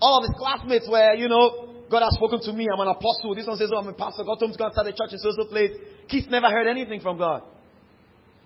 All 0.00 0.18
of 0.18 0.24
his 0.24 0.34
classmates 0.36 0.86
were, 0.90 1.14
you 1.14 1.28
know, 1.28 1.68
God 1.90 2.02
has 2.02 2.14
spoken 2.14 2.40
to 2.42 2.52
me. 2.52 2.66
I'm 2.72 2.80
an 2.80 2.88
apostle. 2.88 3.34
This 3.34 3.46
one 3.46 3.56
says, 3.56 3.70
oh, 3.72 3.78
I'm 3.78 3.88
a 3.88 3.92
pastor. 3.92 4.24
God 4.24 4.36
told 4.40 4.50
me 4.50 4.56
to 4.56 4.58
go 4.58 4.64
and 4.64 4.72
start 4.72 4.86
a 4.88 4.92
church 4.92 5.12
in 5.12 5.18
so-so 5.18 5.44
place. 5.44 5.70
Keith 6.08 6.28
never 6.28 6.48
heard 6.48 6.66
anything 6.66 7.00
from 7.00 7.18
God. 7.18 7.42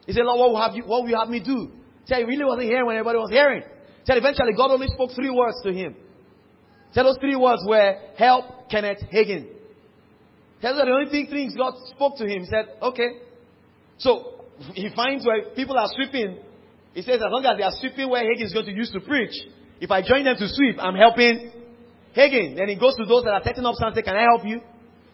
He 0.07 0.13
said, 0.13 0.23
Lord, 0.25 0.39
what 0.39 0.51
will, 0.51 0.63
have 0.63 0.77
you, 0.77 0.83
what 0.85 1.03
will 1.03 1.11
you 1.11 1.19
have 1.19 1.29
me 1.29 1.41
do? 1.41 1.73
He 2.07 2.15
he 2.15 2.23
really 2.25 2.45
wasn't 2.45 2.69
hearing 2.69 2.87
when 2.87 2.97
everybody 2.97 3.19
was 3.19 3.31
hearing. 3.31 3.63
He 3.63 4.05
said, 4.07 4.17
eventually, 4.19 4.53
God 4.57 4.71
only 4.71 4.87
spoke 4.89 5.11
three 5.15 5.31
words 5.31 5.61
to 5.65 5.73
him. 5.73 5.97
Said, 6.93 7.05
those 7.05 7.19
three 7.19 7.37
words 7.37 7.63
were, 7.67 7.97
help 8.17 8.71
Kenneth. 8.71 9.03
He 9.11 9.25
said, 10.63 10.77
the 10.77 10.83
only 10.83 11.11
thing, 11.11 11.27
things 11.27 11.55
God 11.57 11.75
spoke 11.91 12.17
to 12.19 12.25
him. 12.25 12.41
He 12.41 12.47
said, 12.47 12.67
okay. 12.81 13.19
So, 13.99 14.45
he 14.73 14.89
finds 14.95 15.27
where 15.27 15.51
people 15.55 15.77
are 15.77 15.89
sweeping. 15.93 16.39
He 16.95 17.03
says, 17.03 17.21
as 17.21 17.29
long 17.29 17.45
as 17.45 17.59
they 17.59 17.65
are 17.65 17.75
sweeping 17.79 18.09
where 18.09 18.23
Hagin 18.23 18.47
is 18.47 18.55
going 18.55 18.67
to 18.67 18.73
use 18.73 18.91
to 18.93 19.01
preach, 19.01 19.35
if 19.81 19.91
I 19.91 20.01
join 20.01 20.25
them 20.25 20.37
to 20.39 20.49
sweep, 20.49 20.77
I'm 20.79 20.95
helping 20.95 21.53
Hagin. 22.17 22.57
Then 22.57 22.69
he 22.69 22.77
goes 22.77 22.97
to 22.97 23.05
those 23.05 23.25
that 23.25 23.35
are 23.35 23.43
setting 23.45 23.67
up 23.67 23.75
sound 23.75 23.93
and 23.93 23.97
say, 23.97 24.07
Can 24.09 24.17
I 24.17 24.25
help 24.25 24.47
you? 24.47 24.63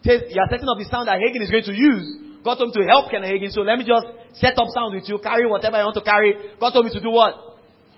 Says, 0.05 0.31
You 0.31 0.39
are 0.39 0.47
setting 0.47 0.69
up 0.69 0.79
the 0.79 0.87
sound 0.87 1.09
that 1.09 1.19
Hagin 1.19 1.41
is 1.41 1.51
going 1.51 1.67
to 1.67 1.75
use. 1.75 2.23
Told 2.43 2.59
me 2.59 2.71
to 2.71 2.87
help 2.87 3.11
Ken 3.11 3.23
Hagin, 3.23 3.51
so 3.51 3.61
let 3.61 3.79
me 3.79 3.83
just 3.83 4.05
set 4.33 4.57
up 4.57 4.67
sound 4.73 4.95
with 4.95 5.07
you, 5.07 5.19
carry 5.19 5.45
whatever 5.45 5.77
I 5.77 5.83
want 5.83 5.95
to 5.95 6.01
carry. 6.01 6.33
God 6.59 6.71
told 6.71 6.85
me 6.85 6.91
to 6.93 7.01
do 7.01 7.11
what? 7.11 7.33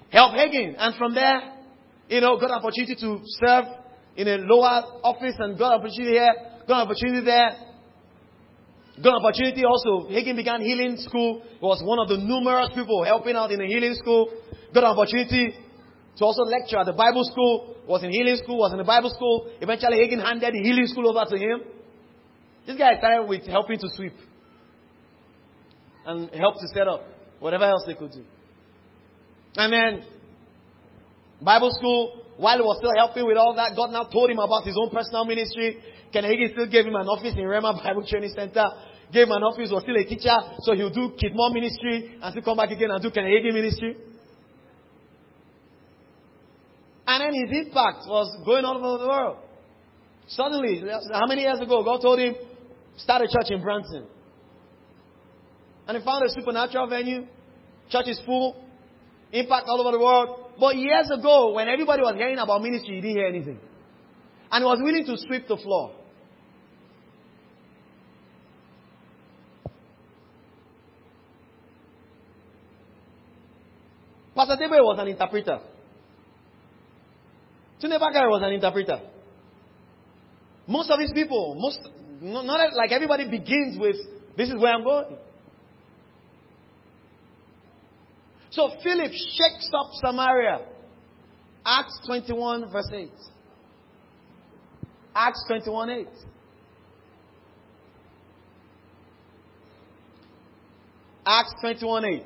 Help 0.09 0.33
Hagin. 0.33 0.75
And 0.77 0.95
from 0.95 1.13
there, 1.13 1.53
you 2.09 2.21
know, 2.21 2.37
got 2.39 2.51
an 2.51 2.59
opportunity 2.59 2.95
to 2.95 3.19
serve 3.43 3.65
in 4.15 4.27
a 4.27 4.37
lower 4.37 5.01
office 5.03 5.35
and 5.39 5.57
got 5.57 5.73
an 5.73 5.79
opportunity 5.81 6.13
here, 6.13 6.33
got 6.67 6.81
an 6.81 6.87
opportunity 6.87 7.25
there. 7.25 7.65
Got 9.03 9.19
an 9.19 9.25
opportunity 9.25 9.63
also. 9.65 10.07
Hagin 10.07 10.37
began 10.37 10.61
healing 10.61 10.95
school. 10.97 11.43
Was 11.61 11.83
one 11.83 11.99
of 11.99 12.07
the 12.07 12.15
numerous 12.15 12.69
people 12.73 13.03
helping 13.03 13.35
out 13.35 13.51
in 13.51 13.59
the 13.59 13.67
healing 13.67 13.93
school. 13.95 14.31
Got 14.73 14.85
an 14.85 14.95
opportunity 14.95 15.53
to 16.17 16.23
also 16.23 16.43
lecture 16.43 16.77
at 16.77 16.85
the 16.85 16.93
Bible 16.93 17.23
school, 17.25 17.75
was 17.87 18.03
in 18.03 18.11
healing 18.11 18.37
school, 18.37 18.57
was 18.57 18.71
in 18.71 18.77
the 18.77 18.87
Bible 18.87 19.09
school. 19.09 19.51
Eventually, 19.59 19.97
Hagin 19.99 20.23
handed 20.23 20.53
the 20.53 20.63
healing 20.63 20.87
school 20.87 21.09
over 21.09 21.29
to 21.29 21.35
him. 21.35 21.59
This 22.65 22.77
guy 22.77 22.97
started 22.97 23.27
with 23.27 23.45
helping 23.45 23.79
to 23.79 23.89
sweep. 23.95 24.13
And 26.05 26.29
help 26.31 26.55
to 26.55 26.67
set 26.73 26.87
up 26.87 27.01
whatever 27.39 27.65
else 27.65 27.83
they 27.87 27.95
could 27.95 28.11
do. 28.11 28.23
And 29.57 29.73
then, 29.73 30.05
Bible 31.41 31.71
school, 31.71 32.21
while 32.37 32.57
he 32.57 32.63
was 32.63 32.77
still 32.77 32.93
helping 32.95 33.25
with 33.25 33.37
all 33.37 33.55
that, 33.55 33.75
God 33.75 33.91
now 33.91 34.03
told 34.03 34.29
him 34.29 34.39
about 34.39 34.65
his 34.65 34.77
own 34.77 34.89
personal 34.89 35.25
ministry. 35.25 35.81
Kenneth 36.11 36.31
Hagin 36.31 36.51
still 36.51 36.69
gave 36.69 36.85
him 36.85 36.95
an 36.95 37.07
office 37.07 37.33
in 37.33 37.43
Rhema 37.43 37.81
Bible 37.81 38.05
Training 38.07 38.33
Center. 38.35 38.65
Gave 39.11 39.27
him 39.27 39.31
an 39.31 39.43
office, 39.43 39.71
was 39.71 39.83
still 39.83 39.95
a 39.95 40.03
teacher, 40.03 40.35
so 40.61 40.73
he'll 40.73 40.89
do 40.89 41.13
Keith 41.17 41.33
Moore 41.33 41.51
ministry 41.51 42.17
and 42.21 42.31
still 42.31 42.43
come 42.43 42.57
back 42.57 42.71
again 42.71 42.91
and 42.91 43.01
do 43.01 43.09
Kenneth 43.11 43.31
Hagin 43.31 43.53
ministry. 43.53 43.95
And 47.07 47.21
then 47.21 47.33
his 47.33 47.67
impact 47.67 48.05
was 48.07 48.35
going 48.45 48.65
all 48.65 48.77
over 48.77 49.03
the 49.03 49.09
world. 49.09 49.37
Suddenly, 50.27 50.83
how 51.13 51.27
many 51.27 51.43
years 51.43 51.59
ago, 51.59 51.83
God 51.83 52.01
told 52.01 52.19
him, 52.19 52.35
start 52.97 53.21
a 53.21 53.27
church 53.27 53.51
in 53.51 53.61
Branson. 53.61 54.07
And 55.87 55.97
he 55.97 56.03
found 56.03 56.25
a 56.25 56.29
supernatural 56.29 56.87
venue. 56.87 57.25
Church 57.89 58.07
is 58.07 58.19
full. 58.25 58.63
Impact 59.31 59.65
all 59.67 59.81
over 59.81 59.91
the 59.91 60.03
world. 60.03 60.39
But 60.59 60.75
years 60.75 61.09
ago, 61.11 61.53
when 61.53 61.67
everybody 61.67 62.01
was 62.01 62.15
hearing 62.15 62.37
about 62.37 62.61
ministry, 62.61 62.95
he 62.95 63.01
didn't 63.01 63.17
hear 63.17 63.27
anything. 63.27 63.59
And 64.51 64.61
he 64.61 64.65
was 64.65 64.79
willing 64.81 65.05
to 65.05 65.17
sweep 65.17 65.47
the 65.47 65.57
floor. 65.57 65.91
Pastor 74.35 74.57
Tebe 74.57 74.81
was 74.81 74.97
an 74.99 75.07
interpreter. 75.07 75.59
Tunde 77.81 77.99
was 77.99 78.41
an 78.43 78.53
interpreter. 78.53 78.99
Most 80.67 80.89
of 80.89 80.99
these 80.99 81.11
people, 81.13 81.55
most, 81.57 81.79
not 82.21 82.73
like 82.73 82.91
everybody 82.91 83.29
begins 83.29 83.77
with, 83.79 83.95
this 84.35 84.49
is 84.49 84.55
where 84.55 84.73
I'm 84.73 84.83
going. 84.83 85.17
So 88.55 88.69
Philip 88.81 89.11
shakes 89.11 89.69
up 89.77 89.91
Samaria. 89.95 90.61
Acts 91.65 91.99
21 92.05 92.71
verse 92.71 92.89
8. 92.93 93.09
Acts 95.13 95.43
21 95.47 95.89
8. 95.89 96.07
Acts 101.25 101.53
21 101.59 102.05
8. 102.05 102.23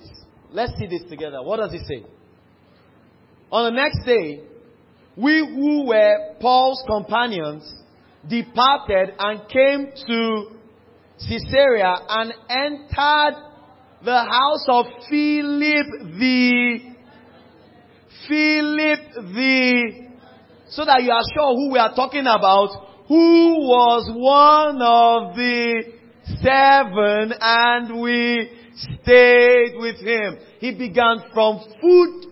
Let's 0.52 0.74
see 0.78 0.86
this 0.86 1.02
together. 1.10 1.42
What 1.42 1.58
does 1.58 1.74
it 1.74 1.82
say? 1.88 2.06
On 3.52 3.74
the 3.74 3.82
next 3.82 4.06
day, 4.06 4.44
we 5.18 5.40
who 5.40 5.88
were 5.88 6.36
Paul's 6.40 6.84
companions 6.88 7.74
departed 8.28 9.16
and 9.18 9.42
came 9.50 9.92
to 10.06 10.52
Caesarea 11.28 11.96
and 12.08 12.34
entered 12.50 13.49
the 14.04 14.18
house 14.18 14.66
of 14.68 14.86
Philip 15.10 15.88
the 16.20 16.80
Philip 18.28 19.34
the 19.36 20.10
so 20.70 20.86
that 20.86 21.04
you 21.04 21.12
are 21.12 21.24
sure 21.34 21.56
who 21.56 21.72
we 21.74 21.80
are 21.80 21.93
talking 21.95 22.22
about 22.22 22.70
who 23.08 23.68
was 23.68 24.10
one 24.14 24.82
of 24.82 25.36
the 25.36 25.84
seven 26.41 27.34
and 27.41 28.02
we 28.02 28.52
stayed 28.76 29.74
with 29.78 29.97
him. 29.97 30.38
He 30.60 30.76
began 30.76 31.24
from 31.34 31.60
food. 31.82 32.26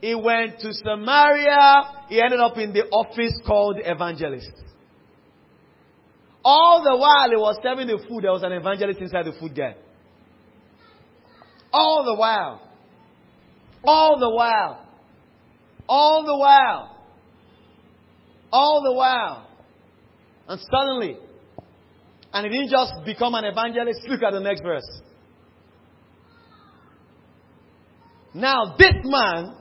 He 0.00 0.14
went 0.14 0.60
to 0.60 0.72
Samaria. 0.72 2.06
He 2.08 2.22
ended 2.22 2.38
up 2.38 2.56
in 2.58 2.72
the 2.72 2.84
office 2.84 3.38
called 3.46 3.80
evangelist. 3.84 4.52
All 6.44 6.82
the 6.84 6.96
while 6.96 7.30
he 7.30 7.36
was 7.36 7.58
serving 7.62 7.88
the 7.88 7.98
food, 8.06 8.22
there 8.22 8.32
was 8.32 8.42
an 8.42 8.52
evangelist 8.52 9.00
inside 9.00 9.24
the 9.24 9.32
food 9.32 9.56
guy. 9.56 9.74
All 11.76 12.04
the 12.04 12.14
while. 12.14 12.60
All 13.82 14.20
the 14.20 14.30
while. 14.30 14.86
All 15.88 16.24
the 16.24 16.36
while. 16.36 16.96
All 18.52 18.82
the 18.84 18.92
while. 18.92 19.48
And 20.46 20.60
suddenly, 20.60 21.16
and 22.32 22.46
he 22.46 22.52
didn't 22.52 22.70
just 22.70 22.92
become 23.04 23.34
an 23.34 23.44
evangelist. 23.44 24.02
Look 24.06 24.22
at 24.22 24.32
the 24.32 24.38
next 24.38 24.62
verse. 24.62 24.88
Now, 28.32 28.76
this 28.78 28.94
man 29.02 29.56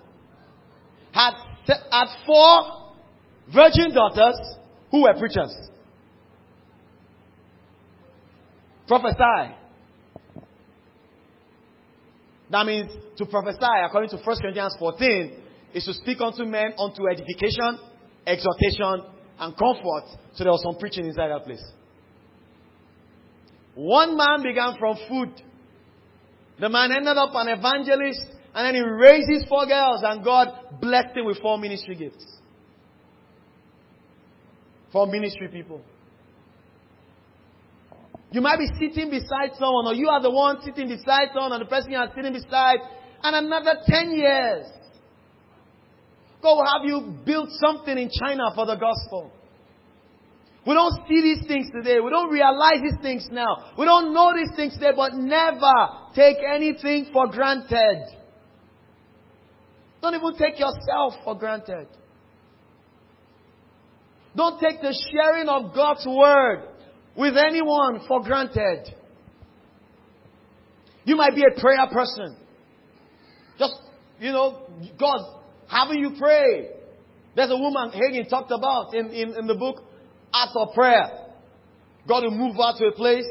had, 1.13 1.33
had 1.65 2.07
four 2.27 2.93
virgin 3.51 3.91
daughters 3.91 4.39
who 4.91 5.01
were 5.01 5.13
preachers. 5.17 5.55
Prophesy. 8.87 9.62
That 12.53 12.67
means 12.67 12.91
to 13.17 13.25
prophesy, 13.25 13.65
according 13.83 14.11
to 14.11 14.17
1 14.17 14.37
Corinthians 14.39 14.75
14, 14.77 15.41
is 15.73 15.85
to 15.85 15.93
speak 15.95 16.21
unto 16.21 16.45
men 16.45 16.73
unto 16.77 17.09
edification, 17.09 17.79
exhortation, 18.27 19.01
and 19.39 19.57
comfort. 19.57 20.05
So 20.35 20.43
there 20.43 20.53
was 20.53 20.61
some 20.61 20.77
preaching 20.77 21.07
inside 21.07 21.29
that 21.29 21.45
place. 21.45 21.63
One 23.73 24.15
man 24.15 24.43
began 24.43 24.77
from 24.77 24.97
food. 25.09 25.29
The 26.59 26.69
man 26.69 26.91
ended 26.91 27.17
up 27.17 27.31
an 27.33 27.47
evangelist, 27.47 28.23
and 28.53 28.67
then 28.67 28.75
he 28.75 28.81
raised 28.81 29.31
his 29.31 29.49
four 29.49 29.65
girls, 29.65 30.01
and 30.03 30.23
God 30.23 30.79
blessed 30.79 31.17
him 31.17 31.25
with 31.25 31.39
four 31.39 31.57
ministry 31.57 31.95
gifts. 31.95 32.23
Four 34.91 35.07
ministry 35.07 35.47
people. 35.47 35.81
You 38.33 38.41
might 38.41 38.57
be 38.57 38.67
sitting 38.79 39.11
beside 39.11 39.53
someone, 39.59 39.85
or 39.85 39.93
you 39.93 40.09
are 40.09 40.19
the 40.19 40.31
one 40.31 40.57
sitting 40.65 40.89
beside 40.89 41.29
someone, 41.35 41.53
and 41.53 41.61
the 41.61 41.69
person 41.69 41.91
you 41.91 41.97
are 41.99 42.11
sitting 42.15 42.33
beside, 42.33 42.79
and 43.21 43.45
another 43.45 43.75
10 43.85 44.11
years. 44.11 44.65
God 46.41 46.55
will 46.55 46.65
have 46.65 46.83
you 46.83 47.13
build 47.23 47.49
something 47.61 47.95
in 47.95 48.09
China 48.09 48.45
for 48.55 48.65
the 48.65 48.75
gospel. 48.75 49.31
We 50.65 50.73
don't 50.73 50.95
see 51.07 51.21
these 51.21 51.45
things 51.47 51.67
today. 51.75 51.99
We 51.99 52.09
don't 52.09 52.31
realize 52.31 52.81
these 52.81 52.99
things 53.03 53.27
now. 53.31 53.71
We 53.77 53.85
don't 53.85 54.15
know 54.15 54.33
these 54.33 54.55
things 54.55 54.73
today, 54.73 54.93
but 54.95 55.13
never 55.13 55.71
take 56.15 56.37
anything 56.43 57.11
for 57.13 57.27
granted. 57.27 58.07
Don't 60.01 60.15
even 60.15 60.35
take 60.39 60.57
yourself 60.57 61.13
for 61.23 61.37
granted. 61.37 61.87
Don't 64.35 64.59
take 64.59 64.81
the 64.81 64.97
sharing 65.11 65.47
of 65.47 65.75
God's 65.75 66.07
word 66.07 66.72
with 67.15 67.35
anyone 67.37 68.01
for 68.07 68.21
granted. 68.23 68.93
You 71.05 71.15
might 71.15 71.35
be 71.35 71.43
a 71.43 71.59
prayer 71.59 71.87
person. 71.91 72.37
Just, 73.59 73.75
you 74.19 74.31
know, 74.31 74.67
God 74.99 75.41
having 75.67 75.99
you 75.99 76.15
pray. 76.17 76.69
There's 77.35 77.51
a 77.51 77.57
woman 77.57 77.91
Hagin 77.91 78.29
talked 78.29 78.51
about 78.51 78.93
in, 78.93 79.09
in, 79.09 79.35
in 79.35 79.47
the 79.47 79.55
book 79.55 79.83
Art 80.33 80.49
of 80.55 80.73
Prayer. 80.73 81.19
God 82.07 82.23
will 82.23 82.31
move 82.31 82.55
her 82.55 82.77
to 82.79 82.85
a 82.87 82.91
place 82.91 83.27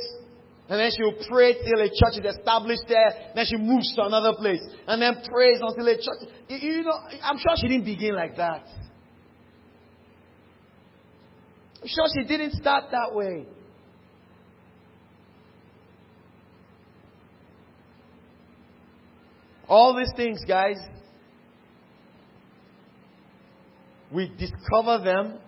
and 0.69 0.81
then 0.81 0.91
she 0.97 1.03
will 1.03 1.17
pray 1.29 1.55
till 1.55 1.81
a 1.81 1.89
church 1.89 2.25
is 2.25 2.37
established 2.37 2.85
there. 2.89 3.33
Then 3.35 3.45
she 3.47 3.57
moves 3.57 3.95
to 3.97 4.05
another 4.05 4.33
place 4.35 4.63
and 4.87 5.03
then 5.03 5.17
prays 5.31 5.59
until 5.61 5.87
a 5.87 5.97
church. 5.97 6.31
You 6.49 6.83
know, 6.83 6.99
I'm 7.23 7.37
sure 7.39 7.53
she 7.57 7.69
didn't 7.69 7.85
begin 7.85 8.15
like 8.15 8.37
that. 8.37 8.67
I'm 11.83 11.89
sure 11.89 12.07
she 12.17 12.25
didn't 12.27 12.53
start 12.53 12.85
that 12.93 13.15
way. 13.15 13.47
All 19.73 19.97
these 19.97 20.13
things, 20.15 20.45
guys, 20.47 20.77
we 24.13 24.31
discover 24.39 25.03
them 25.03 25.39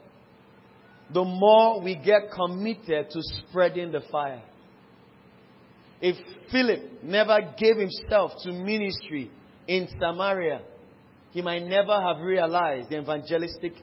the 1.12 1.22
more 1.22 1.82
we 1.82 1.94
get 1.94 2.30
committed 2.34 3.10
to 3.10 3.20
spreading 3.20 3.92
the 3.92 4.00
fire. 4.10 4.42
If 6.00 6.16
Philip 6.50 7.02
never 7.02 7.52
gave 7.58 7.76
himself 7.76 8.32
to 8.44 8.52
ministry 8.52 9.30
in 9.68 9.88
Samaria, 10.00 10.62
he 11.32 11.42
might 11.42 11.66
never 11.66 12.00
have 12.00 12.22
realized 12.22 12.88
the 12.88 13.02
evangelistic 13.02 13.74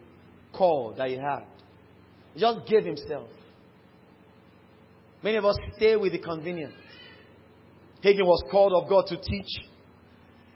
call 0.54 0.96
that 0.98 1.10
he 1.10 1.18
had. 1.18 1.44
He 2.34 2.40
just 2.40 2.66
gave 2.66 2.84
himself. 2.84 3.30
Many 5.22 5.38
of 5.38 5.46
us 5.46 5.58
stay 5.78 5.96
with 5.98 6.14
the 6.14 6.20
convenience. 6.20 6.74
Hagin 8.04 8.26
was 8.26 8.44
called 8.50 8.74
of 8.74 8.90
God 8.90 9.06
to 9.10 9.18
teach. 9.18 9.68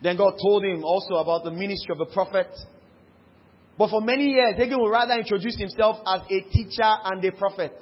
Then 0.06 0.18
God 0.18 0.36
told 0.40 0.64
him 0.64 0.84
also 0.84 1.16
about 1.16 1.44
the 1.44 1.50
ministry 1.50 1.92
of 1.92 1.98
the 1.98 2.06
prophet. 2.14 2.48
But 3.76 3.90
for 3.90 4.02
many 4.02 4.26
years, 4.26 4.54
Hagin 4.56 4.80
would 4.80 4.92
rather 4.92 5.16
introduce 5.16 5.58
himself 5.58 5.98
as 6.06 6.22
a 6.30 6.42
teacher 6.52 6.84
and 6.84 7.26
a 7.26 7.32
prophet. 7.32 7.74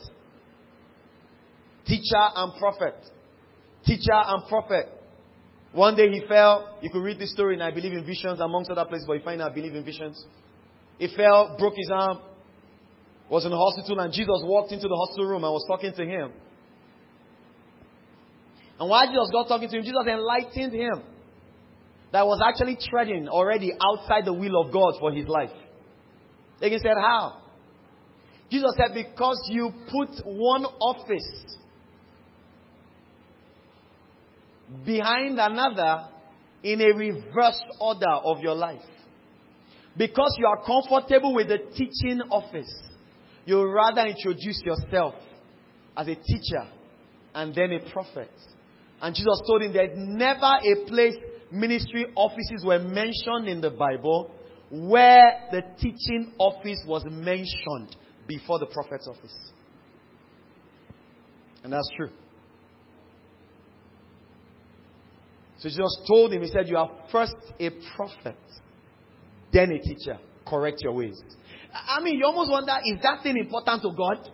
Teacher 1.86 2.24
and 2.36 2.57
prophet. 2.57 2.95
Teacher 3.86 4.13
and 4.13 4.47
prophet. 4.47 4.88
One 5.74 5.97
day 5.97 6.09
he 6.13 6.21
fell. 6.26 6.78
You 6.82 6.89
could 6.89 7.03
read 7.03 7.19
this 7.19 7.34
story 7.34 7.55
in 7.55 7.61
I 7.61 7.71
Believe 7.71 7.91
in 7.91 8.05
Visions 8.05 8.39
amongst 8.39 8.71
other 8.71 8.86
places, 8.86 9.05
but 9.05 9.15
you 9.15 9.24
find 9.26 9.43
I 9.43 9.49
Believe 9.49 9.76
in 9.76 9.84
Visions. 9.84 10.26
He 10.99 11.13
fell, 11.13 11.57
broke 11.59 11.76
his 11.76 11.91
arm, 11.93 12.19
was 13.30 13.43
in 13.43 13.51
the 13.51 13.57
hospital, 13.57 13.99
and 13.99 14.13
Jesus 14.13 14.39
walked 14.43 14.71
into 14.71 14.88
the 14.88 14.95
hospital 14.95 15.26
room 15.26 15.43
and 15.43 15.51
was 15.51 15.65
talking 15.67 15.91
to 15.91 16.05
him. 16.05 16.32
And 18.80 18.89
while 18.89 19.05
Jesus 19.07 19.30
got 19.34 19.49
talking 19.49 19.67
to 19.67 19.76
him, 19.76 19.84
Jesus 19.84 20.07
enlightened 20.07 20.71
him 20.71 21.12
that 22.14 22.28
was 22.28 22.39
actually 22.45 22.78
treading 22.89 23.28
already 23.28 23.72
outside 23.82 24.26
the 24.26 24.34
will 24.34 24.61
of 24.61 24.72
God 24.72 24.93
for 24.99 25.11
his 25.11 25.28
life. 25.28 25.49
They 26.61 26.70
said, 26.78 26.95
How? 26.95 27.41
Jesus 28.51 28.72
said, 28.78 28.93
Because 28.93 29.41
you 29.49 29.72
put 29.91 30.24
one 30.24 30.64
office 30.64 31.57
behind 34.86 35.39
another 35.39 36.07
in 36.61 36.82
a 36.82 36.95
reverse 36.95 37.61
order 37.82 38.14
of 38.24 38.41
your 38.41 38.55
life. 38.55 38.82
Because 39.97 40.36
you 40.38 40.45
are 40.45 40.64
comfortable 40.64 41.34
with 41.34 41.47
the 41.47 41.57
teaching 41.76 42.22
office, 42.30 42.72
you 43.45 43.61
rather 43.72 44.05
introduce 44.05 44.61
yourself 44.64 45.16
as 45.97 46.07
a 46.07 46.16
teacher 46.16 46.68
and 47.34 47.53
then 47.55 47.72
a 47.72 47.91
prophet. 47.91 48.32
And 49.01 49.16
Jesus 49.16 49.41
told 49.47 49.64
him 49.64 49.74
there's 49.74 49.97
never 49.97 50.45
a 50.45 50.86
place 50.88 51.16
ministry 51.53 52.07
offices 52.15 52.65
were 52.65 52.79
mentioned 52.79 53.47
in 53.47 53.61
the 53.61 53.69
Bible 53.69 54.31
where 54.71 55.47
the 55.51 55.61
teaching 55.77 56.33
office 56.39 56.83
was 56.87 57.03
mentioned 57.05 57.95
before 58.27 58.59
the 58.59 58.65
prophet's 58.65 59.07
office. 59.07 59.51
And 61.63 61.71
that's 61.71 61.89
true. 61.95 62.09
So 65.59 65.69
Jesus 65.69 66.01
told 66.07 66.33
him, 66.33 66.41
He 66.41 66.47
said, 66.47 66.67
You 66.67 66.77
are 66.77 66.91
first 67.11 67.35
a 67.59 67.69
prophet, 67.95 68.37
then 69.53 69.71
a 69.71 69.79
teacher. 69.79 70.17
Correct 70.45 70.79
your 70.81 70.93
ways. 70.93 71.21
I 71.73 72.01
mean, 72.03 72.17
you 72.17 72.25
almost 72.25 72.51
wonder, 72.51 72.73
is 72.85 73.01
that 73.01 73.23
thing 73.23 73.37
important 73.37 73.81
to 73.83 73.91
God? 73.95 74.29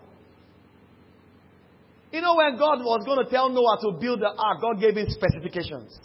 You 2.11 2.21
know, 2.21 2.35
when 2.35 2.57
God 2.57 2.79
was 2.79 3.05
going 3.05 3.23
to 3.23 3.29
tell 3.29 3.49
Noah 3.49 3.77
to 3.81 3.99
build 3.99 4.21
the 4.21 4.29
ark, 4.35 4.61
God 4.61 4.81
gave 4.81 4.97
him 4.97 5.07
specifications. 5.09 5.97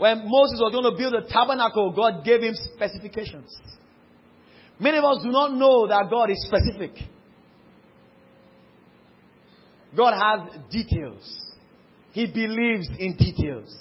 When 0.00 0.22
Moses 0.24 0.58
was 0.58 0.72
going 0.72 0.90
to 0.90 0.96
build 0.96 1.12
the 1.12 1.28
tabernacle, 1.28 1.92
God 1.92 2.24
gave 2.24 2.40
him 2.40 2.54
specifications. 2.54 3.54
Many 4.78 4.96
of 4.96 5.04
us 5.04 5.18
do 5.22 5.28
not 5.28 5.52
know 5.52 5.88
that 5.88 6.08
God 6.08 6.30
is 6.30 6.42
specific. 6.48 6.92
God 9.94 10.14
has 10.14 10.58
details. 10.70 11.52
He 12.12 12.24
believes 12.24 12.88
in 12.98 13.14
details. 13.18 13.76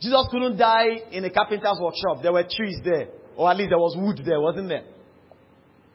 Jesus 0.00 0.28
couldn't 0.30 0.56
die 0.56 1.02
in 1.10 1.24
a 1.24 1.30
carpenter's 1.30 1.80
workshop. 1.80 2.22
There 2.22 2.32
were 2.32 2.44
trees 2.44 2.78
there. 2.84 3.08
Or 3.36 3.50
at 3.50 3.56
least 3.56 3.70
there 3.70 3.78
was 3.78 3.96
wood 3.98 4.24
there, 4.24 4.40
wasn't 4.40 4.68
there? 4.68 4.84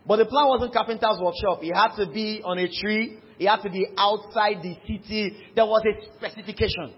But 0.05 0.17
the 0.17 0.25
plan 0.25 0.49
wasn't 0.49 0.73
carpenter's 0.73 1.17
workshop. 1.21 1.61
He 1.61 1.71
had 1.73 1.95
to 1.95 2.11
be 2.11 2.41
on 2.43 2.57
a 2.57 2.67
tree. 2.67 3.19
It 3.41 3.47
had 3.47 3.63
to 3.63 3.71
be 3.71 3.87
outside 3.97 4.61
the 4.61 4.75
city. 4.85 5.35
There 5.55 5.65
was 5.65 5.81
a 5.81 6.15
specification. 6.15 6.93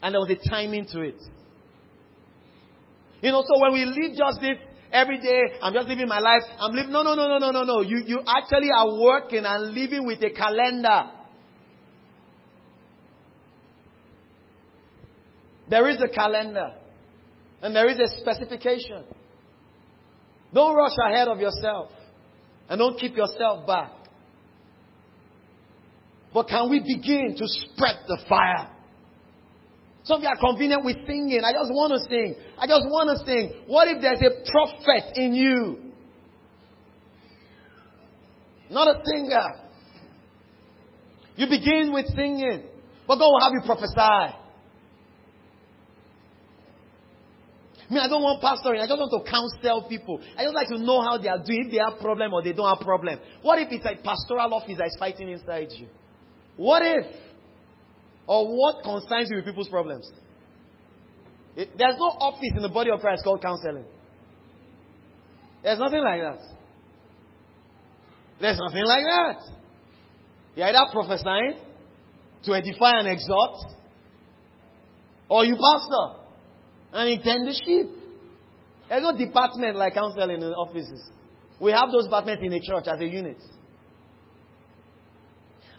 And 0.00 0.14
there 0.14 0.20
was 0.20 0.30
a 0.30 0.48
timing 0.48 0.86
to 0.92 1.00
it. 1.00 1.20
You 3.20 3.32
know, 3.32 3.42
so 3.42 3.60
when 3.60 3.72
we 3.72 3.84
live 3.84 4.16
just 4.16 4.40
this 4.40 4.58
every 4.92 5.18
day, 5.18 5.58
I'm 5.60 5.74
just 5.74 5.88
living 5.88 6.06
my 6.06 6.20
life, 6.20 6.42
I'm 6.60 6.70
living, 6.70 6.92
no, 6.92 7.02
no, 7.02 7.16
no, 7.16 7.26
no, 7.26 7.38
no, 7.38 7.50
no, 7.50 7.64
no. 7.64 7.80
You, 7.80 8.00
you 8.06 8.20
actually 8.24 8.68
are 8.70 8.96
working 9.00 9.44
and 9.44 9.74
living 9.74 10.06
with 10.06 10.22
a 10.22 10.30
calendar. 10.30 11.10
There 15.68 15.88
is 15.88 15.96
a 16.00 16.08
calendar. 16.14 16.74
And 17.60 17.74
there 17.74 17.88
is 17.88 17.98
a 17.98 18.20
specification. 18.20 19.02
Don't 20.54 20.76
rush 20.76 20.94
ahead 21.08 21.26
of 21.26 21.40
yourself. 21.40 21.90
And 22.68 22.78
don't 22.78 22.96
keep 23.00 23.16
yourself 23.16 23.66
back. 23.66 24.01
But 26.32 26.48
can 26.48 26.70
we 26.70 26.80
begin 26.80 27.34
to 27.36 27.44
spread 27.46 27.96
the 28.08 28.18
fire? 28.28 28.70
Some 30.04 30.16
of 30.18 30.22
you 30.22 30.28
are 30.28 30.36
convenient 30.36 30.84
with 30.84 30.96
singing. 31.06 31.42
I 31.44 31.52
just 31.52 31.70
want 31.70 31.92
to 31.92 32.00
sing. 32.08 32.34
I 32.58 32.66
just 32.66 32.84
want 32.86 33.16
to 33.16 33.24
sing. 33.24 33.52
What 33.66 33.88
if 33.88 34.00
there's 34.00 34.20
a 34.20 34.50
prophet 34.50 35.12
in 35.14 35.34
you? 35.34 35.92
Not 38.70 38.88
a 38.88 39.00
singer. 39.04 39.62
You 41.36 41.46
begin 41.46 41.92
with 41.92 42.06
singing, 42.16 42.64
but 43.06 43.16
God 43.16 43.28
will 43.28 43.40
have 43.40 43.52
you 43.52 43.62
prophesy. 43.64 44.38
Me, 47.90 48.00
I 48.00 48.08
don't 48.08 48.22
want 48.22 48.42
pastoring. 48.42 48.80
I 48.80 48.86
just 48.86 48.98
want 48.98 49.12
to 49.12 49.30
counsel 49.30 49.86
people. 49.88 50.20
I 50.36 50.44
just 50.44 50.54
like 50.54 50.68
to 50.68 50.78
know 50.78 51.02
how 51.02 51.18
they 51.18 51.28
are 51.28 51.38
doing, 51.38 51.66
if 51.66 51.72
they 51.72 51.78
have 51.78 52.00
problem 52.00 52.32
or 52.32 52.42
they 52.42 52.52
don't 52.52 52.68
have 52.68 52.84
problem. 52.84 53.20
What 53.42 53.58
if 53.58 53.68
it's 53.70 53.84
a 53.84 54.02
pastoral 54.02 54.54
office 54.54 54.78
that 54.78 54.86
is 54.86 54.96
fighting 54.98 55.28
inside 55.28 55.68
you? 55.76 55.88
What 56.56 56.82
if? 56.84 57.06
Or 58.26 58.46
what 58.46 58.82
concerns 58.84 59.28
you 59.30 59.36
with 59.36 59.44
people's 59.44 59.68
problems? 59.68 60.10
It, 61.56 61.70
there's 61.76 61.96
no 61.98 62.06
office 62.06 62.52
in 62.56 62.62
the 62.62 62.68
body 62.68 62.90
of 62.90 63.00
Christ 63.00 63.24
called 63.24 63.42
counseling. 63.42 63.84
There's 65.62 65.78
nothing 65.78 66.02
like 66.02 66.20
that. 66.20 66.38
There's 68.40 68.58
nothing 68.58 68.84
like 68.84 69.04
that. 69.04 69.36
You're 70.56 70.66
either 70.66 70.90
prophesying 70.92 71.58
to 72.44 72.54
edify 72.54 72.98
and 72.98 73.08
exhort, 73.08 73.56
or 75.28 75.44
you 75.44 75.56
pastor 75.56 76.20
and 76.92 77.08
intend 77.10 77.46
the 77.46 77.52
sheep. 77.64 77.86
There's 78.88 79.02
no 79.02 79.16
department 79.16 79.76
like 79.76 79.94
counseling 79.94 80.42
in 80.42 80.42
offices. 80.42 81.08
We 81.60 81.70
have 81.70 81.90
those 81.92 82.04
departments 82.04 82.42
in 82.44 82.52
a 82.52 82.60
church 82.60 82.84
as 82.88 83.00
a 83.00 83.06
unit. 83.06 83.38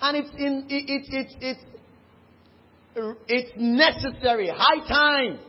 And 0.06 0.18
it's 0.18 0.30
in 0.38 0.66
it, 0.68 0.90
it, 0.90 1.14
it, 1.14 1.36
it's 1.40 1.64
it's 3.26 3.52
necessary, 3.56 4.52
high 4.54 4.86
time. 4.86 5.40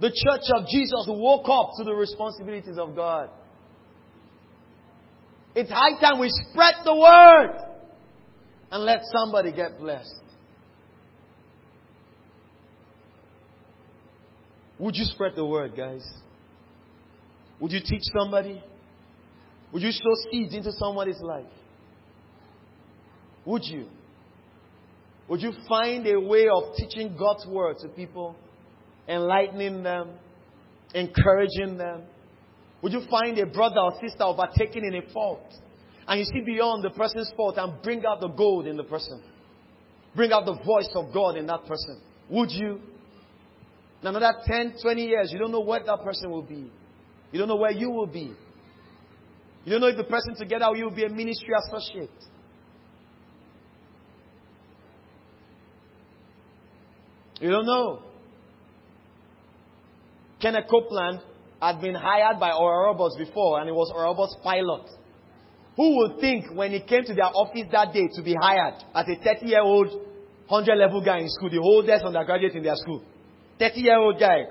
The 0.00 0.10
church 0.10 0.44
of 0.54 0.68
Jesus 0.68 1.04
woke 1.08 1.48
up 1.48 1.70
to 1.78 1.84
the 1.84 1.92
responsibilities 1.92 2.78
of 2.78 2.94
God. 2.94 3.28
It's 5.56 5.68
high 5.68 6.00
time 6.00 6.20
we 6.20 6.30
spread 6.30 6.74
the 6.84 6.94
word 6.94 7.56
and 8.70 8.84
let 8.84 9.00
somebody 9.12 9.50
get 9.50 9.80
blessed. 9.80 10.22
Would 14.78 14.94
you 14.94 15.06
spread 15.06 15.32
the 15.34 15.44
word, 15.44 15.76
guys? 15.76 16.08
Would 17.60 17.72
you 17.72 17.80
teach 17.84 18.04
somebody? 18.16 18.62
Would 19.72 19.82
you 19.82 19.90
sow 19.90 20.14
seeds 20.30 20.54
into 20.54 20.70
somebody's 20.70 21.20
life? 21.20 21.46
Would 23.48 23.64
you? 23.64 23.86
Would 25.28 25.40
you 25.40 25.52
find 25.66 26.06
a 26.06 26.20
way 26.20 26.48
of 26.54 26.76
teaching 26.76 27.16
God's 27.18 27.46
word 27.46 27.78
to 27.78 27.88
people, 27.88 28.36
enlightening 29.08 29.82
them, 29.82 30.10
encouraging 30.94 31.78
them? 31.78 32.02
Would 32.82 32.92
you 32.92 33.00
find 33.10 33.38
a 33.38 33.46
brother 33.46 33.80
or 33.80 33.92
sister 34.02 34.22
overtaken 34.22 34.84
in 34.84 34.96
a 34.96 35.12
fault? 35.14 35.50
And 36.06 36.20
you 36.20 36.26
see 36.26 36.42
beyond 36.44 36.84
the 36.84 36.90
person's 36.90 37.32
fault 37.38 37.56
and 37.56 37.80
bring 37.82 38.04
out 38.04 38.20
the 38.20 38.28
gold 38.28 38.66
in 38.66 38.76
the 38.76 38.84
person. 38.84 39.22
Bring 40.14 40.30
out 40.30 40.44
the 40.44 40.58
voice 40.66 40.90
of 40.94 41.14
God 41.14 41.38
in 41.38 41.46
that 41.46 41.64
person. 41.64 42.02
Would 42.28 42.50
you? 42.50 42.80
In 44.02 44.08
another 44.08 44.34
10, 44.44 44.74
20 44.82 45.06
years, 45.06 45.30
you 45.32 45.38
don't 45.38 45.52
know 45.52 45.60
what 45.60 45.86
that 45.86 46.02
person 46.04 46.30
will 46.30 46.42
be. 46.42 46.70
You 47.32 47.38
don't 47.38 47.48
know 47.48 47.56
where 47.56 47.72
you 47.72 47.88
will 47.88 48.06
be. 48.06 48.30
You 49.64 49.72
don't 49.72 49.80
know 49.80 49.88
if 49.88 49.96
the 49.96 50.04
person 50.04 50.34
together 50.36 50.66
you 50.74 50.84
will 50.84 50.94
be 50.94 51.04
a 51.04 51.08
ministry 51.08 51.54
associate. 51.66 52.10
You 57.40 57.50
don't 57.50 57.66
know. 57.66 58.02
Kenneth 60.40 60.66
Copeland 60.70 61.20
had 61.60 61.80
been 61.80 61.94
hired 61.94 62.38
by 62.38 62.50
Roberts 62.50 63.16
before, 63.16 63.60
and 63.60 63.68
it 63.68 63.74
was 63.74 63.92
Roberts' 63.94 64.36
pilot. 64.42 64.88
Who 65.76 65.96
would 65.98 66.20
think 66.20 66.46
when 66.54 66.72
he 66.72 66.80
came 66.80 67.04
to 67.04 67.14
their 67.14 67.30
office 67.30 67.66
that 67.70 67.92
day 67.92 68.08
to 68.14 68.22
be 68.22 68.34
hired 68.34 68.82
as 68.94 69.06
a 69.06 69.16
30 69.22 69.46
year 69.46 69.62
old, 69.62 69.88
100 70.48 70.76
level 70.76 71.04
guy 71.04 71.18
in 71.18 71.28
school, 71.28 71.50
the 71.50 71.58
oldest 71.58 72.04
undergraduate 72.04 72.54
in 72.54 72.62
their 72.62 72.76
school? 72.76 73.02
30 73.58 73.80
year 73.80 73.96
old 73.96 74.18
guy, 74.18 74.42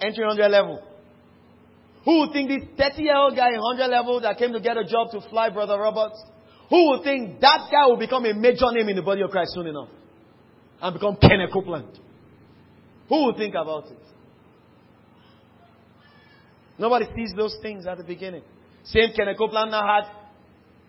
entering 0.00 0.28
100 0.28 0.48
level. 0.48 0.82
Who 2.04 2.20
would 2.20 2.32
think 2.32 2.48
this 2.48 2.68
30 2.76 3.02
year 3.02 3.16
old 3.16 3.36
guy 3.36 3.50
in 3.50 3.60
100 3.60 3.88
level 3.88 4.20
that 4.22 4.38
came 4.38 4.52
to 4.52 4.60
get 4.60 4.76
a 4.76 4.84
job 4.84 5.10
to 5.12 5.20
fly 5.30 5.50
Brother 5.50 5.78
Roberts? 5.78 6.20
Who 6.70 6.90
would 6.90 7.04
think 7.04 7.40
that 7.40 7.68
guy 7.70 7.86
will 7.86 7.98
become 7.98 8.26
a 8.26 8.34
major 8.34 8.70
name 8.72 8.88
in 8.88 8.96
the 8.96 9.02
body 9.02 9.22
of 9.22 9.30
Christ 9.30 9.52
soon 9.54 9.66
enough? 9.66 9.88
And 10.80 10.94
become 10.94 11.16
Kenneth 11.20 11.52
Copeland? 11.52 11.98
Who 13.12 13.26
would 13.26 13.36
think 13.36 13.54
about 13.54 13.88
it? 13.88 13.98
Nobody 16.78 17.04
sees 17.14 17.34
those 17.36 17.54
things 17.60 17.86
at 17.86 17.98
the 17.98 18.04
beginning. 18.04 18.40
Same 18.84 19.10
Kenneth 19.14 19.36
Copeland 19.36 19.70
now 19.70 19.82
had 19.82 20.10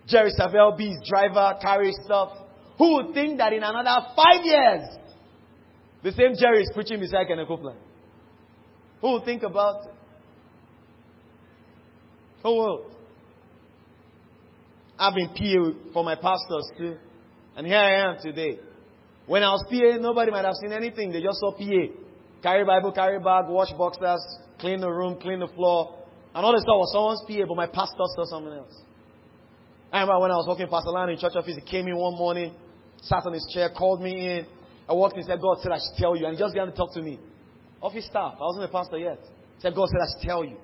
Jerry 0.08 0.32
Savelle 0.40 0.78
be 0.78 0.88
his 0.88 1.02
driver, 1.06 1.58
carry 1.62 1.92
stuff. 2.06 2.30
Who 2.78 2.94
would 2.94 3.14
think 3.14 3.40
that 3.40 3.52
in 3.52 3.62
another 3.62 4.08
five 4.16 4.46
years, 4.46 4.84
the 6.02 6.14
same 6.14 6.36
Jerry 6.40 6.62
is 6.62 6.72
preaching 6.74 7.02
beside 7.02 7.28
Kenneth 7.28 7.46
Copeland? 7.46 7.78
Who 9.02 9.12
would 9.12 9.26
think 9.26 9.44
about 9.44 9.88
it? 9.88 9.92
Who 12.44 12.56
will? 12.56 12.86
I've 14.98 15.14
been 15.14 15.28
PA 15.28 15.92
for 15.92 16.06
my 16.06 16.16
pastors 16.16 16.72
too. 16.78 16.96
And 17.58 17.68
here 17.68 17.76
I 17.76 18.10
am 18.10 18.16
today. 18.22 18.60
When 19.26 19.44
I 19.44 19.52
was 19.52 19.66
PA, 19.70 19.98
nobody 20.00 20.32
might 20.32 20.46
have 20.46 20.56
seen 20.62 20.72
anything. 20.72 21.12
They 21.12 21.22
just 21.22 21.42
saw 21.42 21.52
PA. 21.52 22.03
Carry 22.44 22.66
Bible, 22.66 22.92
carry 22.92 23.20
bag, 23.20 23.46
wash 23.48 23.72
boxers, 23.72 24.22
clean 24.60 24.82
the 24.82 24.90
room, 24.90 25.18
clean 25.20 25.40
the 25.40 25.48
floor. 25.48 25.98
And 26.36 26.46
all 26.46 26.52
this 26.52 26.64
stuff 26.64 26.76
was 26.76 26.92
someone's 26.92 27.24
PA, 27.24 27.48
but 27.48 27.56
my 27.56 27.68
pastor 27.68 28.04
saw 28.16 28.26
something 28.26 28.52
else. 28.52 28.84
I 29.94 30.02
remember 30.02 30.20
when 30.22 30.32
I 30.32 30.36
was 30.36 30.48
working 30.48 30.68
Pastor 30.68 30.90
Land 30.90 31.12
in 31.12 31.18
church 31.18 31.34
office, 31.36 31.56
he 31.56 31.62
came 31.62 31.88
in 31.88 31.96
one 31.96 32.18
morning, 32.18 32.54
sat 33.02 33.26
on 33.26 33.34
his 33.34 33.48
chair, 33.54 33.70
called 33.70 34.02
me 34.02 34.12
in. 34.12 34.46
I 34.90 34.94
walked 34.94 35.16
in 35.16 35.24
said, 35.24 35.40
God 35.40 35.62
said 35.62 35.72
I 35.72 35.78
should 35.78 35.96
tell 35.98 36.18
you. 36.18 36.26
And 36.26 36.36
he 36.36 36.40
just 36.40 36.54
began 36.54 36.68
to 36.68 36.74
talk 36.74 36.94
to 36.96 37.02
me. 37.02 37.20
Office 37.80 38.06
staff. 38.08 38.36
I 38.36 38.44
wasn't 38.44 38.66
a 38.66 38.74
pastor 38.74 38.98
yet. 38.98 39.20
He 39.22 39.62
said, 39.62 39.76
God 39.76 39.88
said 39.88 40.02
I 40.02 40.08
should 40.12 40.28
tell 40.28 40.44
you. 40.44 40.58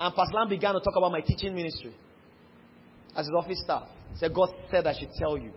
And 0.00 0.14
Pastor 0.14 0.34
Lam 0.34 0.48
began 0.48 0.74
to 0.74 0.80
talk 0.80 0.96
about 0.96 1.12
my 1.12 1.20
teaching 1.20 1.54
ministry 1.54 1.94
as 3.14 3.26
his 3.26 3.34
office 3.36 3.60
staff. 3.62 3.86
He 4.12 4.18
said, 4.18 4.34
God 4.34 4.48
said 4.70 4.86
I 4.86 4.98
should 4.98 5.12
tell 5.18 5.36
you. 5.36 5.52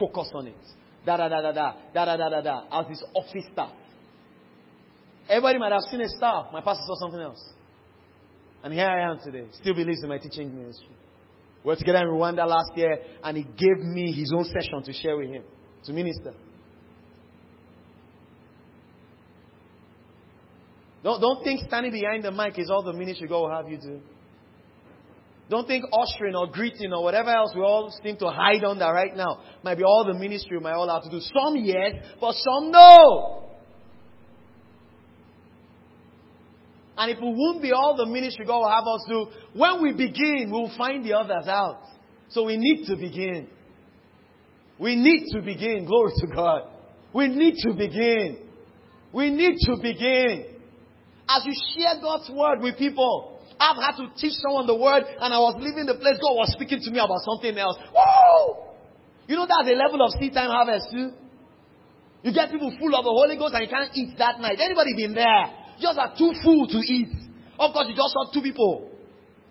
Focus 0.00 0.30
on 0.34 0.46
it. 0.48 0.56
Da 1.04 1.16
da 1.18 1.28
da 1.28 1.42
da 1.42 1.52
da 1.52 1.74
da 1.92 2.04
da 2.04 2.16
da 2.16 2.28
da 2.30 2.40
da. 2.40 2.80
As 2.80 2.88
his 2.88 3.04
office 3.14 3.44
staff. 3.52 3.70
Everybody 5.28 5.58
might 5.58 5.72
have 5.72 5.82
seen 5.90 6.00
a 6.00 6.08
star. 6.08 6.50
My 6.52 6.60
pastor 6.60 6.82
saw 6.86 6.96
something 6.96 7.20
else. 7.20 7.42
And 8.62 8.72
here 8.72 8.86
I 8.86 9.10
am 9.10 9.18
today. 9.22 9.46
Still 9.52 9.74
believes 9.74 10.02
in 10.02 10.08
my 10.08 10.18
teaching 10.18 10.54
ministry. 10.54 10.88
We 11.64 11.68
were 11.68 11.76
together 11.76 11.98
in 11.98 12.08
Rwanda 12.08 12.46
last 12.46 12.72
year, 12.76 12.98
and 13.22 13.36
he 13.36 13.44
gave 13.44 13.78
me 13.84 14.12
his 14.12 14.32
own 14.36 14.44
session 14.44 14.82
to 14.84 14.92
share 14.92 15.16
with 15.16 15.28
him, 15.28 15.42
to 15.84 15.92
minister. 15.92 16.34
Don't, 21.02 21.20
don't 21.20 21.42
think 21.42 21.60
standing 21.66 21.92
behind 21.92 22.24
the 22.24 22.30
mic 22.30 22.58
is 22.58 22.70
all 22.70 22.82
the 22.82 22.92
ministry 22.92 23.26
God 23.26 23.40
will 23.40 23.50
have 23.50 23.68
you 23.68 23.78
do. 23.78 24.00
Don't 25.50 25.66
think 25.66 25.84
ushering 25.92 26.34
or 26.34 26.46
greeting 26.46 26.92
or 26.92 27.02
whatever 27.02 27.30
else 27.30 27.52
we 27.54 27.62
all 27.62 27.92
seem 28.02 28.16
to 28.18 28.28
hide 28.28 28.64
under 28.64 28.86
right 28.86 29.14
now 29.14 29.42
might 29.62 29.76
be 29.76 29.84
all 29.84 30.04
the 30.06 30.18
ministry 30.18 30.56
we 30.56 30.62
might 30.62 30.72
all 30.72 30.88
have 30.88 31.02
to 31.02 31.10
do. 31.10 31.20
Some 31.20 31.56
yes, 31.56 31.94
but 32.20 32.34
some 32.34 32.70
no. 32.70 33.51
And 37.02 37.10
if 37.10 37.18
it 37.18 37.24
won't 37.24 37.60
be 37.60 37.72
all 37.72 37.96
the 37.96 38.06
ministry 38.06 38.46
God 38.46 38.60
will 38.60 38.70
have 38.70 38.86
us 38.86 39.04
do, 39.08 39.26
when 39.58 39.82
we 39.82 39.90
begin, 39.90 40.52
we'll 40.52 40.70
find 40.78 41.04
the 41.04 41.14
others 41.14 41.48
out. 41.48 41.82
So 42.28 42.44
we 42.44 42.56
need 42.56 42.86
to 42.86 42.94
begin. 42.94 43.48
We 44.78 44.94
need 44.94 45.26
to 45.32 45.42
begin. 45.42 45.84
Glory 45.84 46.12
to 46.18 46.28
God. 46.28 46.70
We 47.12 47.26
need 47.26 47.56
to 47.66 47.72
begin. 47.72 48.46
We 49.12 49.30
need 49.30 49.58
to 49.66 49.76
begin. 49.82 50.46
As 51.28 51.42
you 51.44 51.52
share 51.74 52.00
God's 52.00 52.30
word 52.30 52.60
with 52.60 52.78
people, 52.78 53.36
I've 53.58 53.82
had 53.82 53.96
to 53.96 54.06
teach 54.16 54.34
someone 54.34 54.68
the 54.68 54.78
word 54.78 55.02
and 55.02 55.34
I 55.34 55.38
was 55.38 55.56
leaving 55.58 55.86
the 55.86 55.98
place. 55.98 56.22
God 56.22 56.38
was 56.38 56.52
speaking 56.52 56.78
to 56.84 56.90
me 56.92 57.00
about 57.00 57.18
something 57.26 57.58
else. 57.58 57.78
Whoa! 57.92 58.74
You 59.26 59.34
know 59.34 59.46
that's 59.50 59.68
a 59.68 59.74
level 59.74 60.06
of 60.06 60.12
seed 60.20 60.34
time 60.34 60.50
harvest 60.50 60.86
too? 60.92 61.10
You 62.22 62.32
get 62.32 62.52
people 62.52 62.70
full 62.78 62.94
of 62.94 63.02
the 63.02 63.10
Holy 63.10 63.36
Ghost 63.36 63.54
and 63.54 63.66
you 63.66 63.70
can't 63.74 63.90
eat 63.92 64.14
that 64.18 64.38
night. 64.38 64.60
Anybody 64.62 64.94
been 64.94 65.14
there? 65.14 65.61
Just 65.80 65.98
are 65.98 66.14
too 66.16 66.32
full 66.42 66.66
to 66.68 66.78
eat. 66.78 67.08
Of 67.58 67.72
course, 67.72 67.86
you 67.88 67.94
just 67.94 68.12
saw 68.12 68.32
two 68.32 68.42
people 68.42 68.90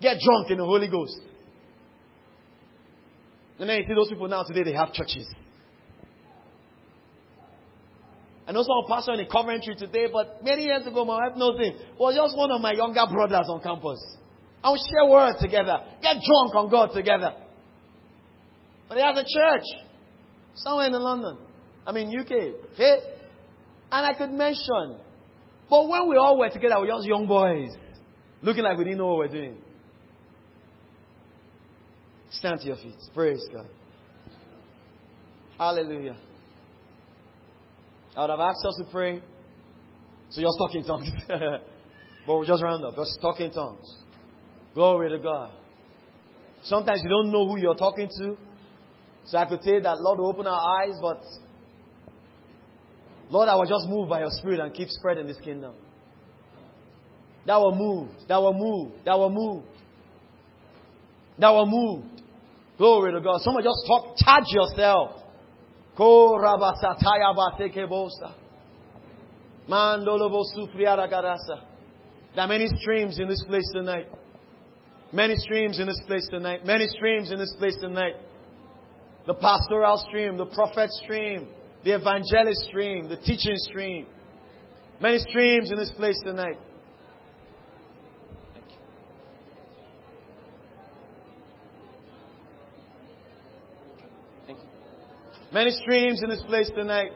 get 0.00 0.18
drunk 0.20 0.50
in 0.50 0.58
the 0.58 0.64
Holy 0.64 0.88
Ghost. 0.88 1.18
And 3.58 3.68
then 3.68 3.78
you 3.78 3.84
see 3.86 3.94
those 3.94 4.08
people 4.08 4.28
now 4.28 4.42
today, 4.42 4.64
they 4.64 4.72
have 4.72 4.92
churches. 4.92 5.26
I 8.46 8.52
know 8.52 8.62
some 8.62 8.88
pastor 8.88 9.12
in 9.12 9.18
the 9.18 9.26
Coventry 9.26 9.76
today, 9.76 10.08
but 10.12 10.42
many 10.42 10.64
years 10.64 10.84
ago, 10.86 11.04
my 11.04 11.28
wife 11.28 11.36
knows 11.36 11.60
him. 11.60 11.74
Was 11.98 12.16
just 12.16 12.36
one 12.36 12.50
of 12.50 12.60
my 12.60 12.72
younger 12.72 13.06
brothers 13.10 13.46
on 13.48 13.62
campus. 13.62 14.02
And 14.64 14.72
we 14.72 14.80
share 14.90 15.08
words 15.08 15.38
together, 15.40 15.78
get 16.02 16.16
drunk 16.18 16.54
on 16.54 16.70
God 16.70 16.90
together. 16.92 17.34
But 18.88 18.98
he 18.98 19.04
has 19.04 19.16
a 19.16 19.24
church 19.24 19.64
somewhere 20.54 20.86
in 20.86 20.92
London. 20.92 21.38
I 21.86 21.92
mean 21.92 22.08
UK. 22.18 22.32
Okay? 22.74 22.98
And 23.90 24.06
I 24.06 24.12
could 24.14 24.30
mention. 24.32 24.98
But 25.72 25.88
when 25.88 26.06
we 26.06 26.16
all 26.18 26.36
were 26.38 26.50
together, 26.50 26.78
we 26.82 26.88
were 26.88 26.92
just 26.92 27.06
young 27.06 27.26
boys. 27.26 27.70
Looking 28.42 28.62
like 28.62 28.76
we 28.76 28.84
didn't 28.84 28.98
know 28.98 29.06
what 29.06 29.20
we 29.20 29.26
were 29.26 29.46
doing. 29.46 29.56
Stand 32.28 32.60
to 32.60 32.66
your 32.66 32.76
feet. 32.76 32.98
Praise 33.14 33.42
God. 33.50 33.66
Hallelujah. 35.56 36.18
I 38.14 38.20
would 38.20 38.28
have 38.28 38.40
asked 38.40 38.66
us 38.66 38.82
to 38.84 38.92
pray. 38.92 39.22
So 40.28 40.42
you're 40.42 40.50
in 40.74 40.84
tongues. 40.84 41.08
but 41.26 41.62
we'll 42.26 42.44
just 42.44 42.62
round 42.62 42.84
up. 42.84 42.94
Just 42.94 43.18
talk 43.22 43.40
in 43.40 43.50
tongues. 43.50 43.96
Glory 44.74 45.08
to 45.08 45.18
God. 45.20 45.52
Sometimes 46.64 47.00
you 47.02 47.08
don't 47.08 47.32
know 47.32 47.48
who 47.48 47.58
you're 47.58 47.76
talking 47.76 48.10
to. 48.18 48.36
So 49.24 49.38
I 49.38 49.46
could 49.46 49.62
say 49.62 49.80
that 49.80 50.02
Lord 50.02 50.20
open 50.20 50.46
our 50.46 50.82
eyes, 50.82 50.98
but 51.00 51.22
Lord, 53.32 53.48
I 53.48 53.54
will 53.54 53.64
just 53.64 53.88
move 53.88 54.10
by 54.10 54.20
your 54.20 54.30
spirit 54.30 54.60
and 54.60 54.74
keep 54.74 54.90
spreading 54.90 55.26
this 55.26 55.38
kingdom. 55.42 55.72
That 57.46 57.56
will 57.56 57.74
move. 57.74 58.10
That 58.28 58.36
will 58.42 58.52
move. 58.52 58.92
That 59.06 59.18
will 59.18 59.30
move. 59.30 59.64
That 61.38 61.48
will 61.48 61.64
move. 61.66 62.04
Glory 62.76 63.10
to 63.12 63.20
God. 63.22 63.40
Someone 63.40 63.64
just 63.64 63.86
talk, 63.86 64.16
charge 64.18 64.44
yourself. 64.48 65.12
There 72.36 72.44
are 72.44 72.48
many 72.48 72.68
streams 72.80 73.18
in 73.18 73.28
this 73.28 73.42
place 73.48 73.70
tonight. 73.72 74.08
Many 75.10 75.36
streams 75.36 75.78
in 75.80 75.86
this 75.86 76.00
place 76.06 76.28
tonight. 76.30 76.66
Many 76.66 76.86
streams 76.88 77.30
in 77.30 77.38
this 77.38 77.54
place 77.58 77.76
tonight. 77.80 78.16
The 79.26 79.34
pastoral 79.34 80.04
stream, 80.08 80.36
the 80.36 80.46
prophet 80.46 80.90
stream, 80.90 81.48
the 81.84 81.94
evangelist 81.94 82.64
stream, 82.68 83.08
the 83.08 83.16
teaching 83.16 83.56
stream. 83.56 84.06
Many 85.00 85.18
streams 85.18 85.70
in 85.70 85.76
this 85.76 85.90
place 85.90 86.18
tonight. 86.24 86.58
Thank 94.46 94.58
you. 94.58 94.64
Many 95.52 95.70
streams 95.72 96.22
in 96.22 96.30
this 96.30 96.42
place 96.46 96.70
tonight. 96.74 97.10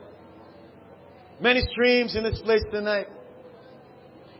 Many 1.41 1.61
streams 1.73 2.17
in 2.17 2.25
this 2.25 2.41
place 2.43 2.62
tonight. 2.73 3.07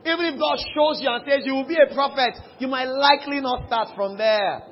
Even 0.05 0.27
if 0.27 0.41
God 0.41 0.59
shows 0.75 1.01
you 1.03 1.11
and 1.11 1.23
says 1.29 1.43
you 1.45 1.55
will 1.55 1.67
be 1.69 1.77
a 1.77 1.93
prophet, 1.95 2.35
you 2.59 2.69
might 2.69 2.87
likely 2.87 3.41
not 3.41 3.67
start 3.67 3.89
from 3.95 4.17
there. 4.17 4.63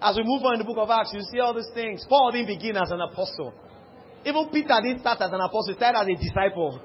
As 0.00 0.16
we 0.16 0.22
move 0.24 0.42
on 0.44 0.54
in 0.54 0.58
the 0.60 0.64
book 0.64 0.78
of 0.78 0.90
Acts, 0.90 1.12
you 1.12 1.20
see 1.30 1.40
all 1.40 1.52
these 1.52 1.70
things. 1.74 2.06
Paul 2.08 2.32
didn't 2.32 2.46
begin 2.46 2.76
as 2.76 2.90
an 2.90 3.00
apostle. 3.00 3.52
Even 4.24 4.48
Peter 4.52 4.76
didn't 4.82 5.00
start 5.00 5.20
as 5.20 5.32
an 5.32 5.40
apostle, 5.40 5.72
he 5.72 5.74
started 5.74 5.98
as 5.98 6.08
a 6.08 6.22
disciple. 6.22 6.80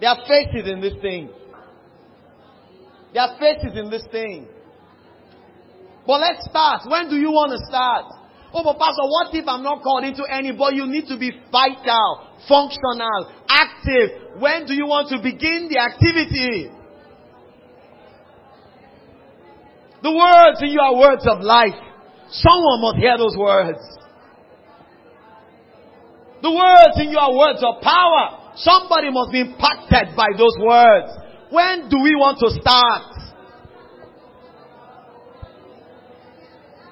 There 0.00 0.10
are 0.10 0.18
faces 0.26 0.68
in 0.68 0.80
this 0.80 0.94
thing. 1.00 1.30
There 3.12 3.22
are 3.22 3.38
faces 3.38 3.78
in 3.78 3.90
this 3.90 4.04
thing. 4.10 4.48
But 6.06 6.20
let's 6.20 6.44
start. 6.50 6.82
When 6.90 7.08
do 7.08 7.16
you 7.16 7.30
want 7.30 7.52
to 7.52 7.60
start? 7.66 8.06
Oh, 8.52 8.62
but 8.62 8.78
Pastor, 8.78 9.06
what 9.06 9.34
if 9.34 9.46
I'm 9.48 9.62
not 9.62 9.82
called 9.82 10.04
into 10.04 10.22
any? 10.30 10.52
But 10.52 10.74
you 10.74 10.86
need 10.86 11.06
to 11.08 11.18
be 11.18 11.30
vital, 11.50 12.38
functional, 12.46 13.32
active. 13.48 14.38
When 14.38 14.66
do 14.66 14.74
you 14.74 14.86
want 14.86 15.08
to 15.10 15.18
begin 15.22 15.70
the 15.70 15.78
activity? 15.78 16.70
The 20.02 20.12
words 20.12 20.60
in 20.60 20.68
you 20.68 20.80
are 20.80 20.94
words 20.94 21.26
of 21.26 21.40
life. 21.40 21.74
Someone 22.30 22.82
must 22.82 22.96
hear 22.98 23.16
those 23.16 23.36
words. 23.38 23.80
The 26.44 26.52
words 26.52 27.00
in 27.00 27.08
you 27.08 27.16
are 27.16 27.32
words 27.32 27.64
of 27.64 27.80
power. 27.80 28.52
Somebody 28.60 29.08
must 29.08 29.32
be 29.32 29.40
impacted 29.40 30.12
by 30.12 30.28
those 30.36 30.52
words. 30.60 31.08
When 31.48 31.88
do 31.88 31.96
we 32.04 32.12
want 32.20 32.36
to 32.44 32.52
start? 32.60 33.08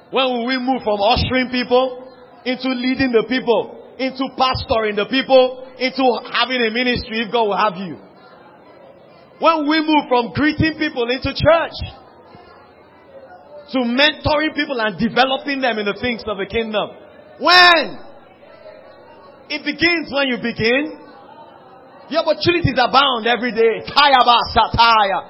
When 0.08 0.24
will 0.24 0.46
we 0.48 0.56
move 0.56 0.80
from 0.80 1.04
ushering 1.04 1.52
people 1.52 2.08
into 2.48 2.72
leading 2.72 3.12
the 3.12 3.28
people, 3.28 3.92
into 4.00 4.24
pastoring 4.40 4.96
the 4.96 5.04
people, 5.12 5.68
into 5.76 6.00
having 6.32 6.64
a 6.64 6.72
ministry 6.72 7.20
if 7.20 7.28
God 7.28 7.52
will 7.52 7.60
have 7.60 7.76
you? 7.76 8.00
When 9.36 9.68
we 9.68 9.84
move 9.84 10.08
from 10.08 10.32
greeting 10.32 10.80
people 10.80 11.04
into 11.12 11.28
church 11.28 11.76
to 13.76 13.78
mentoring 13.84 14.56
people 14.56 14.80
and 14.80 14.96
developing 14.96 15.60
them 15.60 15.76
in 15.76 15.84
the 15.84 15.98
things 16.00 16.24
of 16.24 16.40
the 16.40 16.48
kingdom. 16.48 16.88
When? 17.36 18.01
It 19.52 19.62
begins 19.68 20.08
when 20.08 20.28
you 20.28 20.38
begin. 20.40 20.96
The 22.08 22.16
opportunities 22.24 22.72
abound 22.80 23.26
every 23.26 23.52
day. 23.52 23.84
Kayabasa 23.84 24.72
taya. 24.72 25.20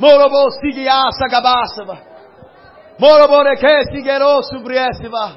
Morobo 0.00 0.48
sigiasa 0.56 1.28
gabasava. 1.28 2.00
Morobo 2.98 3.44
reke 3.44 3.84
sigero 3.92 4.40
subriesiva. 4.48 5.36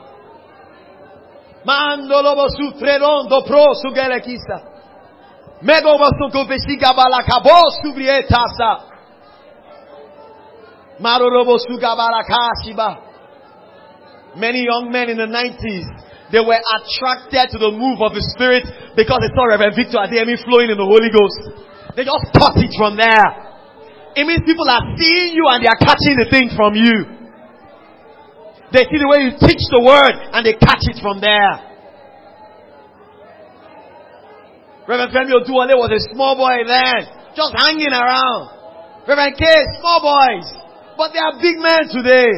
Mando 1.66 2.22
lobo 2.22 2.48
pro. 3.44 3.76
Mego 5.62 5.98
kabo 7.28 7.60
subrietasa. 7.84 8.72
Maro 11.02 11.28
robo. 11.30 11.58
Many 14.38 14.64
young 14.64 14.90
men 14.92 15.10
in 15.10 15.18
the 15.18 15.26
90s 15.26 16.05
they 16.34 16.42
were 16.42 16.58
attracted 16.58 17.54
to 17.54 17.58
the 17.62 17.70
move 17.70 18.02
of 18.02 18.18
the 18.18 18.24
Spirit 18.34 18.66
because 18.98 19.22
they 19.22 19.32
saw 19.38 19.46
Reverend 19.46 19.78
Victor 19.78 20.02
Adeyemi 20.02 20.42
flowing 20.42 20.74
in 20.74 20.78
the 20.78 20.88
Holy 20.88 21.14
Ghost. 21.14 21.66
They 21.94 22.02
just 22.02 22.26
caught 22.34 22.58
it 22.58 22.74
from 22.74 22.98
there. 22.98 23.46
It 24.18 24.26
means 24.26 24.42
people 24.42 24.66
are 24.66 24.82
seeing 24.98 25.38
you 25.38 25.46
and 25.54 25.62
they 25.62 25.70
are 25.70 25.78
catching 25.78 26.18
the 26.18 26.28
thing 26.32 26.50
from 26.58 26.74
you. 26.74 27.16
They 28.74 28.90
see 28.90 28.98
the 28.98 29.08
way 29.08 29.30
you 29.30 29.32
teach 29.38 29.62
the 29.70 29.84
word 29.86 30.16
and 30.34 30.42
they 30.42 30.58
catch 30.58 30.88
it 30.90 30.98
from 31.00 31.22
there. 31.22 31.76
Reverend 34.90 35.14
Femi 35.14 35.34
Oduwale 35.34 35.78
was 35.78 35.94
a 35.94 36.02
small 36.14 36.38
boy 36.38 36.66
then, 36.66 37.34
just 37.38 37.54
hanging 37.54 37.94
around. 37.94 39.06
Reverend 39.08 39.38
K, 39.38 39.46
small 39.78 40.02
boys. 40.02 40.46
But 40.98 41.14
they 41.14 41.22
are 41.22 41.38
big 41.38 41.62
men 41.62 41.86
today. 41.92 42.32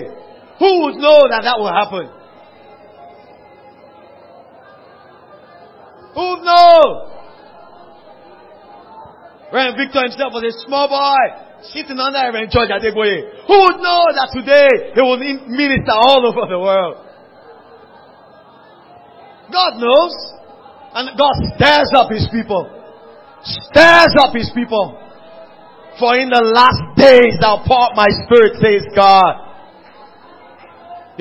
Who 0.59 0.69
would 0.83 0.97
know 0.99 1.29
that 1.29 1.45
that 1.45 1.55
will 1.55 1.71
happen? 1.71 2.16
Who 6.17 6.25
would 6.33 6.41
know? 6.41 7.13
Reverend 9.53 9.77
Victor 9.77 10.01
himself 10.01 10.33
was 10.33 10.49
a 10.49 10.53
small 10.65 10.89
boy, 10.89 11.21
sitting 11.69 12.01
under 12.01 12.17
Reverend 12.17 12.49
George 12.49 12.73
Adegboye. 12.73 13.45
Who 13.45 13.53
would 13.69 13.77
know 13.85 14.01
that 14.17 14.33
today 14.33 14.97
he 14.97 15.01
will 15.05 15.21
minister 15.21 15.93
all 15.93 16.25
over 16.25 16.49
the 16.49 16.57
world? 16.57 17.05
God 19.53 19.77
knows. 19.77 20.15
And 20.97 21.13
God 21.13 21.37
stirs 21.53 21.93
up 21.93 22.09
his 22.09 22.25
people. 22.33 22.65
Stirs 23.69 24.17
up 24.17 24.33
his 24.33 24.49
people. 24.57 24.97
For 26.01 26.17
in 26.17 26.33
the 26.33 26.41
last 26.41 26.97
days 26.97 27.37
I'll 27.45 27.61
pour 27.61 27.93
my 27.93 28.09
spirit, 28.25 28.57
says 28.57 28.89
God. 28.97 29.37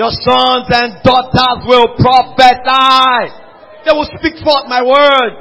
Your 0.00 0.08
sons 0.24 0.72
and 0.72 1.04
daughters 1.04 1.68
will 1.68 1.92
prophesy. 2.00 3.44
They 3.86 3.92
will 3.92 4.10
speak 4.18 4.42
forth 4.42 4.66
my 4.66 4.82
word. 4.82 5.34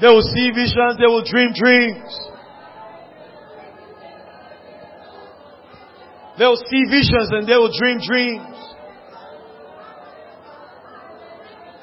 They 0.00 0.08
will 0.08 0.26
see 0.34 0.50
visions. 0.50 0.98
They 0.98 1.06
will 1.06 1.22
dream 1.22 1.54
dreams. 1.54 2.10
They 6.38 6.44
will 6.44 6.60
see 6.68 6.82
visions 6.90 7.30
and 7.30 7.46
they 7.46 7.54
will 7.54 7.70
dream 7.70 8.00
dreams. 8.02 8.56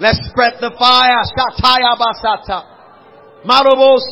Let's 0.01 0.19
spread 0.27 0.59
the 0.59 0.75
fire. 0.77 1.23
Shataya 1.31 1.95
basata. 1.95 2.73
Marobo 3.47 4.03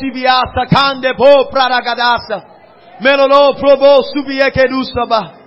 kande 0.71 1.17
po 1.17 1.51
pradagadasa. 1.51 2.47
Melolo 3.01 3.59
probo! 3.59 5.40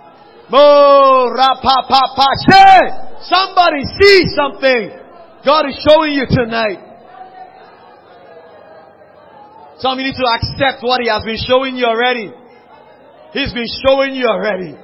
Somebody 3.25 3.85
see 4.01 4.25
something. 4.37 4.91
God 5.45 5.69
is 5.69 5.77
showing 5.89 6.13
you 6.13 6.27
tonight. 6.29 6.81
Some 9.79 9.99
you 9.99 10.05
need 10.07 10.17
to 10.17 10.25
accept 10.25 10.83
what 10.83 11.01
He 11.01 11.09
has 11.09 11.25
been 11.25 11.37
showing 11.37 11.77
you 11.77 11.87
already. 11.87 12.33
He's 13.33 13.53
been 13.53 13.69
showing 13.87 14.15
you 14.15 14.27
already. 14.27 14.77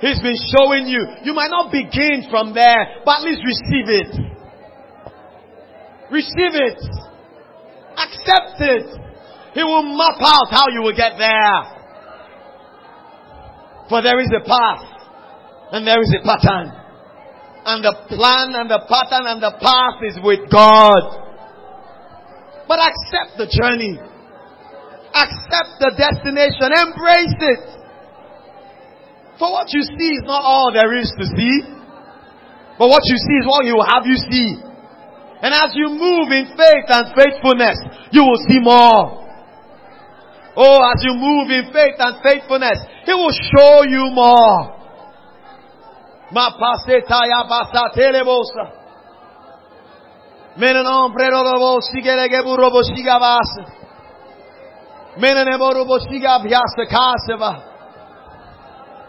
He's 0.00 0.20
been 0.20 0.36
showing 0.56 0.86
you. 0.86 1.06
You 1.24 1.34
might 1.34 1.50
not 1.50 1.72
begin 1.72 2.28
from 2.30 2.54
there, 2.54 3.02
but 3.04 3.20
at 3.20 3.24
least 3.24 3.42
receive 3.44 3.88
it. 3.88 4.16
Receive 6.10 6.54
it. 6.54 6.78
Accept 7.96 8.60
it. 8.60 8.86
He 9.54 9.62
will 9.62 9.82
map 9.82 10.20
out 10.20 10.50
how 10.50 10.68
you 10.72 10.82
will 10.82 10.96
get 10.96 11.18
there. 11.18 11.79
For 13.90 14.00
there 14.06 14.22
is 14.22 14.30
a 14.30 14.46
path 14.46 14.86
and 15.74 15.82
there 15.82 15.98
is 15.98 16.14
a 16.14 16.22
pattern. 16.22 16.70
And 17.66 17.84
the 17.84 17.92
plan 18.06 18.54
and 18.54 18.70
the 18.70 18.86
pattern 18.86 19.26
and 19.26 19.42
the 19.42 19.52
path 19.58 19.98
is 20.06 20.16
with 20.22 20.46
God. 20.46 21.26
But 22.70 22.78
accept 22.78 23.34
the 23.34 23.50
journey. 23.50 23.98
Accept 25.10 25.82
the 25.82 25.90
destination. 25.98 26.70
Embrace 26.70 27.34
it. 27.42 27.66
For 29.42 29.50
what 29.50 29.66
you 29.74 29.82
see 29.82 30.10
is 30.16 30.24
not 30.24 30.46
all 30.46 30.70
there 30.70 30.94
is 30.94 31.10
to 31.18 31.26
see. 31.34 31.54
But 32.78 32.88
what 32.88 33.02
you 33.10 33.18
see 33.18 33.36
is 33.42 33.44
what 33.44 33.66
will 33.66 33.84
have 33.84 34.06
you 34.06 34.16
see. 34.16 34.54
And 35.42 35.52
as 35.52 35.74
you 35.74 35.90
move 35.90 36.30
in 36.30 36.54
faith 36.54 36.86
and 36.88 37.10
faithfulness, 37.12 37.76
you 38.12 38.22
will 38.22 38.40
see 38.48 38.62
more. 38.62 39.19
Oh, 40.60 40.76
as 40.92 41.00
you 41.00 41.16
move 41.16 41.48
in 41.48 41.72
faith 41.72 41.96
and 41.96 42.20
faithfulness, 42.20 42.84
He 43.08 43.14
will 43.16 43.32
show 43.32 43.80
you 43.88 44.12
more. 44.12 44.76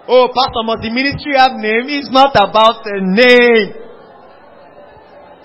Oh, 0.08 0.28
Pastor, 0.32 0.64
the 0.80 0.90
ministry 0.90 1.36
have 1.36 1.60
name? 1.60 1.92
It's 1.92 2.10
not 2.12 2.32
about 2.32 2.84
the 2.88 3.04
name. 3.04 3.76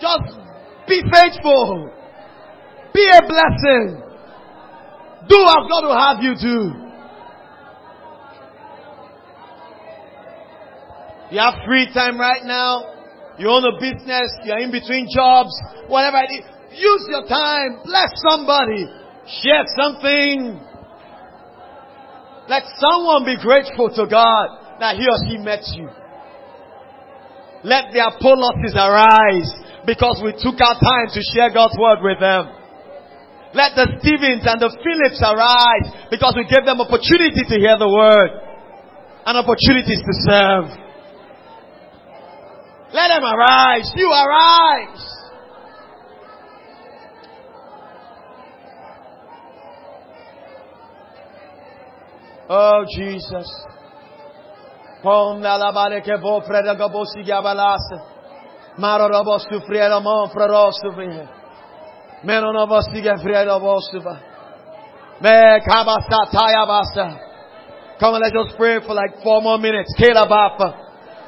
Just 0.01 0.39
be 0.87 1.03
faithful. 1.11 1.91
Be 2.95 3.11
a 3.11 3.23
blessing. 3.27 4.06
Do 5.29 5.39
what 5.39 5.69
God 5.69 5.83
will 5.85 5.99
have 5.99 6.23
you 6.23 6.35
do. 6.41 6.87
You 11.31 11.41
have 11.41 11.55
free 11.67 11.91
time 11.93 12.21
right 12.21 12.45
now. 12.45 12.95
You 13.39 13.49
own 13.49 13.65
a 13.65 13.81
business. 13.81 14.31
You're 14.45 14.59
in 14.59 14.71
between 14.71 15.09
jobs. 15.13 15.51
Whatever 15.89 16.19
it 16.19 16.31
is. 16.33 16.45
Use 16.79 17.07
your 17.09 17.27
time. 17.27 17.81
Bless 17.85 18.11
somebody. 18.29 18.87
Share 19.43 19.65
something. 19.77 20.61
Let 22.49 22.63
someone 22.79 23.25
be 23.25 23.37
grateful 23.43 23.91
to 23.91 24.07
God 24.07 24.79
that 24.79 24.97
he 24.97 25.03
or 25.03 25.19
she 25.29 25.39
met 25.39 25.63
you. 25.75 25.89
Let 27.65 27.93
their 27.93 28.11
policies 28.21 28.77
arise 28.77 29.51
because 29.85 30.23
we 30.23 30.31
took 30.33 30.61
our 30.61 30.79
time 30.79 31.09
to 31.11 31.21
share 31.35 31.51
God's 31.53 31.77
word 31.79 31.99
with 32.03 32.21
them. 32.21 32.47
Let 33.57 33.73
the 33.73 33.89
Stephens 34.05 34.45
and 34.45 34.61
the 34.61 34.69
Philips 34.69 35.17
arise 35.25 35.89
because 36.13 36.37
we 36.37 36.45
gave 36.45 36.69
them 36.69 36.77
opportunity 36.77 37.41
to 37.41 37.57
hear 37.57 37.81
the 37.81 37.89
word 37.89 38.31
and 39.25 39.33
opportunities 39.33 39.97
to 39.97 40.13
serve. 40.29 40.69
Let 42.93 43.09
them 43.09 43.25
arise. 43.25 43.91
You 43.97 44.13
arise. 44.13 45.17
Oh 52.49 52.85
Jesus. 52.95 53.49
Vine. 62.27 62.35
Meno 62.35 62.53
no 62.53 62.67
vo 62.67 62.81
si 62.83 63.03
friera 63.23 63.57
vo 63.59 63.81
su 63.81 64.01
va. 64.01 64.19
Me 65.21 65.61
kabasa 65.65 66.29
taya 66.31 66.67
basa. 66.67 67.25
Come 67.99 68.17
on, 68.17 68.21
let's 68.21 68.33
just 68.33 68.57
pray 68.59 68.81
for 68.81 68.95
like 68.95 69.23
four 69.23 69.41
more 69.41 69.59
minutes. 69.59 69.95
Kela 69.97 70.27
bapa. 70.27 70.75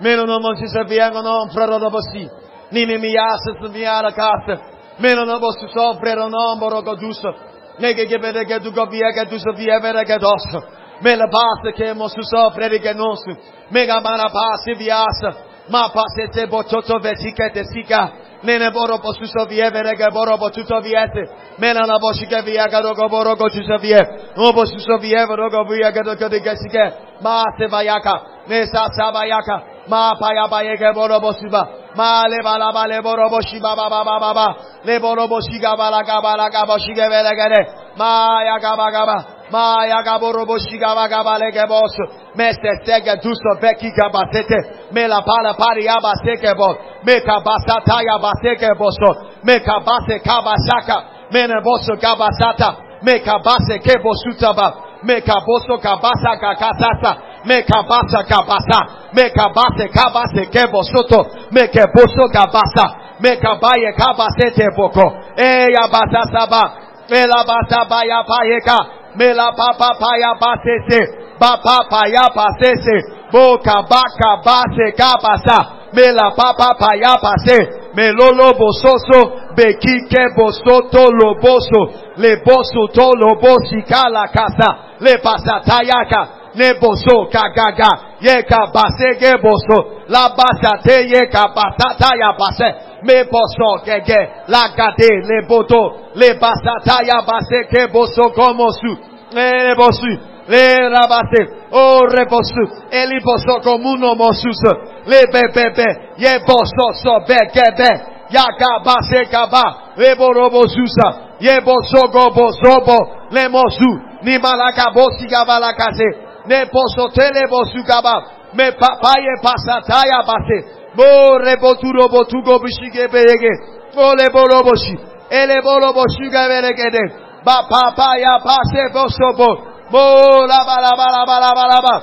Meno 0.00 0.26
no 0.26 0.38
mo 0.40 0.54
si 0.54 0.66
se 0.66 0.84
viengo 0.84 1.22
no 1.22 1.48
frero 1.52 1.78
robo 1.78 2.00
si. 2.12 2.28
Nini 2.70 2.98
mi 2.98 3.10
yasa 3.10 3.56
su 3.62 3.70
viara 3.70 4.12
casa. 4.12 4.60
Meno 4.98 5.24
no 5.24 5.38
vo 5.38 5.52
su 5.52 5.66
soffrero 5.68 6.28
no 6.28 6.56
mboro 6.56 6.82
goduso. 6.82 7.34
Nege 7.78 8.06
gebede 8.06 8.44
gedu 8.44 8.72
govia 8.72 9.12
geduso 9.12 9.52
vievere 9.56 10.04
gedoso. 10.04 10.76
Mela 11.00 11.26
basta 11.28 11.70
che 11.74 11.94
mo 11.94 12.08
su 12.08 12.20
sopra 12.22 12.68
di 12.68 12.80
che 12.80 12.92
non 12.92 13.16
su. 13.16 13.30
Mega 13.68 14.00
mana 14.00 14.28
pasi 14.28 14.74
viasa. 14.74 15.46
Ma 15.68 15.90
pasi 15.90 16.28
te 16.30 16.46
bototo 16.46 16.98
vesike 16.98 17.50
te 17.50 17.64
sika. 17.64 18.26
Nene 18.40 18.70
boro 18.70 18.98
po 18.98 19.12
su 19.12 19.24
so 19.24 19.46
vievere 19.46 19.96
che 19.96 20.06
boro 20.12 20.36
po 20.36 20.50
tutto 20.50 20.80
viete. 20.80 21.28
Mela 21.56 21.84
na 21.84 21.98
boshi 21.98 22.26
che 22.26 22.42
via 22.42 22.66
che 22.66 22.80
rogo 22.80 23.08
boro 23.08 23.34
go 23.34 23.48
tu 23.48 23.60
so 23.62 23.78
vie. 23.78 24.32
No 24.36 24.52
po 24.52 24.64
su 24.64 24.78
so 24.78 24.96
vieve 24.98 25.34
rogo 25.34 25.64
via 25.64 25.90
che 25.90 26.02
rogo 26.02 26.28
di 26.28 26.40
che 26.40 26.56
sike. 26.56 27.16
Ma 27.18 27.42
se 27.56 27.66
vayaka. 27.66 28.44
Ne 28.46 28.66
sa 28.66 28.86
sa 28.94 29.10
vayaka. 29.10 29.76
Ma 29.86 30.14
pa 30.18 30.32
ya 30.32 30.46
ba 30.46 30.62
ye 30.62 30.76
che 30.76 30.92
boro 30.92 31.18
po 31.18 31.32
su 31.32 31.48
ba. 31.48 31.68
Ma 31.94 32.28
le 32.28 32.38
ba 32.40 32.56
la 32.56 32.70
ba 32.70 32.86
le 32.86 33.00
boro 33.00 33.28
po 33.28 33.40
shi 33.40 33.58
ba 33.58 33.74
ba 33.74 33.88
ba 33.88 34.04
ba 34.04 34.32
ba. 34.32 34.56
Le 34.82 35.00
boro 35.00 35.26
po 35.26 35.40
shi 35.40 35.58
ga 35.58 35.74
ba 35.74 35.90
la 35.90 36.02
ga 36.02 36.20
ba 36.20 36.36
la 36.36 36.48
ga 36.48 36.64
bo 36.64 36.78
shi 36.78 36.92
che 36.92 37.08
vele 37.08 37.34
che 37.34 37.48
ne. 37.48 37.72
Ma 37.96 38.42
ya 38.44 38.58
ga 38.58 38.76
ba 38.76 38.90
ga 38.90 39.04
ba. 39.04 39.37
Maya 39.50 40.02
gaborobo 40.04 40.58
shigaba 40.58 41.08
gabale 41.08 41.50
gebos. 41.52 41.96
Meste 42.34 42.70
sege 42.84 43.16
duso 43.22 43.54
veki 43.60 43.90
gabasete. 43.96 44.90
Me 44.92 45.08
la 45.08 45.22
pala 45.22 45.54
pari 45.54 45.88
abaseke 45.88 46.54
bo. 46.56 46.76
Me 47.04 47.20
kabasata 47.20 48.02
ya 48.02 48.18
baseke 48.18 48.74
boso. 48.78 49.10
Me 49.44 49.60
kabase 49.60 50.20
kabasaka. 50.20 51.04
Mene 51.32 51.60
boso 51.64 51.96
kabasata. 51.96 52.76
Me 53.02 53.20
kabase 53.20 53.78
kebo 53.78 54.12
sutaba. 54.24 54.74
Me 55.02 55.20
kaboso 55.20 55.78
kabasa 55.78 56.36
kakasasa. 56.40 57.16
Me 57.44 57.62
kabasa 57.62 58.22
kabasa. 58.28 58.80
Me 59.14 59.30
kabase 59.30 59.88
kabase 59.88 60.46
kebo 60.50 60.82
soto. 60.82 61.24
Me 61.50 61.68
keboso 61.68 62.28
kabasa. 62.32 62.86
Me 63.20 63.36
kabaye 63.36 63.92
kabase 63.96 64.50
te 64.54 64.66
boko. 64.76 65.06
E 65.36 65.72
ya 65.72 65.88
basa 65.88 66.22
saba. 66.32 66.62
Me 67.10 67.26
la 67.26 67.44
basa 67.44 67.84
baya 67.88 68.22
payeka. 68.24 68.97
Me 69.18 69.34
la 69.34 69.50
papa 69.52 69.98
paya 69.98 70.34
basese. 70.40 71.00
Ba 71.40 71.58
papa 71.62 72.06
ya 72.08 72.28
basese. 72.34 72.96
Bo 73.32 73.58
kabaka 73.58 74.40
base 74.44 74.94
kabasa. 74.96 75.90
Me 75.92 76.12
la 76.12 76.30
papa 76.36 76.78
paya 76.78 77.18
base. 77.20 77.58
Me 77.94 78.12
lolo 78.12 78.54
bososo. 78.54 79.54
Be 79.56 79.74
kike 79.74 80.22
bosoto 80.36 81.10
loboso. 81.10 82.14
Le 82.16 82.36
boso 82.46 82.86
to 82.94 83.10
lobosi 83.18 83.82
kala 83.88 84.28
casa. 84.28 84.96
Le 85.00 85.18
pasatayaka 85.18 86.37
ne 86.54 86.74
boso 86.80 87.28
kagaga 87.32 87.90
ye 88.20 88.42
ka 88.42 88.70
base 88.74 89.18
ge 89.20 89.32
boso 89.42 89.78
la 90.08 90.34
basa 90.36 90.82
te 90.82 91.06
ye 91.08 91.26
ka 91.28 91.48
basata 91.54 92.16
ya 92.16 92.32
base. 92.38 92.68
Me 93.02 93.24
boso 93.24 93.84
gege 93.84 94.20
la 94.48 94.68
gade 94.76 95.10
le 95.28 95.46
boto 95.48 96.12
le 96.14 96.34
basata 96.40 97.04
ya 97.04 97.22
base 97.22 97.68
ke 97.70 97.88
boso 97.92 98.30
como 98.34 98.70
su 98.72 98.96
le 99.34 99.74
bosu 99.76 100.38
le 100.48 100.88
rabase. 100.88 101.58
O 101.70 102.06
rebosu 102.06 102.62
eli 102.90 103.20
boso 103.20 103.60
como 103.62 103.90
uno 103.90 104.14
mosus 104.14 104.62
le 105.06 105.20
bebebe 105.32 106.16
ye 106.16 106.38
boso 106.46 106.92
so 107.02 107.20
begebe. 107.28 108.16
Ya 108.30 108.44
ka 108.58 108.80
base 108.84 109.24
kaba 109.30 109.94
le 109.96 110.14
borobosusa 110.14 111.38
ye 111.40 111.60
boso 111.60 112.08
go 112.12 112.30
bosobo 112.30 112.98
le 113.30 113.48
mosu 113.48 113.90
ni 114.22 114.38
malaka 114.38 114.90
bosi 114.90 115.26
gabalakase 115.26 116.27
ne 116.48 116.66
posotele 116.66 117.46
bosugaba 117.50 118.14
me 118.54 118.72
papaye 118.72 119.32
pasataya 119.42 120.22
base. 120.26 120.58
Bo 120.96 121.38
reboturo 121.38 122.08
botugo 122.08 122.58
bishige 122.58 123.08
beyege. 123.08 123.52
Ole 123.96 124.30
boroboshi 124.30 124.98
ele 125.30 125.60
boroboshuga 125.62 126.48
beregede 126.48 127.02
ba 127.44 127.62
papaya 127.68 128.38
pase 128.44 128.82
bosobo 128.92 129.50
bo 129.90 130.46
la 130.46 130.64
ba 130.64 130.80
la 130.80 130.92
ba 130.96 131.06
la 131.12 131.24
ba 131.26 131.40
la 131.40 131.50
ba 131.54 131.66
la 131.72 131.80
ba. 131.82 132.02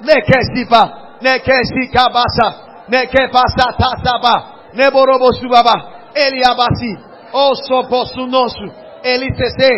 Ne 0.00 0.14
kesipa 0.28 0.82
ne 1.22 1.38
kesika 1.38 2.08
basa 2.14 2.48
ne 2.88 3.06
ke 3.06 3.28
pasata 3.32 3.96
saba 4.04 4.34
ne 4.74 4.90
borobosu 4.90 5.48
baba 5.48 5.74
eliabasi 6.14 6.98
oso 7.32 7.82
posunosu 7.88 8.68
elitese 9.02 9.70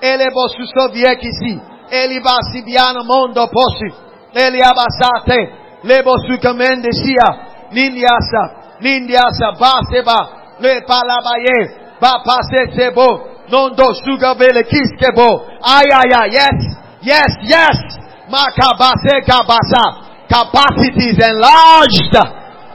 ele 0.00 0.30
bosu 0.30 0.66
soviekisi 0.74 1.60
Eli 1.90 2.20
basibiana 2.20 3.02
mondo 3.02 3.46
posi. 3.46 3.88
Eli 4.34 4.60
abasate. 4.62 5.52
Lebo 5.82 6.14
sukamende 6.26 6.92
sia. 6.92 7.28
Nindiasa. 7.70 8.42
Nindiasa 8.80 9.52
baseba. 9.60 10.28
Le 10.60 10.80
palabaye. 10.86 11.58
Ba 12.00 12.22
pase 12.24 12.72
sebo. 12.76 13.28
Non 13.48 13.74
do 13.74 13.94
suga 13.94 14.34
bele 14.34 14.64
kiskebo. 14.64 15.46
Ay 15.62 15.88
ay 15.92 16.12
ay. 16.20 16.28
Yes. 16.32 16.58
Yes. 17.02 17.32
Yes. 17.42 17.78
Makabase 18.30 19.20
kabasa. 19.26 19.84
Capacity 20.28 21.10
is 21.12 21.18
enlarged. 21.20 22.16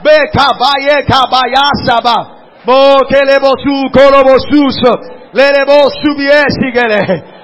Be 0.04 0.16
kabaye 0.32 1.02
kabayasaba. 1.04 2.38
Mo 2.66 3.00
kelebo 3.08 3.52
su 3.58 3.90
korobo 3.90 4.38
suso. 4.48 5.20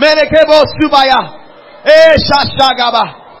Melekebo 0.00 0.58
subaya. 0.80 1.20
E 1.84 2.16
shashagaba. 2.26 3.19